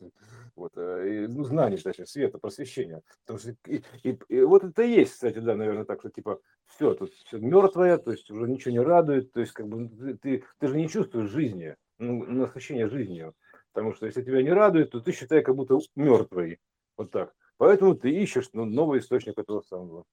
Вот, 0.56 0.72
э, 0.76 1.08
и, 1.08 1.26
ну, 1.26 1.44
знание, 1.44 1.78
точнее, 1.78 2.06
света, 2.06 2.38
просвещения. 2.38 3.02
Потому 3.26 3.38
что, 3.38 3.54
и, 3.66 3.82
и, 4.02 4.18
и 4.28 4.40
вот 4.40 4.64
это 4.64 4.82
и 4.82 4.90
есть, 4.90 5.12
кстати, 5.12 5.38
да, 5.38 5.54
наверное, 5.54 5.84
так, 5.84 6.00
что 6.00 6.08
типа 6.08 6.40
все, 6.66 6.94
тут 6.94 7.12
все 7.12 7.38
мертвое, 7.38 7.98
то 7.98 8.10
есть 8.10 8.30
уже 8.30 8.48
ничего 8.48 8.72
не 8.72 8.80
радует, 8.80 9.32
то 9.32 9.40
есть 9.40 9.52
как 9.52 9.68
бы 9.68 9.88
ты, 9.88 10.14
ты, 10.16 10.44
ты 10.58 10.68
же 10.68 10.76
не 10.76 10.88
чувствуешь 10.88 11.28
жизни, 11.28 11.76
ну, 11.98 12.24
насыщения 12.24 12.88
жизнью. 12.88 13.34
Потому 13.72 13.92
что 13.92 14.06
если 14.06 14.22
тебя 14.22 14.42
не 14.42 14.50
радует, 14.50 14.90
то 14.90 15.00
ты 15.00 15.12
считай 15.12 15.42
как 15.42 15.54
будто 15.54 15.78
мертвый. 15.94 16.58
Вот 16.96 17.10
так. 17.10 17.34
Поэтому 17.58 17.94
ты 17.94 18.10
ищешь 18.10 18.48
ну, 18.54 18.64
новый 18.64 19.00
источник 19.00 19.38
этого 19.38 19.60
самого 19.60 20.04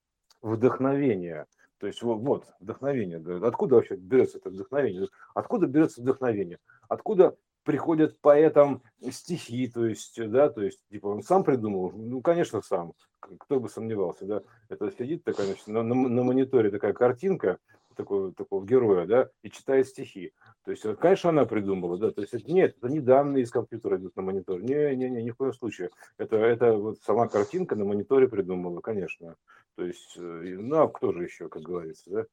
вдохновения. 0.42 1.46
То 1.80 1.88
есть 1.88 2.02
вот, 2.02 2.18
вот 2.18 2.46
вдохновение. 2.60 3.22
Откуда 3.46 3.76
вообще 3.76 3.96
берется 3.96 4.38
это 4.38 4.50
вдохновение? 4.50 5.08
Откуда 5.34 5.68
берется 5.68 6.02
вдохновение? 6.02 6.60
Откуда 6.90 7.36
приходят 7.64 8.20
поэтам 8.22 8.82
стихи, 9.12 9.68
то 9.68 9.86
есть, 9.86 10.20
да, 10.30 10.50
то 10.50 10.62
есть, 10.62 10.80
типа, 10.90 11.08
он 11.08 11.24
сам 11.24 11.44
придумал, 11.44 11.92
ну, 11.92 12.22
конечно, 12.22 12.62
сам, 12.62 12.94
кто 13.20 13.60
бы 13.60 13.70
сомневался, 13.70 14.26
да, 14.26 14.42
это 14.70 14.92
сидит 14.92 15.24
такая, 15.24 15.48
значит, 15.48 15.68
на, 15.68 15.84
на, 15.84 15.96
на 15.96 16.24
мониторе 16.24 16.72
такая 16.72 16.94
картинка, 16.94 17.60
такого, 17.96 18.34
такого 18.34 18.66
героя, 18.66 19.06
да, 19.06 19.30
и 19.42 19.50
читает 19.50 19.88
стихи. 19.88 20.34
То 20.66 20.72
есть, 20.72 20.84
конечно, 21.00 21.30
она 21.30 21.46
придумала, 21.46 21.98
да, 21.98 22.12
то 22.12 22.22
есть, 22.22 22.48
нет, 22.48 22.76
это 22.78 22.90
не 22.90 23.00
данные 23.00 23.44
из 23.44 23.52
компьютера 23.52 23.98
идут 23.98 24.16
на 24.16 24.24
монитор, 24.24 24.62
не, 24.62 24.96
не, 24.96 25.10
не, 25.10 25.24
ни 25.24 25.32
в 25.32 25.36
коем 25.36 25.54
случае. 25.54 25.90
Это, 26.18 26.38
это 26.38 26.74
вот 26.74 27.00
сама 27.02 27.28
картинка 27.28 27.76
на 27.76 27.86
мониторе 27.86 28.28
придумала, 28.28 28.82
конечно. 28.82 29.36
То 29.76 29.86
есть, 29.86 30.16
э, 30.18 30.22
ну, 30.22 30.82
а 30.82 30.88
кто 30.88 31.12
же 31.14 31.24
еще, 31.24 31.50
как 31.50 31.64
говорится, 31.64 32.10
да? 32.10 32.26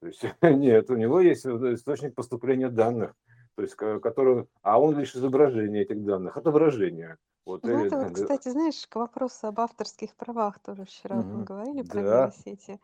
То 0.00 0.06
есть, 0.06 0.22
нет, 0.42 0.90
у 0.90 0.96
него 0.96 1.20
есть 1.20 1.46
источник 1.46 2.14
поступления 2.14 2.68
данных. 2.68 3.14
То 3.58 3.62
есть, 3.62 3.74
который, 3.74 4.46
а 4.62 4.80
он 4.80 4.96
лишь 4.96 5.16
изображение 5.16 5.82
этих 5.82 6.04
данных, 6.04 6.36
отображение. 6.36 7.16
Вот, 7.44 7.64
ну, 7.64 7.84
это 7.84 7.98
вот, 7.98 8.12
кстати, 8.12 8.50
знаешь, 8.50 8.86
к 8.86 8.94
вопросу 8.94 9.48
об 9.48 9.58
авторских 9.58 10.14
правах 10.14 10.60
тоже 10.60 10.84
вчера 10.84 11.16
угу. 11.18 11.28
мы 11.28 11.44
говорили 11.44 11.82
про 11.82 12.02
да. 12.02 12.20
нейросети. 12.26 12.80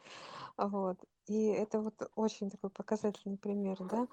Вот. 0.57 0.99
И 1.29 1.47
это 1.47 1.81
вот 1.81 1.95
очень 2.17 2.51
такой 2.51 2.71
показательный 2.71 3.39
пример, 3.39 3.77
да. 3.85 4.09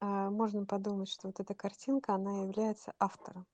А, 0.00 0.28
можно 0.28 0.66
подумать, 0.66 1.08
что 1.08 1.28
вот 1.28 1.40
эта 1.40 1.54
картинка, 1.54 2.12
она 2.12 2.42
является 2.42 2.92
автором. 2.98 3.46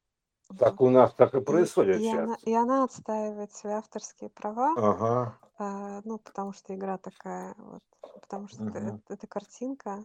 Так 0.59 0.81
у 0.81 0.91
нас 0.91 1.15
так 1.15 1.33
и 1.37 1.41
происходит 1.41 1.99
и, 1.99 2.01
и, 2.01 2.03
сейчас. 2.11 2.19
Она, 2.19 2.37
и 2.43 2.53
она 2.53 2.83
отстаивает 2.83 3.53
свои 3.53 3.75
авторские 3.75 4.31
права, 4.31 4.75
ага. 4.77 5.39
а, 5.57 6.01
ну, 6.03 6.19
потому 6.19 6.53
что 6.53 6.75
игра 6.75 6.99
такая, 6.99 7.55
вот, 7.59 7.83
потому 8.21 8.49
что 8.49 8.65
угу. 8.65 8.77
это, 8.77 9.01
эта 9.09 9.29
картинка 9.29 10.05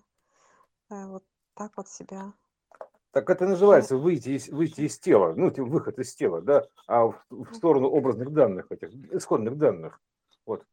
а, 0.92 1.08
вот 1.08 1.24
так 1.56 1.72
вот 1.78 1.88
себя 1.88 2.34
так 3.16 3.30
это 3.30 3.48
называется 3.48 3.96
выйти 3.96 4.32
из, 4.32 4.50
выйти 4.50 4.82
из 4.82 5.00
тела, 5.00 5.34
ну, 5.38 5.50
типа 5.50 5.68
выход 5.68 5.98
из 6.00 6.14
тела, 6.14 6.42
да, 6.42 6.68
а 6.86 7.06
в, 7.06 7.26
в 7.30 7.54
сторону 7.54 7.88
образных 7.88 8.34
данных, 8.34 8.66
этих 8.72 8.90
исходных 9.14 9.58
данных. 9.58 10.02
Вот. 10.46 10.66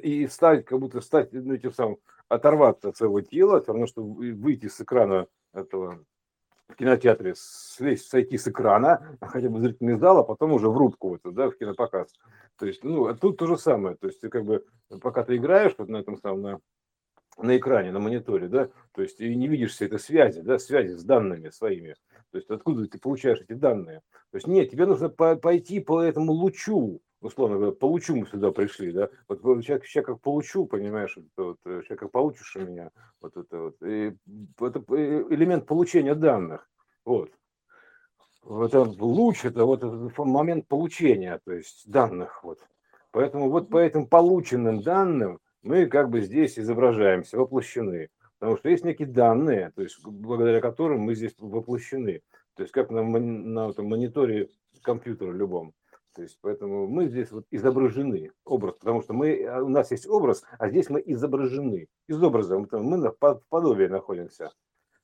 И 0.00 0.28
стать, 0.28 0.64
как 0.64 0.78
будто 0.78 1.00
стать, 1.00 1.32
ну, 1.32 1.54
этим 1.54 1.72
самым, 1.72 1.98
оторваться 2.28 2.90
от 2.90 2.96
своего 2.96 3.20
тела, 3.20 3.60
все 3.60 3.72
равно, 3.72 3.88
что 3.88 4.04
выйти 4.04 4.68
с 4.68 4.80
экрана 4.80 5.26
этого 5.52 6.04
в 6.68 6.76
кинотеатре, 6.76 7.34
слезть, 7.36 8.08
сойти 8.08 8.38
с 8.38 8.46
экрана, 8.46 9.18
хотя 9.20 9.48
бы 9.48 9.60
зрительный 9.60 9.98
зал, 9.98 10.18
а 10.18 10.22
потом 10.22 10.52
уже 10.52 10.68
в 10.70 10.76
рубку 10.76 11.08
вот, 11.08 11.34
да, 11.34 11.50
в 11.50 11.56
кинопоказ. 11.56 12.12
То 12.58 12.66
есть, 12.66 12.84
ну, 12.84 13.06
а 13.06 13.14
тут 13.14 13.38
то 13.38 13.46
же 13.48 13.58
самое. 13.58 13.96
То 13.96 14.06
есть, 14.06 14.20
ты 14.20 14.28
как 14.28 14.44
бы, 14.44 14.64
пока 15.02 15.24
ты 15.24 15.34
играешь 15.34 15.74
вот 15.78 15.88
на 15.88 15.96
этом 15.96 16.16
самом, 16.16 16.42
на 16.42 16.60
на 17.38 17.56
экране, 17.56 17.92
на 17.92 17.98
мониторе, 17.98 18.48
да, 18.48 18.68
то 18.92 19.02
есть 19.02 19.20
и 19.20 19.34
не 19.34 19.48
видишь 19.48 19.72
все 19.72 19.86
это 19.86 19.98
связи, 19.98 20.40
да, 20.40 20.58
связи 20.58 20.92
с 20.92 21.04
данными 21.04 21.50
своими, 21.50 21.94
то 22.30 22.38
есть 22.38 22.50
откуда 22.50 22.86
ты 22.86 22.98
получаешь 22.98 23.40
эти 23.40 23.52
данные. 23.52 24.02
То 24.30 24.36
есть 24.36 24.46
нет, 24.46 24.70
тебе 24.70 24.86
нужно 24.86 25.08
по 25.08 25.36
пойти 25.36 25.80
по 25.80 26.00
этому 26.00 26.32
лучу, 26.32 27.00
условно 27.20 27.56
говоря, 27.56 27.72
по 27.72 27.86
лучу 27.86 28.16
мы 28.16 28.26
сюда 28.26 28.52
пришли, 28.52 28.92
да, 28.92 29.08
вот 29.28 29.42
человек, 29.42 29.84
человек 29.86 30.06
как 30.06 30.20
получу, 30.20 30.66
понимаешь, 30.66 31.16
вот, 31.36 31.58
э, 31.64 31.82
человек 31.82 32.00
как 32.00 32.10
получишь 32.10 32.56
у 32.56 32.60
меня, 32.60 32.90
вот 33.20 33.36
это 33.36 33.58
вот, 33.58 33.82
и 33.82 34.16
это 34.60 34.84
э, 34.88 35.24
элемент 35.30 35.66
получения 35.66 36.14
данных, 36.14 36.68
вот. 37.04 37.30
Это 38.46 38.82
луч, 38.82 39.44
это 39.46 39.64
вот 39.64 39.82
момент 40.18 40.68
получения, 40.68 41.40
то 41.44 41.52
есть 41.52 41.90
данных, 41.90 42.44
вот. 42.44 42.58
Поэтому 43.10 43.48
вот 43.48 43.70
по 43.70 43.78
этим 43.78 44.06
полученным 44.06 44.82
данным 44.82 45.38
мы 45.64 45.86
как 45.86 46.10
бы 46.10 46.20
здесь 46.20 46.58
изображаемся, 46.58 47.38
воплощены. 47.38 48.10
Потому 48.38 48.56
что 48.58 48.68
есть 48.68 48.84
некие 48.84 49.08
данные, 49.08 49.72
то 49.74 49.82
есть 49.82 50.04
благодаря 50.04 50.60
которым 50.60 51.00
мы 51.00 51.14
здесь 51.14 51.34
воплощены. 51.38 52.22
То 52.54 52.62
есть 52.62 52.72
как 52.72 52.90
на, 52.90 53.02
на 53.02 53.70
этом 53.70 53.86
мониторе 53.86 54.50
компьютера 54.82 55.32
любом. 55.32 55.72
То 56.14 56.22
есть 56.22 56.38
поэтому 56.40 56.86
мы 56.86 57.08
здесь 57.08 57.32
вот 57.32 57.44
изображены, 57.50 58.30
образ, 58.44 58.76
потому 58.76 59.02
что 59.02 59.14
мы, 59.14 59.42
а, 59.44 59.62
у 59.62 59.68
нас 59.68 59.90
есть 59.90 60.06
образ, 60.06 60.44
а 60.58 60.68
здесь 60.68 60.88
мы 60.88 61.02
изображены. 61.04 61.88
Из 62.06 62.22
образа 62.22 62.56
мы 62.56 62.96
на 62.96 63.10
подобии 63.10 63.86
находимся. 63.86 64.52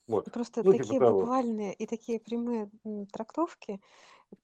Вот. 0.07 0.31
Просто 0.31 0.63
ну, 0.63 0.73
такие 0.73 0.89
типа 0.89 1.11
буквальные 1.11 1.75
и 1.75 1.87
такие 1.87 2.21
прямые 2.21 2.71
трактовки 3.13 3.81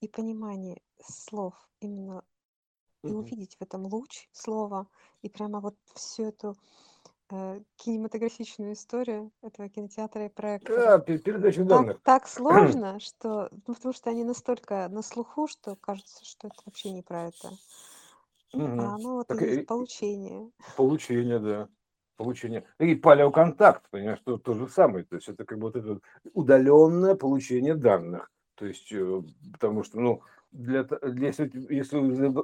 и 0.01 0.09
понимание 0.09 0.81
слов 1.01 1.55
именно 1.81 2.25
и 3.07 3.13
увидеть 3.13 3.57
в 3.59 3.63
этом 3.63 3.87
луч 3.87 4.29
слова, 4.33 4.87
и 5.23 5.29
прямо 5.29 5.61
вот 5.61 5.75
всю 5.95 6.25
эту 6.25 6.57
э, 7.31 7.61
кинематографичную 7.77 8.73
историю 8.75 9.31
этого 9.43 9.69
кинотеатра 9.69 10.27
и 10.27 10.29
проекта. 10.29 10.75
Да, 10.75 10.99
передача 10.99 11.65
данных. 11.65 12.01
Так, 12.03 12.23
так 12.23 12.29
сложно, 12.29 13.01
что, 13.01 13.49
ну, 13.67 13.75
потому 13.75 13.95
что 13.95 14.11
они 14.11 14.25
настолько 14.25 14.89
на 14.89 15.03
слуху, 15.03 15.49
что 15.49 15.77
кажется, 15.77 16.25
что 16.25 16.49
это 16.49 16.57
вообще 16.65 16.91
не 16.91 17.03
про 17.03 17.29
это. 17.29 17.49
Угу. 18.53 18.81
А 18.81 18.95
оно 18.95 19.15
вот 19.17 19.27
так, 19.27 19.43
и 19.43 19.63
получение. 19.63 20.51
Получение, 20.77 21.39
да. 21.39 21.69
Получение. 22.17 22.65
И 22.79 22.95
палеоконтакт, 22.95 23.91
понимаешь, 23.91 24.21
то, 24.25 24.39
то 24.39 24.55
же 24.55 24.69
самое. 24.69 25.05
То 25.05 25.17
есть 25.17 25.29
это 25.29 25.45
как 25.45 25.59
бы 25.59 25.65
вот 25.67 25.77
это 25.77 26.01
удаленное 26.33 27.15
получение 27.15 27.75
данных. 27.75 28.31
То 28.55 28.65
есть, 28.65 28.91
э, 28.91 29.23
потому 29.53 29.83
что, 29.83 30.01
ну, 30.01 30.23
для, 30.57 30.87
если, 31.03 31.51
если 31.73 31.99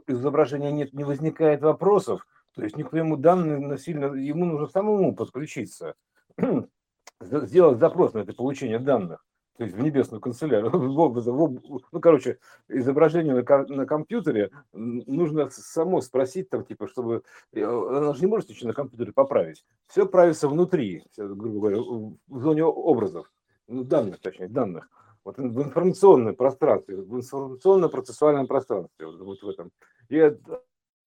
изображения 0.06 0.70
нет, 0.70 0.92
не 0.92 1.04
возникает 1.04 1.62
вопросов, 1.62 2.26
то 2.54 2.62
есть 2.62 2.76
никто 2.76 2.96
ему 2.98 3.16
данные 3.16 3.58
насильно, 3.58 4.14
ему 4.14 4.44
нужно 4.44 4.66
самому 4.66 5.14
подключиться, 5.14 5.94
сделать 7.20 7.78
запрос 7.78 8.12
на 8.12 8.18
это 8.18 8.34
получение 8.34 8.78
данных, 8.78 9.24
то 9.56 9.64
есть 9.64 9.74
в 9.74 9.82
небесную 9.82 10.20
канцелярию. 10.20 10.70
Ну, 11.92 12.00
короче, 12.00 12.38
изображение 12.68 13.34
на, 13.34 13.66
на 13.66 13.86
компьютере 13.86 14.50
нужно 14.72 15.48
само 15.50 16.00
спросить, 16.02 16.50
там, 16.50 16.64
типа, 16.64 16.88
чтобы... 16.88 17.22
Э, 17.52 17.64
она 17.64 18.12
же 18.12 18.20
не 18.20 18.26
может 18.26 18.48
ничего 18.50 18.68
на 18.68 18.74
компьютере 18.74 19.12
поправить. 19.12 19.64
Все 19.86 20.06
правится 20.06 20.48
внутри, 20.48 21.04
грубо 21.16 21.60
говоря, 21.60 21.78
в 21.78 22.40
зоне 22.40 22.64
образов, 22.64 23.30
ну, 23.68 23.84
данных, 23.84 24.20
точнее, 24.20 24.48
данных 24.48 24.88
вот 25.24 25.38
в 25.38 25.62
информационном 25.62 26.34
пространстве, 26.34 26.96
в 26.96 27.16
информационно-процессуальном 27.16 28.46
пространстве, 28.46 29.06
вот, 29.06 29.20
вот 29.20 29.42
в 29.42 29.48
этом. 29.48 29.70
И, 30.08 30.18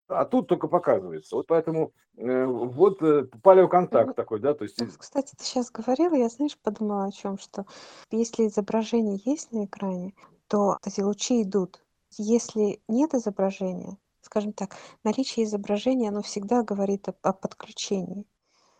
а 0.08 0.26
тут 0.26 0.48
только 0.48 0.68
показывается. 0.68 1.36
Вот 1.36 1.48
поэтому 1.48 1.92
э, 2.18 2.46
вот 2.46 3.02
э, 3.02 3.26
палеоконтакт 3.44 4.10
ну, 4.10 4.14
такой, 4.14 4.40
да, 4.40 4.54
то 4.54 4.64
есть... 4.64 4.80
Ну, 4.80 4.88
кстати, 4.98 5.34
ты 5.36 5.44
сейчас 5.44 5.72
говорила, 5.72 6.16
я, 6.16 6.30
знаешь, 6.30 6.58
подумала 6.58 7.06
о 7.06 7.12
чем, 7.12 7.38
что 7.38 7.66
если 8.12 8.48
изображение 8.48 9.20
есть 9.26 9.52
на 9.52 9.66
экране, 9.66 10.14
то 10.48 10.78
эти 10.86 11.02
лучи 11.02 11.44
идут. 11.44 11.82
Если 12.18 12.82
нет 12.88 13.14
изображения, 13.14 13.98
скажем 14.22 14.54
так, 14.54 14.76
наличие 15.04 15.46
изображения, 15.46 16.10
оно 16.10 16.22
всегда 16.22 16.64
говорит 16.64 17.10
о, 17.10 17.16
о 17.24 17.34
подключении, 17.34 18.26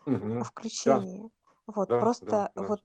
угу. 0.06 0.40
о 0.40 0.44
включении. 0.44 1.24
Да. 1.24 1.30
Вот, 1.68 1.90
да, 1.90 2.00
просто 2.00 2.26
да, 2.26 2.52
да. 2.56 2.68
вот 2.68 2.82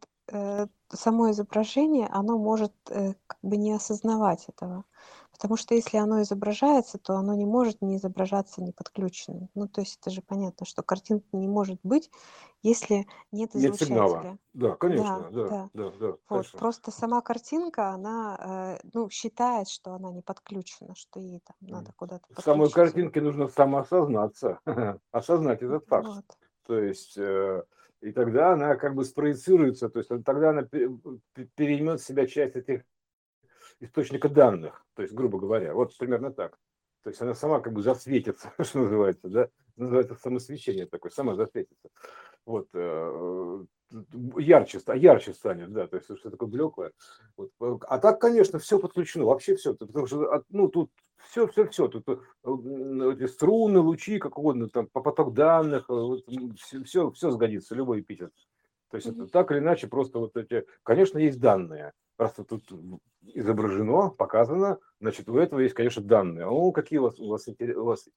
само 0.89 1.31
изображение, 1.31 2.07
оно 2.09 2.39
может 2.39 2.73
э, 2.89 3.15
как 3.27 3.39
бы 3.43 3.57
не 3.57 3.73
осознавать 3.73 4.49
этого. 4.49 4.85
Потому 5.33 5.57
что 5.57 5.75
если 5.75 5.97
оно 5.97 6.21
изображается, 6.21 6.99
то 6.99 7.15
оно 7.15 7.35
не 7.35 7.47
может 7.47 7.81
не 7.81 7.97
изображаться 7.97 8.63
не 8.63 8.73
подключенным. 8.73 9.49
Ну, 9.55 9.69
то 9.69 9.81
есть 9.81 9.99
это 9.99 10.11
же 10.11 10.21
понятно, 10.21 10.67
что 10.67 10.83
картинка 10.83 11.27
не 11.33 11.49
может 11.49 11.81
быть, 11.83 12.11
если 12.63 13.07
нет 13.33 13.55
Нет 13.55 13.77
сигнала. 13.77 14.09
излучателя. 14.09 14.39
Да, 14.53 14.77
конечно, 14.77 15.31
да, 15.31 15.49
да, 15.49 15.71
да, 15.73 15.91
да, 15.99 16.07
Вот, 16.07 16.21
конечно. 16.29 16.59
просто 16.59 16.91
сама 16.91 17.23
картинка, 17.23 17.91
она, 17.91 18.77
э, 18.83 18.89
ну, 18.93 19.09
считает, 19.09 19.69
что 19.69 19.95
она 19.95 20.13
не 20.13 20.21
подключена, 20.21 20.95
что 20.95 21.21
ей 21.21 21.41
там 21.41 21.57
надо 21.61 21.93
куда-то 21.97 22.27
Самой 22.43 22.71
картинке 22.71 23.23
нужно 23.23 23.49
самоосознаться, 23.49 24.61
осознать 25.11 25.63
этот 25.63 25.87
факт. 25.87 26.07
Вот. 26.07 26.25
То 26.67 26.79
есть 26.79 27.17
э, 27.17 27.63
и 28.01 28.13
тогда 28.13 28.53
она 28.53 28.77
как 28.77 28.95
бы 28.95 29.05
спроецируется, 29.05 29.89
то 29.89 29.99
есть 29.99 30.11
тогда 30.25 30.51
она 30.51 30.63
переймет 30.65 32.01
в 32.01 32.05
себя 32.05 32.27
часть 32.27 32.57
этих 32.57 32.83
источника 33.81 34.29
данных, 34.29 34.85
то 34.95 35.03
есть, 35.03 35.15
грубо 35.15 35.39
говоря, 35.39 35.75
вот 35.75 35.97
примерно 35.97 36.33
так. 36.33 36.59
То 37.03 37.11
есть 37.11 37.21
она 37.23 37.35
сама 37.35 37.61
как 37.61 37.73
бы 37.73 37.83
засветится, 37.83 38.53
что 38.61 38.81
называется, 38.81 39.29
да, 39.29 39.49
называется 39.77 40.15
самосвечение 40.15 40.87
такое, 40.87 41.11
сама 41.11 41.35
засветится. 41.35 41.89
Вот, 42.45 42.69
э, 42.75 43.65
ярче, 44.39 44.81
ярче 44.95 45.35
станет, 45.35 45.73
да, 45.73 45.87
то 45.87 45.97
есть 45.97 46.07
что 46.19 46.31
такое 46.31 46.49
блеклое. 46.49 46.93
Вот. 47.37 47.83
А 47.89 47.99
так, 47.99 48.21
конечно, 48.21 48.59
все 48.59 48.79
подключено, 48.79 49.25
вообще 49.25 49.57
все, 49.57 49.75
потому 49.75 50.07
что, 50.07 50.45
ну, 50.51 50.69
тут 50.69 50.91
все, 51.29 51.47
все, 51.47 51.67
все, 51.69 51.89
тут 51.89 52.07
э, 52.09 53.27
струны, 53.29 53.81
лучи, 53.81 54.19
как 54.19 54.39
угодно, 54.39 54.69
там, 54.69 54.87
по 54.87 55.01
поток 55.01 55.35
данных, 55.35 55.89
все, 56.57 56.83
все, 56.85 57.11
все 57.11 57.31
сгодится, 57.31 57.75
любой 57.75 58.01
эпитет. 58.01 58.33
То 58.91 58.97
есть 58.97 59.07
это 59.07 59.27
так 59.27 59.53
или 59.53 59.59
иначе 59.59 59.87
просто 59.87 60.19
вот 60.19 60.37
эти, 60.37 60.67
конечно, 60.83 61.19
есть 61.19 61.41
данные, 61.41 61.93
просто 62.17 62.45
тут 62.45 62.63
изображено, 63.23 64.11
показано, 64.11 64.79
значит, 65.01 65.29
у 65.29 65.37
этого 65.37 65.61
есть, 65.61 65.75
конечно, 65.75 66.03
данные. 66.03 66.47
О, 66.47 66.73
какие 66.73 66.99
у 66.99 67.05
вас, 67.05 67.19
у 67.19 67.29
вас, 67.29 67.47
у 67.49 67.85
вас 67.85 68.09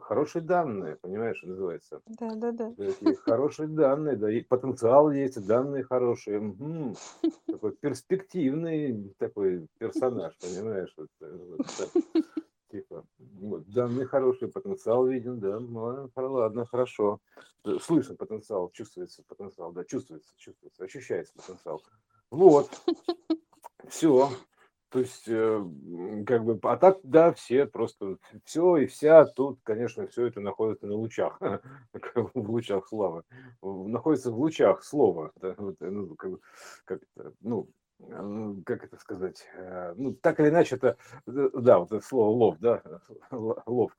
хорошие 0.00 0.42
данные, 0.42 0.96
понимаешь, 0.96 1.42
называется. 1.42 2.00
Да, 2.06 2.34
да, 2.34 2.52
да. 2.52 2.72
Хорошие 3.24 3.68
данные, 3.68 4.16
да, 4.16 4.30
и 4.30 4.40
потенциал 4.40 5.10
есть, 5.10 5.46
данные 5.46 5.84
хорошие. 5.84 6.40
Угу. 6.40 6.96
Такой 7.46 7.72
перспективный 7.72 9.14
такой 9.18 9.66
персонаж, 9.78 10.34
понимаешь. 10.38 10.92
Вот, 10.96 11.08
вот, 11.20 11.66
типа, 12.76 13.04
вот, 13.18 13.66
данные 13.68 14.06
хорошие, 14.06 14.50
потенциал 14.50 15.06
виден, 15.06 15.40
да, 15.40 15.58
ну, 15.58 16.10
ладно, 16.16 16.66
хорошо. 16.66 17.20
Слышно 17.80 18.16
потенциал, 18.16 18.70
чувствуется 18.70 19.22
потенциал, 19.26 19.72
да, 19.72 19.84
чувствуется, 19.84 20.32
чувствуется, 20.36 20.84
ощущается 20.84 21.34
потенциал. 21.34 21.82
Вот, 22.30 22.70
все. 23.88 24.30
то 24.90 24.98
есть, 24.98 25.24
э, 25.26 25.64
как 26.26 26.44
бы, 26.44 26.58
а 26.62 26.76
так, 26.76 26.98
да, 27.02 27.32
все 27.32 27.66
просто, 27.66 28.18
все 28.44 28.76
и 28.76 28.86
вся 28.86 29.24
тут, 29.24 29.60
конечно, 29.62 30.06
все 30.06 30.26
это 30.26 30.40
находится 30.40 30.86
на 30.86 30.94
лучах, 30.94 31.40
в 32.34 32.50
лучах 32.50 32.86
славы, 32.88 33.22
находится 33.62 34.30
в 34.30 34.38
лучах 34.38 34.84
слова, 34.84 35.32
да, 35.36 35.54
вот, 35.56 35.76
э, 35.80 35.88
ну, 35.88 36.14
как, 36.14 36.32
как, 36.84 37.00
ну, 37.40 37.68
как 38.64 38.84
это 38.84 38.96
сказать, 38.98 39.46
э, 39.54 39.94
ну, 39.96 40.12
так 40.14 40.38
или 40.40 40.48
иначе, 40.48 40.76
это, 40.76 40.96
да, 41.26 41.78
вот 41.78 41.92
это 41.92 42.04
слово 42.04 42.30
лов, 42.30 42.56
да, 42.60 42.82
лов, 43.30 43.96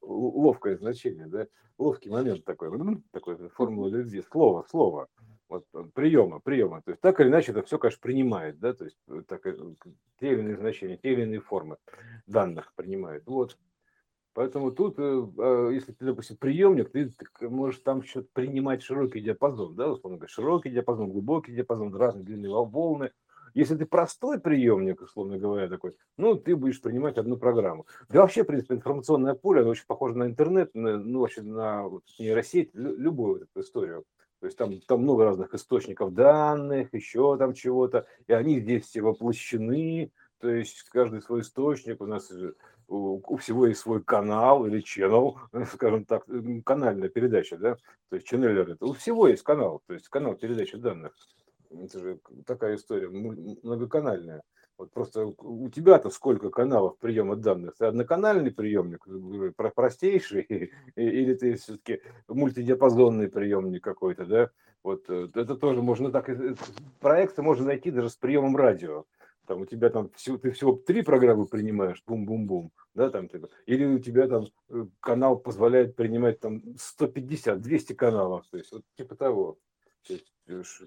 ловкое 0.00 0.76
значение, 0.76 1.26
да, 1.26 1.46
ловкий 1.76 2.10
момент 2.10 2.44
такой, 2.44 2.70
такой 3.12 3.36
формула 3.50 3.88
любви, 3.88 4.22
слово, 4.22 4.64
слово, 4.70 5.08
вот 5.48 5.64
приема, 5.94 6.40
приема. 6.40 6.82
То 6.82 6.90
есть 6.90 7.00
так 7.00 7.20
или 7.20 7.28
иначе 7.28 7.52
это 7.52 7.62
все, 7.62 7.78
конечно, 7.78 8.00
принимает, 8.02 8.58
да, 8.58 8.74
то 8.74 8.84
есть 8.84 8.98
э, 9.08 9.22
так, 9.26 9.46
э, 9.46 9.56
те 10.20 10.32
или 10.32 10.40
иные 10.40 10.56
значения, 10.56 10.96
те 10.98 11.12
или 11.12 11.22
иные 11.22 11.40
формы 11.40 11.78
данных 12.26 12.72
принимает. 12.74 13.26
Вот. 13.26 13.56
Поэтому 14.38 14.70
тут, 14.70 15.00
э, 15.00 15.26
а, 15.38 15.68
если 15.70 15.90
ты, 15.90 16.04
допустим, 16.04 16.36
приемник, 16.36 16.92
ты 16.92 17.10
можешь 17.40 17.80
там 17.80 18.02
еще 18.02 18.22
принимать 18.22 18.84
широкий 18.84 19.20
диапазон, 19.20 19.74
да, 19.74 19.90
условно 19.90 20.18
говоря, 20.18 20.32
широкий 20.32 20.70
диапазон, 20.70 21.10
глубокий 21.10 21.52
диапазон, 21.52 21.92
разные 21.92 22.24
длинные 22.24 22.52
волны. 22.52 23.10
Если 23.54 23.74
ты 23.74 23.84
простой 23.84 24.38
приемник, 24.38 25.00
условно 25.00 25.38
говоря, 25.38 25.66
такой, 25.68 25.96
ну, 26.16 26.36
ты 26.36 26.54
будешь 26.54 26.80
принимать 26.80 27.18
одну 27.18 27.36
программу. 27.36 27.88
Да 28.10 28.20
вообще, 28.20 28.44
в 28.44 28.46
принципе, 28.46 28.76
информационное 28.76 29.34
поле, 29.34 29.62
оно 29.62 29.70
очень 29.70 29.86
похоже 29.88 30.16
на 30.16 30.26
интернет, 30.26 30.72
на, 30.72 30.98
ну, 30.98 31.18
вообще 31.18 31.42
на 31.42 31.88
вот, 31.88 32.04
нейросеть, 32.20 32.70
любую 32.74 33.42
эту 33.42 33.62
историю. 33.62 34.04
То 34.38 34.46
есть 34.46 34.56
там, 34.56 34.80
там 34.86 35.02
много 35.02 35.24
разных 35.24 35.52
источников 35.52 36.14
данных, 36.14 36.94
еще 36.94 37.36
там 37.38 37.54
чего-то, 37.54 38.06
и 38.28 38.32
они 38.32 38.60
здесь 38.60 38.84
все 38.84 39.00
воплощены, 39.00 40.12
то 40.40 40.48
есть 40.48 40.84
каждый 40.90 41.22
свой 41.22 41.40
источник, 41.40 42.00
у 42.00 42.06
нас 42.06 42.30
у, 42.88 43.36
всего 43.36 43.66
есть 43.66 43.80
свой 43.80 44.02
канал 44.02 44.66
или 44.66 44.82
channel, 44.82 45.36
скажем 45.72 46.04
так, 46.04 46.24
канальная 46.64 47.08
передача, 47.08 47.56
да, 47.56 47.76
то 48.08 48.16
есть 48.16 48.26
ченнелер, 48.26 48.70
это 48.70 48.86
у 48.86 48.92
всего 48.94 49.28
есть 49.28 49.42
канал, 49.42 49.82
то 49.86 49.94
есть 49.94 50.08
канал 50.08 50.34
передачи 50.34 50.76
данных. 50.76 51.14
Это 51.70 52.00
же 52.00 52.18
такая 52.46 52.76
история 52.76 53.08
многоканальная. 53.08 54.42
Вот 54.78 54.92
просто 54.92 55.26
у 55.26 55.68
тебя-то 55.68 56.08
сколько 56.08 56.50
каналов 56.50 56.98
приема 56.98 57.34
данных? 57.34 57.74
Ты 57.76 57.86
одноканальный 57.86 58.52
приемник, 58.52 59.06
простейший, 59.74 60.70
или 60.94 61.34
ты 61.34 61.56
все-таки 61.56 62.00
мультидиапазонный 62.28 63.28
приемник 63.28 63.82
какой-то, 63.82 64.24
да? 64.24 64.50
Вот 64.84 65.10
э, 65.10 65.28
это 65.34 65.56
тоже 65.56 65.82
можно 65.82 66.12
так, 66.12 66.28
э, 66.28 66.54
проекты 67.00 67.42
можно 67.42 67.66
найти 67.66 67.90
даже 67.90 68.08
с 68.08 68.16
приемом 68.16 68.56
радио. 68.56 69.04
Там 69.48 69.62
у 69.62 69.66
тебя 69.66 69.88
там 69.88 70.10
всего, 70.10 70.38
ты 70.38 70.50
всего 70.50 70.72
три 70.74 71.02
программы 71.02 71.46
принимаешь, 71.46 72.02
бум-бум-бум, 72.06 72.70
да, 72.94 73.10
там 73.10 73.28
типа, 73.28 73.48
или 73.66 73.84
у 73.84 73.98
тебя 73.98 74.28
там 74.28 74.46
э, 74.68 74.86
канал 75.00 75.38
позволяет 75.38 75.96
принимать 75.96 76.38
там 76.38 76.62
150, 76.76 77.60
200 77.60 77.92
каналов, 77.94 78.46
то 78.50 78.58
есть 78.58 78.70
вот 78.72 78.82
типа 78.96 79.16
того. 79.16 79.58
То 80.06 80.12
есть, 80.12 80.32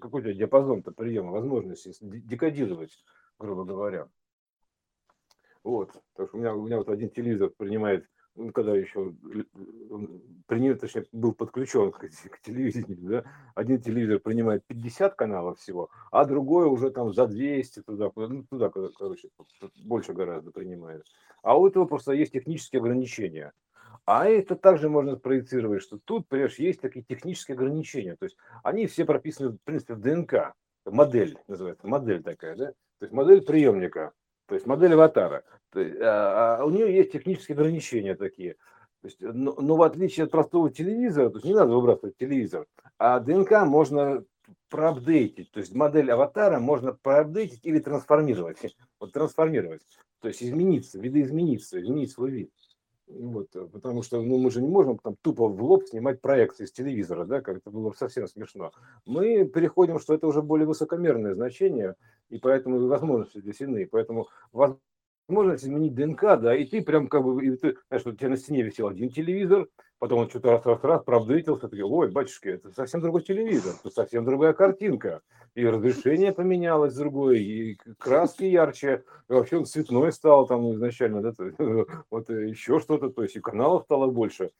какой 0.00 0.20
у 0.20 0.24
тебя 0.24 0.34
диапазон-то 0.34 0.92
приема, 0.92 1.32
возможности 1.32 1.92
декодировать 2.00 2.96
грубо 3.42 3.64
говоря. 3.64 4.08
Вот, 5.62 5.92
потому 6.12 6.28
что 6.28 6.36
у 6.36 6.40
меня, 6.40 6.54
у 6.54 6.66
меня 6.66 6.78
вот 6.78 6.88
один 6.88 7.10
телевизор 7.10 7.50
принимает, 7.50 8.08
когда 8.54 8.74
еще 8.74 9.14
принимает, 10.46 10.80
точнее, 10.80 11.04
был 11.12 11.32
подключен 11.32 11.92
к, 11.92 11.98
к 12.30 12.40
телевидению, 12.40 12.98
да, 13.00 13.24
один 13.54 13.80
телевизор 13.80 14.20
принимает 14.20 14.64
50 14.66 15.14
каналов 15.14 15.58
всего, 15.58 15.90
а 16.10 16.24
другой 16.24 16.66
уже 16.66 16.90
там 16.90 17.12
за 17.12 17.26
200 17.26 17.82
туда, 17.82 18.10
ну, 18.16 18.44
туда, 18.44 18.70
короче, 18.70 19.28
больше 19.84 20.12
гораздо 20.12 20.50
принимает. 20.50 21.04
А 21.42 21.58
у 21.58 21.66
этого 21.66 21.84
просто 21.84 22.12
есть 22.12 22.32
технические 22.32 22.80
ограничения. 22.80 23.52
А 24.04 24.26
это 24.26 24.56
также 24.56 24.88
можно 24.88 25.16
проецировать, 25.16 25.82
что 25.82 25.98
тут, 26.04 26.26
понимаешь, 26.28 26.58
есть 26.58 26.80
такие 26.80 27.04
технические 27.04 27.54
ограничения. 27.54 28.16
То 28.16 28.24
есть 28.24 28.36
они 28.64 28.86
все 28.86 29.04
прописаны, 29.04 29.50
в 29.50 29.58
принципе, 29.62 29.94
в 29.94 30.00
ДНК. 30.00 30.54
Модель 30.84 31.38
называется, 31.46 31.86
модель 31.86 32.22
такая, 32.22 32.56
да? 32.56 32.66
То 32.98 33.06
есть 33.06 33.12
модель 33.12 33.42
приемника, 33.42 34.12
то 34.52 34.56
есть 34.56 34.66
модель 34.66 34.92
аватара. 34.92 35.44
Есть, 35.74 35.96
а, 36.02 36.58
а 36.60 36.64
у 36.66 36.68
нее 36.68 36.94
есть 36.94 37.10
технические 37.10 37.54
ограничения 37.54 38.14
такие. 38.14 38.56
То 39.00 39.08
есть, 39.08 39.16
но, 39.18 39.54
но 39.58 39.76
в 39.76 39.82
отличие 39.82 40.24
от 40.24 40.30
простого 40.30 40.70
телевизора, 40.70 41.30
то 41.30 41.36
есть 41.36 41.46
не 41.46 41.54
надо 41.54 41.72
выбрасывать 41.72 42.18
телевизор, 42.18 42.66
а 42.98 43.18
ДНК 43.18 43.62
можно 43.64 44.26
проапдейтить, 44.68 45.50
то 45.52 45.60
есть 45.60 45.74
модель 45.74 46.12
аватара 46.12 46.60
можно 46.60 46.92
проапдейтить 46.92 47.64
или 47.64 47.78
трансформировать. 47.78 48.58
Вот 49.00 49.14
трансформировать, 49.14 49.80
то 50.20 50.28
есть 50.28 50.42
измениться, 50.42 51.00
видоизмениться, 51.00 51.80
изменить 51.80 52.12
свой 52.12 52.30
вид. 52.30 52.50
Вот, 53.08 53.54
э, 53.54 53.66
потому 53.66 54.02
что 54.02 54.22
ну, 54.22 54.38
мы 54.38 54.50
же 54.50 54.62
не 54.62 54.68
можем 54.68 54.98
там 54.98 55.16
тупо 55.22 55.48
в 55.48 55.62
лоб 55.62 55.84
снимать 55.86 56.20
проекции 56.20 56.64
с 56.64 56.72
телевизора, 56.72 57.24
да, 57.24 57.40
как 57.40 57.58
это 57.58 57.70
было 57.70 57.92
совсем 57.92 58.26
смешно. 58.26 58.72
Мы 59.06 59.44
переходим, 59.44 59.98
что 59.98 60.14
это 60.14 60.26
уже 60.26 60.42
более 60.42 60.66
высокомерное 60.66 61.34
значение, 61.34 61.96
и 62.30 62.38
поэтому 62.38 62.86
возможности 62.86 63.40
здесь 63.40 63.60
иные. 63.60 63.86
Поэтому 63.86 64.28
возможность 64.52 65.64
изменить 65.64 65.94
ДНК, 65.94 66.22
да, 66.40 66.56
и 66.56 66.64
ты 66.64 66.82
прям 66.82 67.08
как 67.08 67.24
бы, 67.24 67.44
и 67.44 67.56
ты, 67.56 67.76
знаешь, 67.88 68.06
у 68.06 68.12
тебя 68.12 68.30
на 68.30 68.36
стене 68.36 68.62
висел 68.62 68.88
один 68.88 69.10
телевизор, 69.10 69.68
потом 70.02 70.18
он 70.18 70.28
что-то 70.28 70.50
раз, 70.50 70.66
раз, 70.66 70.82
раз, 70.82 71.04
правдытился, 71.04 71.68
ты 71.68 71.84
ой, 71.84 72.10
батюшки, 72.10 72.48
это 72.48 72.72
совсем 72.72 73.00
другой 73.00 73.22
телевизор, 73.22 73.74
это 73.78 73.94
совсем 73.94 74.24
другая 74.24 74.52
картинка, 74.52 75.22
и 75.54 75.64
разрешение 75.64 76.32
поменялось 76.32 76.96
другое, 76.96 77.36
и 77.36 77.76
краски 78.00 78.42
ярче, 78.42 79.04
и 79.28 79.32
вообще 79.32 79.58
он 79.58 79.64
цветной 79.64 80.10
стал 80.10 80.48
там 80.48 80.72
изначально, 80.72 81.22
да, 81.22 81.32
вот 82.10 82.28
еще 82.30 82.80
что-то, 82.80 83.10
то 83.10 83.22
есть 83.22 83.36
и 83.36 83.40
каналов 83.40 83.84
стало 83.84 84.08
больше, 84.08 84.50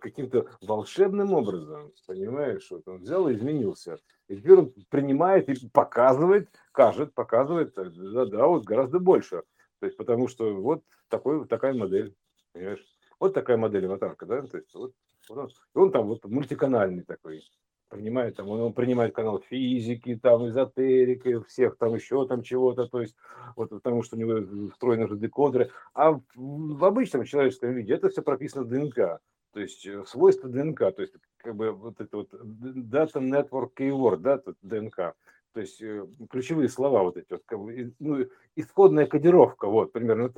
каким-то 0.00 0.46
волшебным 0.62 1.34
образом, 1.34 1.92
понимаешь, 2.06 2.66
вот 2.70 2.88
он 2.88 3.00
взял 3.02 3.28
и 3.28 3.34
изменился. 3.34 3.98
И 4.28 4.36
теперь 4.36 4.54
он 4.54 4.72
принимает 4.88 5.50
и 5.50 5.68
показывает, 5.68 6.48
кажет, 6.72 7.12
показывает, 7.12 7.74
да, 7.74 8.24
да, 8.24 8.46
вот 8.46 8.64
гораздо 8.64 8.98
больше. 8.98 9.42
То 9.78 9.84
есть 9.84 9.98
потому 9.98 10.26
что 10.26 10.54
вот 10.54 10.84
такой, 11.10 11.46
такая 11.46 11.74
модель, 11.74 12.14
понимаешь? 12.54 12.95
Вот 13.18 13.34
такая 13.34 13.56
модель 13.56 13.86
аватарка, 13.86 14.26
да? 14.26 14.42
То 14.42 14.58
есть 14.58 14.74
вот, 14.74 14.92
вот 15.28 15.38
он, 15.74 15.82
он 15.82 15.92
там 15.92 16.06
вот 16.06 16.24
мультиканальный 16.24 17.04
такой, 17.04 17.42
принимает 17.88 18.36
там, 18.36 18.48
он, 18.48 18.60
он 18.60 18.72
принимает 18.72 19.14
канал 19.14 19.40
физики, 19.40 20.18
там 20.20 20.48
эзотерики, 20.48 21.40
всех 21.44 21.76
там 21.78 21.94
еще 21.94 22.26
там 22.26 22.42
чего-то, 22.42 22.86
то 22.86 23.00
есть 23.00 23.16
вот 23.54 23.70
потому 23.70 24.02
что 24.02 24.16
у 24.16 24.18
него 24.18 24.70
встроены 24.70 25.08
же 25.08 25.16
декодеры. 25.16 25.70
А 25.94 26.12
в, 26.12 26.22
в 26.34 26.84
обычном 26.84 27.24
человеческом 27.24 27.72
виде 27.72 27.94
это 27.94 28.08
все 28.08 28.22
прописано 28.22 28.64
в 28.64 28.68
ДНК 28.68 29.20
то 29.56 29.60
есть 29.60 29.86
э, 29.86 30.04
свойства 30.06 30.50
ДНК, 30.50 30.80
то 30.94 31.00
есть 31.00 31.14
как 31.38 31.56
бы 31.56 31.72
вот 31.72 31.98
это 31.98 32.18
вот 32.18 32.30
Data 32.34 33.14
Network 33.14 33.70
Keyword, 33.74 34.18
да, 34.18 34.42
ДНК, 34.60 35.14
то 35.54 35.60
есть 35.60 35.80
э, 35.80 36.06
ключевые 36.28 36.68
слова 36.68 37.02
вот 37.02 37.16
эти 37.16 37.28
вот, 37.30 37.42
как 37.46 37.58
бы, 37.58 37.94
ну, 37.98 38.26
исходная 38.54 39.06
кодировка, 39.06 39.66
вот, 39.66 39.92
примерно 39.92 40.34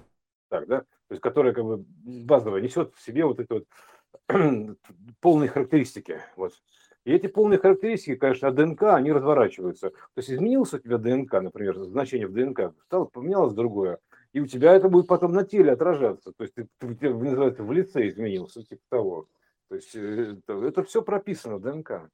так, 0.49 0.67
да, 0.67 0.81
то 0.81 0.87
есть 1.11 1.23
которая 1.23 1.53
как 1.53 1.65
бы 1.65 1.85
базовая, 2.05 2.61
несет 2.61 2.95
в 2.95 3.03
себе 3.03 3.25
вот 3.25 3.41
это 3.41 3.55
вот 3.55 3.67
полные 5.21 5.49
характеристики, 5.49 6.21
вот. 6.37 6.53
И 7.05 7.13
эти 7.13 7.27
полные 7.27 7.59
характеристики, 7.59 8.17
конечно, 8.17 8.51
ДНК, 8.51 8.83
они 8.83 9.13
разворачиваются. 9.13 9.91
То 9.91 9.97
есть 10.17 10.31
изменился 10.31 10.77
у 10.77 10.79
тебя 10.79 10.99
ДНК, 10.99 11.33
например, 11.41 11.83
значение 11.85 12.27
в 12.27 12.35
ДНК, 12.35 12.75
стало, 12.85 13.07
поменялось 13.07 13.55
другое 13.55 13.99
и 14.33 14.41
у 14.41 14.47
тебя 14.47 14.75
это 14.75 14.89
будет 14.89 15.07
потом 15.07 15.33
на 15.33 15.45
теле 15.45 15.73
отражаться. 15.73 16.33
То 16.33 16.45
есть 16.45 16.55
ты, 16.55 16.69
ты, 16.79 16.95
ты 16.95 17.15
называется, 17.15 17.63
в 17.63 17.73
лице 17.73 18.09
изменился, 18.09 18.63
типа 18.63 18.83
того. 18.89 19.29
То 19.69 19.77
есть 19.77 19.95
э, 19.95 20.37
это, 20.47 20.65
это 20.65 20.85
все 20.85 21.03
прописано 21.03 21.57
в 21.57 21.63
ДНК. 21.63 22.11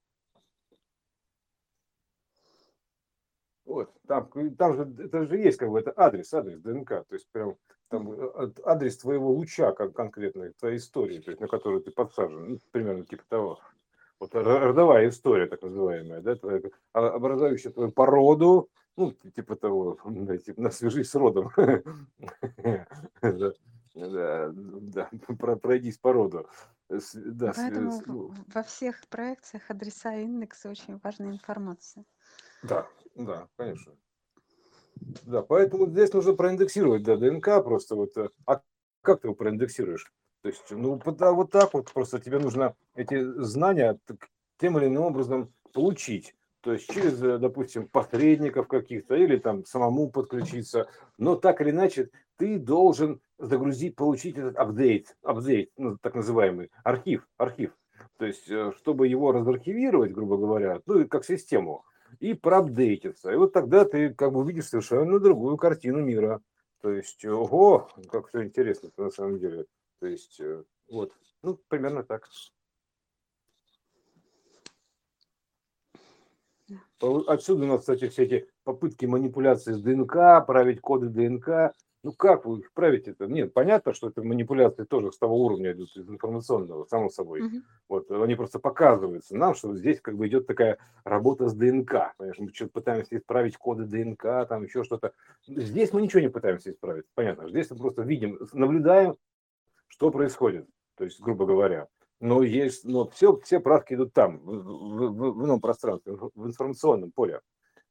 Вот, 3.74 3.92
там, 4.06 4.30
там 4.56 4.76
же, 4.76 5.04
это 5.04 5.26
же 5.26 5.36
есть 5.36 5.58
как 5.58 5.68
бы, 5.68 5.80
это 5.80 5.92
адрес, 5.96 6.32
адрес 6.32 6.60
ДНК, 6.60 6.88
то 6.90 7.14
есть 7.14 7.28
прям 7.32 7.56
там 7.88 8.12
э, 8.12 8.52
адрес 8.64 8.98
твоего 8.98 9.32
луча 9.32 9.72
как 9.72 9.94
конкретной 9.94 10.52
твоей 10.52 10.76
истории, 10.76 11.18
то 11.18 11.32
есть 11.32 11.40
на 11.40 11.48
которую 11.48 11.82
ты 11.82 11.90
подсажен, 11.90 12.50
ну, 12.50 12.58
примерно 12.70 13.04
типа 13.04 13.24
того. 13.28 13.58
Вот 14.20 14.32
родовая 14.32 15.08
история, 15.08 15.48
так 15.48 15.60
называемая, 15.62 16.20
да, 16.20 16.36
твоя, 16.36 16.60
а, 16.92 17.08
образующая 17.08 17.72
твою 17.72 17.90
породу, 17.90 18.68
ну, 18.96 19.10
типа 19.10 19.56
того, 19.56 19.98
да, 20.04 20.36
типа, 20.36 20.62
на 20.62 20.70
свяжись 20.70 21.10
с 21.10 21.14
родом. 21.16 21.50
Да, 23.96 24.50
да, 24.52 25.08
пройдись 25.62 25.98
по 25.98 26.12
роду. 26.12 26.48
Да, 26.88 27.52
Поэтому 27.54 28.02
ну. 28.06 28.34
во 28.52 28.64
всех 28.64 29.06
проекциях 29.08 29.70
адреса 29.70 30.16
и 30.16 30.24
индексы 30.24 30.68
очень 30.68 30.98
важная 31.00 31.30
информация. 31.30 32.04
Да, 32.68 32.86
да, 33.14 33.48
конечно. 33.56 33.92
Да, 35.22 35.42
поэтому 35.42 35.86
здесь 35.86 36.12
нужно 36.12 36.34
проиндексировать 36.34 37.02
да, 37.02 37.16
ДНК 37.16 37.62
просто 37.62 37.94
вот. 37.94 38.16
Э, 38.16 38.28
а 38.46 38.60
как 39.02 39.20
ты 39.20 39.28
его 39.28 39.34
проиндексируешь? 39.34 40.12
То 40.42 40.48
есть, 40.48 40.70
ну, 40.70 41.00
вот 41.04 41.50
так 41.50 41.74
вот 41.74 41.92
просто 41.92 42.18
тебе 42.18 42.38
нужно 42.38 42.74
эти 42.94 43.22
знания 43.42 43.98
тем 44.58 44.78
или 44.78 44.86
иным 44.86 45.04
образом 45.04 45.52
получить 45.72 46.34
то 46.64 46.72
есть 46.72 46.90
через, 46.90 47.22
э, 47.22 47.36
допустим, 47.38 47.86
посредников 47.88 48.68
каких-то 48.68 49.14
или 49.14 49.36
там 49.36 49.66
самому 49.66 50.10
подключиться, 50.10 50.88
но 51.18 51.36
так 51.36 51.60
или 51.60 51.70
иначе 51.70 52.08
ты 52.38 52.58
должен 52.58 53.20
загрузить, 53.38 53.96
получить 53.96 54.38
этот 54.38 54.56
апдейт, 54.56 55.14
апдейт, 55.22 55.70
ну, 55.76 55.98
так 55.98 56.14
называемый, 56.14 56.70
архив, 56.82 57.28
архив. 57.36 57.76
То 58.16 58.24
есть, 58.24 58.50
э, 58.50 58.72
чтобы 58.78 59.08
его 59.08 59.30
разархивировать, 59.30 60.12
грубо 60.12 60.38
говоря, 60.38 60.80
ну, 60.86 61.06
как 61.06 61.26
систему, 61.26 61.84
и 62.24 62.32
проапдейтиться. 62.32 63.30
И 63.30 63.36
вот 63.36 63.52
тогда 63.52 63.84
ты 63.84 64.14
как 64.14 64.32
бы 64.32 64.40
увидишь 64.40 64.68
совершенно 64.68 65.20
другую 65.20 65.58
картину 65.58 66.00
мира. 66.00 66.40
То 66.80 66.90
есть, 66.90 67.22
ого, 67.26 67.90
как 68.10 68.28
все 68.28 68.44
интересно 68.44 68.90
на 68.96 69.10
самом 69.10 69.38
деле. 69.38 69.66
То 70.00 70.06
есть, 70.06 70.40
э, 70.40 70.64
вот, 70.88 71.12
ну, 71.42 71.60
примерно 71.68 72.02
так. 72.02 72.26
Отсюда 76.98 77.64
у 77.64 77.66
нас, 77.66 77.80
кстати, 77.80 78.08
все 78.08 78.22
эти 78.22 78.48
попытки 78.62 79.04
манипуляции 79.04 79.72
с 79.72 79.82
ДНК, 79.82 80.46
править 80.46 80.80
коды 80.80 81.08
ДНК. 81.08 81.74
Ну 82.04 82.12
как 82.12 82.44
вы 82.44 82.60
их 82.60 82.70
правите 82.74 83.12
это? 83.12 83.26
Нет, 83.26 83.54
понятно, 83.54 83.94
что 83.94 84.08
это 84.10 84.22
манипуляции 84.22 84.84
тоже 84.84 85.10
с 85.10 85.16
того 85.16 85.42
уровня 85.42 85.72
идут, 85.72 85.96
из 85.96 86.06
информационного, 86.06 86.84
само 86.84 87.08
собой. 87.08 87.40
Угу. 87.40 87.56
Вот 87.88 88.10
они 88.10 88.34
просто 88.34 88.58
показываются 88.58 89.34
нам, 89.34 89.54
что 89.54 89.74
здесь 89.74 90.02
как 90.02 90.14
бы 90.14 90.28
идет 90.28 90.46
такая 90.46 90.76
работа 91.04 91.48
с 91.48 91.54
ДНК. 91.54 92.14
Понимаешь, 92.18 92.38
мы 92.38 92.52
что-то 92.52 92.72
пытаемся 92.72 93.16
исправить 93.16 93.56
коды 93.56 93.84
ДНК, 93.84 94.46
там 94.46 94.64
еще 94.64 94.84
что-то. 94.84 95.14
Здесь 95.46 95.94
мы 95.94 96.02
ничего 96.02 96.20
не 96.20 96.28
пытаемся 96.28 96.72
исправить, 96.72 97.06
понятно. 97.14 97.48
Здесь 97.48 97.70
мы 97.70 97.78
просто 97.78 98.02
видим, 98.02 98.38
наблюдаем, 98.52 99.16
что 99.88 100.10
происходит. 100.10 100.68
То 100.96 101.04
есть, 101.04 101.18
грубо 101.20 101.46
говоря. 101.46 101.88
Но 102.20 102.42
есть, 102.42 102.84
но 102.84 103.08
все, 103.08 103.38
все 103.40 103.60
правки 103.60 103.94
идут 103.94 104.12
там, 104.12 104.40
в, 104.40 104.52
в, 104.52 105.32
в 105.32 105.44
ином 105.44 105.60
пространстве, 105.60 106.12
в 106.12 106.46
информационном 106.46 107.12
поле, 107.12 107.40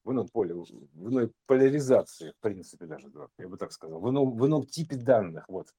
в 0.04 0.12
ином 0.12 0.28
поле, 0.28 0.54
в 0.54 1.10
иной 1.10 1.32
поляризации, 1.46 2.32
в 2.32 2.42
принципе, 2.42 2.86
даже, 2.86 3.12
я 3.38 3.48
бы 3.48 3.58
так 3.58 3.72
сказал, 3.72 4.00
в 4.00 4.10
ином, 4.10 4.38
в 4.38 4.46
ином 4.46 4.66
типе 4.66 4.96
данных, 4.98 5.46
вот. 5.48 5.74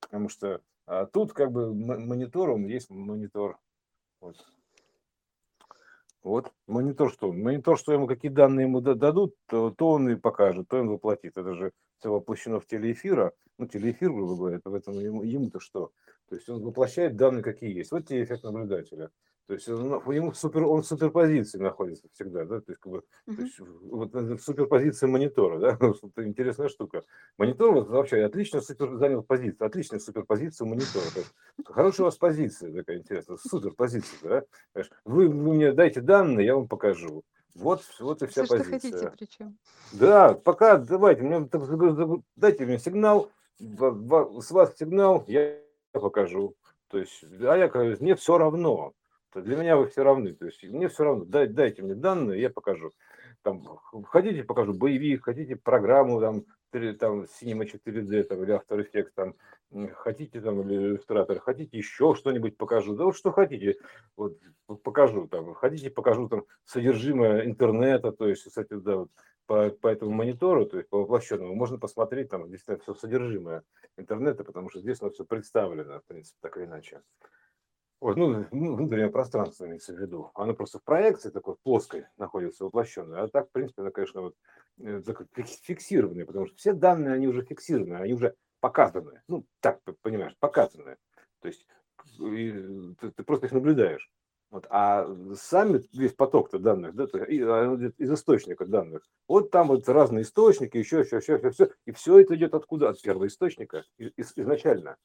Потому 0.00 0.28
что 0.28 0.60
а 0.86 1.06
тут 1.06 1.32
как 1.32 1.50
бы 1.50 1.74
монитор, 1.74 2.50
он 2.50 2.66
есть 2.66 2.90
монитор. 2.90 3.58
Вот. 4.20 4.36
Вот, 6.22 6.52
монитор 6.66 7.12
что? 7.12 7.32
Монитор, 7.32 7.78
что 7.78 7.92
ему 7.92 8.06
какие 8.06 8.30
данные 8.30 8.66
ему 8.66 8.80
дадут, 8.80 9.34
то, 9.46 9.70
то 9.70 9.90
он 9.90 10.08
и 10.08 10.16
покажет, 10.16 10.68
то 10.68 10.78
он 10.78 10.88
воплотит. 10.88 11.36
Это 11.36 11.54
же 11.54 11.72
все 11.98 12.10
воплощено 12.10 12.60
в 12.60 12.66
телеэфира. 12.66 13.32
Ну, 13.58 13.66
телеэфир, 13.66 14.12
грубо 14.12 14.36
говоря, 14.36 14.60
поэтому 14.62 15.00
ему, 15.00 15.22
ему-то 15.22 15.60
что? 15.60 15.92
То 16.28 16.36
есть 16.36 16.48
он 16.48 16.62
воплощает 16.62 17.16
данные, 17.16 17.42
какие 17.42 17.74
есть. 17.74 17.90
Вот 17.90 18.06
тебе 18.06 18.22
эффект 18.22 18.44
наблюдателя. 18.44 19.10
То 19.46 19.54
есть 19.54 19.68
он, 19.68 20.02
ему 20.12 20.32
супер, 20.32 20.64
он 20.64 20.82
в 20.82 20.86
суперпозиции 20.86 21.58
находится 21.58 22.08
всегда, 22.12 22.44
да, 22.44 22.60
то 22.60 22.72
есть, 22.72 22.80
как 22.80 22.92
бы, 22.92 23.02
uh-huh. 23.28 23.36
то 23.36 23.42
есть 23.42 23.58
вот 23.58 24.12
в 24.12 24.38
суперпозиции 24.40 25.06
монитора, 25.06 25.58
да, 25.60 25.78
это 26.02 26.26
интересная 26.26 26.68
штука. 26.68 27.04
Монитор 27.38 27.72
вот 27.72 27.88
вообще 27.88 28.24
отлично 28.24 28.60
супер, 28.60 28.96
занял 28.96 29.22
позицию, 29.22 29.66
отличная 29.66 30.00
суперпозиция 30.00 30.66
монитора. 30.66 31.04
есть, 31.14 31.32
хорошая 31.64 32.06
у 32.06 32.08
вас 32.08 32.16
позиция 32.16 32.74
такая 32.74 32.98
интересная, 32.98 33.36
суперпозиция, 33.36 34.44
да. 34.74 34.82
Вы, 35.04 35.28
вы 35.28 35.54
мне 35.54 35.72
дайте 35.72 36.00
данные, 36.00 36.46
я 36.46 36.56
вам 36.56 36.66
покажу. 36.66 37.22
Вот, 37.54 37.82
вот 38.00 38.22
и 38.22 38.26
вся 38.26 38.44
Все, 38.44 38.58
позиция. 38.58 38.78
Что 38.78 39.10
хотите, 39.10 39.12
причем. 39.16 39.58
Да, 39.92 40.34
пока 40.34 40.76
давайте, 40.76 41.22
мне, 41.22 41.48
дайте 42.34 42.66
мне 42.66 42.78
сигнал, 42.80 43.30
с 43.58 44.50
вас 44.50 44.76
сигнал, 44.76 45.24
я 45.28 45.56
покажу. 45.92 46.56
То 46.88 46.98
есть, 46.98 47.24
а 47.40 47.56
я 47.56 47.68
говорю, 47.68 47.96
мне 48.00 48.16
все 48.16 48.38
равно. 48.38 48.92
Для 49.42 49.56
меня 49.56 49.76
вы 49.76 49.88
все 49.88 50.02
равны. 50.02 50.34
То 50.34 50.46
есть 50.46 50.62
мне 50.64 50.88
все 50.88 51.04
равно. 51.04 51.24
Дай, 51.24 51.46
дайте 51.46 51.82
мне 51.82 51.94
данные, 51.94 52.40
я 52.40 52.50
покажу. 52.50 52.90
Там, 53.42 53.62
хотите, 54.06 54.44
покажу 54.44 54.74
боевик, 54.74 55.24
хотите 55.24 55.56
программу 55.56 56.20
там, 56.20 56.44
там 56.98 57.22
Cinema 57.22 57.64
4D 57.64 58.24
там, 58.24 58.42
или 58.42 58.54
After 58.54 58.84
Effects, 58.84 59.10
там, 59.14 59.34
хотите 59.94 60.40
там, 60.40 60.62
или 60.62 60.74
иллюстратор, 60.74 61.38
хотите 61.40 61.78
еще 61.78 62.14
что-нибудь 62.14 62.56
покажу. 62.56 62.96
Да 62.96 63.04
вот 63.04 63.16
что 63.16 63.32
хотите, 63.32 63.76
вот 64.16 64.38
покажу. 64.82 65.28
Там, 65.28 65.54
хотите, 65.54 65.90
покажу 65.90 66.28
там 66.28 66.44
содержимое 66.64 67.46
интернета, 67.46 68.12
то 68.12 68.28
есть, 68.28 68.44
кстати, 68.44 68.74
да, 68.74 68.96
вот, 68.96 69.10
по, 69.46 69.70
по 69.70 69.88
этому 69.88 70.10
монитору, 70.10 70.66
то 70.66 70.76
есть 70.76 70.88
по 70.88 70.98
воплощенному, 70.98 71.54
можно 71.54 71.78
посмотреть 71.78 72.28
там 72.28 72.50
действительно 72.50 72.82
все 72.82 72.94
содержимое 72.94 73.62
интернета, 73.96 74.44
потому 74.44 74.70
что 74.70 74.80
здесь 74.80 75.00
оно 75.00 75.10
все 75.10 75.24
представлено, 75.24 76.00
в 76.00 76.04
принципе, 76.06 76.38
так 76.40 76.56
или 76.56 76.64
иначе. 76.64 77.00
Вот, 78.00 78.16
ну, 78.16 78.46
ну, 78.52 78.76
внутреннее 78.76 79.10
пространство 79.10 79.64
имеется 79.64 79.94
в 79.94 79.98
виду. 79.98 80.30
Оно 80.34 80.54
просто 80.54 80.78
в 80.78 80.82
проекции 80.82 81.30
такой 81.30 81.56
плоской 81.56 82.04
находится, 82.18 82.64
воплощенное. 82.64 83.22
А 83.22 83.28
так, 83.28 83.48
в 83.48 83.52
принципе, 83.52 83.82
это, 83.82 83.90
конечно, 83.90 84.20
вот, 84.20 84.34
э, 84.78 85.00
фиксированные, 85.34 86.26
потому 86.26 86.46
что 86.46 86.56
все 86.56 86.74
данные, 86.74 87.14
они 87.14 87.26
уже 87.26 87.42
фиксированы, 87.42 87.96
они 87.96 88.12
уже 88.12 88.34
показаны. 88.60 89.22
Ну, 89.28 89.46
так, 89.60 89.80
понимаешь, 90.02 90.36
показаны. 90.38 90.96
То 91.40 91.48
есть 91.48 91.66
ты, 92.18 93.10
ты 93.10 93.22
просто 93.22 93.46
их 93.46 93.52
наблюдаешь. 93.52 94.10
Вот, 94.50 94.66
а 94.70 95.06
сами 95.34 95.82
весь 95.92 96.12
поток-то 96.12 96.58
данных, 96.58 96.94
да, 96.94 97.06
а, 97.14 97.74
из 97.98 98.12
источника 98.12 98.64
данных, 98.64 99.02
вот 99.26 99.50
там 99.50 99.68
вот 99.68 99.88
разные 99.88 100.22
источники, 100.22 100.76
еще, 100.76 101.00
еще, 101.00 101.16
еще, 101.16 101.34
еще, 101.34 101.50
все, 101.50 101.70
и 101.84 101.90
все 101.90 102.20
это 102.20 102.36
идет 102.36 102.54
откуда? 102.54 102.90
От 102.90 103.02
первого 103.02 103.26
источника, 103.26 103.84
из, 103.98 104.32
изначально. 104.36 104.96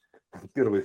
Первый 0.54 0.82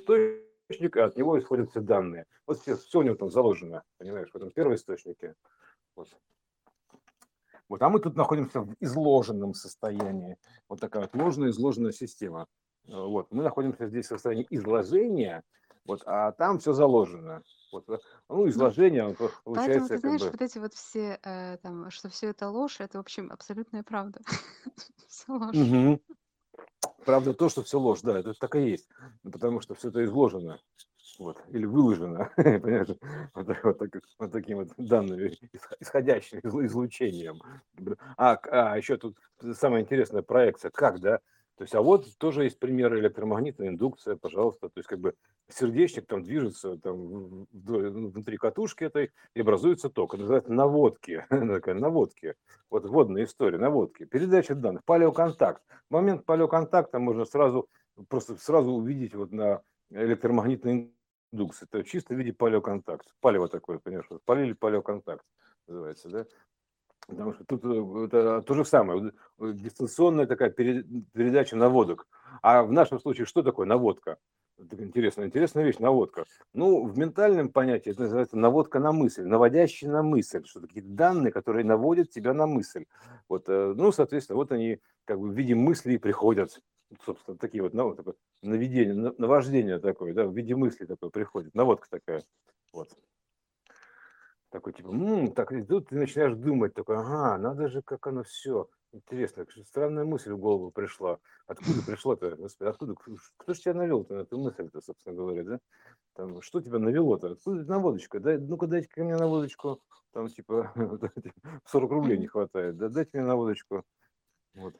источник, 0.69 0.97
от 0.97 1.17
него 1.17 1.39
исходят 1.39 1.71
все 1.71 1.81
данные. 1.81 2.27
Вот 2.47 2.59
все, 2.59 2.77
все 2.77 3.01
у 3.01 3.03
него 3.03 3.14
там 3.14 3.31
заложено, 3.31 3.83
понимаешь, 3.99 4.31
в 4.31 4.37
этом 4.37 4.51
первом 4.51 4.75
источнике. 4.75 5.35
Вот. 5.95 6.09
Вот, 7.69 7.83
а 7.83 7.89
мы 7.89 7.99
тут 7.99 8.14
находимся 8.17 8.61
в 8.61 8.75
изложенном 8.79 9.55
состоянии. 9.55 10.37
Вот 10.69 10.81
такая 10.81 11.03
вот 11.03 11.14
ложная 11.21 11.51
изложенная 11.51 11.93
система. 11.93 12.47
Вот, 12.87 13.33
мы 13.33 13.43
находимся 13.43 13.89
здесь 13.89 14.07
в 14.07 14.11
состоянии 14.11 14.47
изложения, 14.51 15.43
вот, 15.85 16.03
а 16.07 16.31
там 16.33 16.61
все 16.61 16.73
заложено. 16.73 17.43
Вот, 17.73 17.89
э, 17.89 17.99
ну, 18.29 18.49
изложение, 18.49 19.05
Поэтому, 19.05 19.31
получается, 19.43 19.89
ты 19.89 19.99
знаешь, 19.99 20.23
бы... 20.23 20.31
вот 20.31 20.43
эти 20.43 20.59
вот 20.59 20.75
все, 20.75 21.19
э, 21.23 21.57
там, 21.62 21.91
что 21.91 22.09
все 22.09 22.29
это 22.29 22.49
ложь, 22.49 22.81
это, 22.81 22.99
в 22.99 23.01
общем, 23.01 23.33
абсолютная 23.33 23.83
правда. 23.83 24.21
Все 25.09 25.33
ложь. 25.33 26.01
Правда 27.05 27.34
то, 27.34 27.49
что 27.49 27.62
все 27.62 27.78
ложь, 27.78 28.01
да, 28.03 28.18
это 28.18 28.34
так 28.34 28.55
и 28.57 28.70
есть. 28.70 28.89
Потому 29.22 29.61
что 29.61 29.74
все 29.74 29.89
это 29.89 30.05
изложено. 30.05 30.59
Вот, 31.18 31.43
или 31.49 31.64
выложено, 31.64 32.30
понимаешь, 32.37 32.89
вот, 33.34 33.47
так, 33.78 34.03
вот 34.18 34.32
таким 34.32 34.59
вот 34.59 34.68
данными, 34.76 35.39
исходящим 35.80 36.41
излучением. 36.43 37.41
А, 38.18 38.39
а 38.51 38.76
еще 38.76 38.99
тут 38.99 39.16
самая 39.55 39.80
интересная 39.80 40.20
проекция, 40.20 40.70
как, 40.70 41.01
да, 41.01 41.20
то 41.57 41.62
есть, 41.62 41.74
а 41.74 41.80
вот 41.80 42.07
тоже 42.18 42.44
есть 42.44 42.59
примеры 42.59 43.00
электромагнитная 43.00 43.68
индукция, 43.68 44.16
пожалуйста. 44.16 44.68
То 44.68 44.78
есть, 44.78 44.88
как 44.88 45.00
бы 45.00 45.14
сердечник 45.48 46.07
там 46.07 46.22
движется 46.22 46.76
там, 46.76 47.46
внутри 47.52 48.36
катушки 48.36 48.84
этой 48.84 49.11
и 49.34 49.40
образуется 49.40 49.88
ток. 49.88 50.12
Это 50.12 50.22
называется 50.22 50.52
наводки. 50.52 51.24
наводки. 51.30 52.34
Вот 52.68 52.84
водная 52.84 53.24
история, 53.24 53.57
наводки. 53.57 54.04
Передача 54.04 54.54
данных, 54.54 54.84
палеоконтакт. 54.84 55.62
В 55.88 55.94
момент 55.94 56.26
палеоконтакта 56.26 56.98
можно 56.98 57.24
сразу, 57.24 57.68
просто 58.09 58.36
сразу 58.36 58.72
увидеть 58.72 59.14
вот 59.14 59.32
на 59.32 59.62
электромагнитной 59.90 60.92
индукции. 61.32 61.66
Это 61.70 61.84
чисто 61.84 62.14
в 62.14 62.18
виде 62.18 62.34
палеоконтакт. 62.34 63.07
Палево 63.20 63.48
такое, 63.48 63.78
понимаешь, 63.78 64.09
полили 64.26 64.52
палеоконтакт 64.52 65.24
называется, 65.68 66.09
да? 66.09 66.26
Потому 67.07 67.34
что 67.34 67.44
тут 67.44 67.64
э, 67.64 68.07
это 68.07 68.42
то 68.42 68.54
же 68.54 68.64
самое, 68.64 69.12
э, 69.38 69.52
дистанционная 69.52 70.26
такая 70.26 70.50
передача 70.50 71.57
наводок. 71.57 72.07
А 72.42 72.62
в 72.62 72.72
нашем 72.72 73.00
случае 73.00 73.26
что 73.26 73.42
такое 73.42 73.66
наводка? 73.66 74.18
Это 74.59 74.82
интересная, 74.82 75.26
интересная 75.26 75.64
вещь, 75.64 75.78
наводка. 75.78 76.24
Ну, 76.54 76.84
в 76.86 76.98
ментальном 76.98 77.50
понятии 77.50 77.90
это 77.90 78.02
называется 78.02 78.36
наводка 78.36 78.80
на 78.80 78.90
мысль, 78.90 79.22
наводящая 79.22 79.90
на 79.90 80.02
мысль, 80.02 80.44
что 80.46 80.61
такие 80.61 80.82
данные, 80.84 81.30
которые 81.30 81.64
наводят 81.64 82.11
тебя 82.11 82.32
на 82.32 82.46
мысль. 82.46 82.86
Вот, 83.28 83.44
э, 83.48 83.74
ну, 83.76 83.92
соответственно, 83.92 84.36
вот 84.36 84.50
они 84.52 84.80
как 85.04 85.20
бы 85.20 85.28
в 85.28 85.32
виде 85.32 85.54
мыслей 85.54 85.98
приходят, 85.98 86.61
собственно, 87.04 87.36
такие 87.36 87.62
вот, 87.62 87.74
ну, 87.74 87.94
такое 87.94 88.14
наведение, 88.42 89.12
наваждение 89.18 89.78
такое, 89.78 90.14
да, 90.14 90.24
в 90.24 90.34
виде 90.34 90.57
мысли 90.57 90.86
такое 90.86 91.11
приходит, 91.11 91.54
наводка 91.54 91.86
такая. 91.88 92.24
Вот 92.72 92.88
такой 94.57 94.72
типа, 94.72 94.88
м 94.88 95.32
так 95.32 95.52
и 95.52 95.62
тут 95.62 95.88
ты 95.88 95.96
начинаешь 95.96 96.34
думать, 96.34 96.72
такой, 96.72 96.96
ага, 96.96 97.36
надо 97.36 97.68
же, 97.68 97.82
как 97.82 98.07
оно 98.07 98.22
все. 98.22 98.68
Интересно, 98.92 99.44
странная 99.66 100.07
мысль 100.07 100.32
в 100.32 100.38
голову 100.38 100.70
пришла. 100.70 101.18
Откуда 101.46 101.82
пришло-то, 101.86 102.34
господи, 102.36 102.70
откуда, 102.70 102.94
кто 103.36 103.52
же 103.52 103.61
тебя 103.61 103.74
навел-то 103.74 104.14
на 104.14 104.20
эту 104.20 104.38
мысль-то, 104.38 104.80
собственно 104.80 105.14
говоря, 105.14 105.44
да? 105.44 105.61
Там, 106.14 106.40
что 106.40 106.62
тебя 106.62 106.78
навело-то? 106.78 107.32
Откуда 107.32 107.64
наводочка? 107.64 108.18
Дай, 108.18 108.38
ну-ка 108.38 108.66
дайте 108.66 108.88
ко 108.88 109.04
мне 109.04 109.16
наводочку. 109.16 109.82
Там, 110.12 110.28
типа, 110.28 110.72
40 111.66 111.90
рублей 111.90 112.16
не 112.16 112.26
хватает. 112.26 112.78
Да 112.78 112.88
дайте 112.88 113.11
мне 113.12 113.26
наводочку. 113.26 113.84
Вот. 114.54 114.74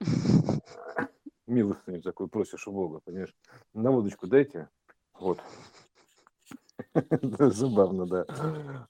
Милостыню 1.47 2.01
такой 2.01 2.29
просишь 2.29 2.67
у 2.67 2.73
Бога, 2.73 3.01
понимаешь? 3.05 3.35
Наводочку 3.75 4.27
дайте. 4.27 4.71
Вот. 5.13 5.39
Забавно, 7.39 8.07
да. 8.07 8.85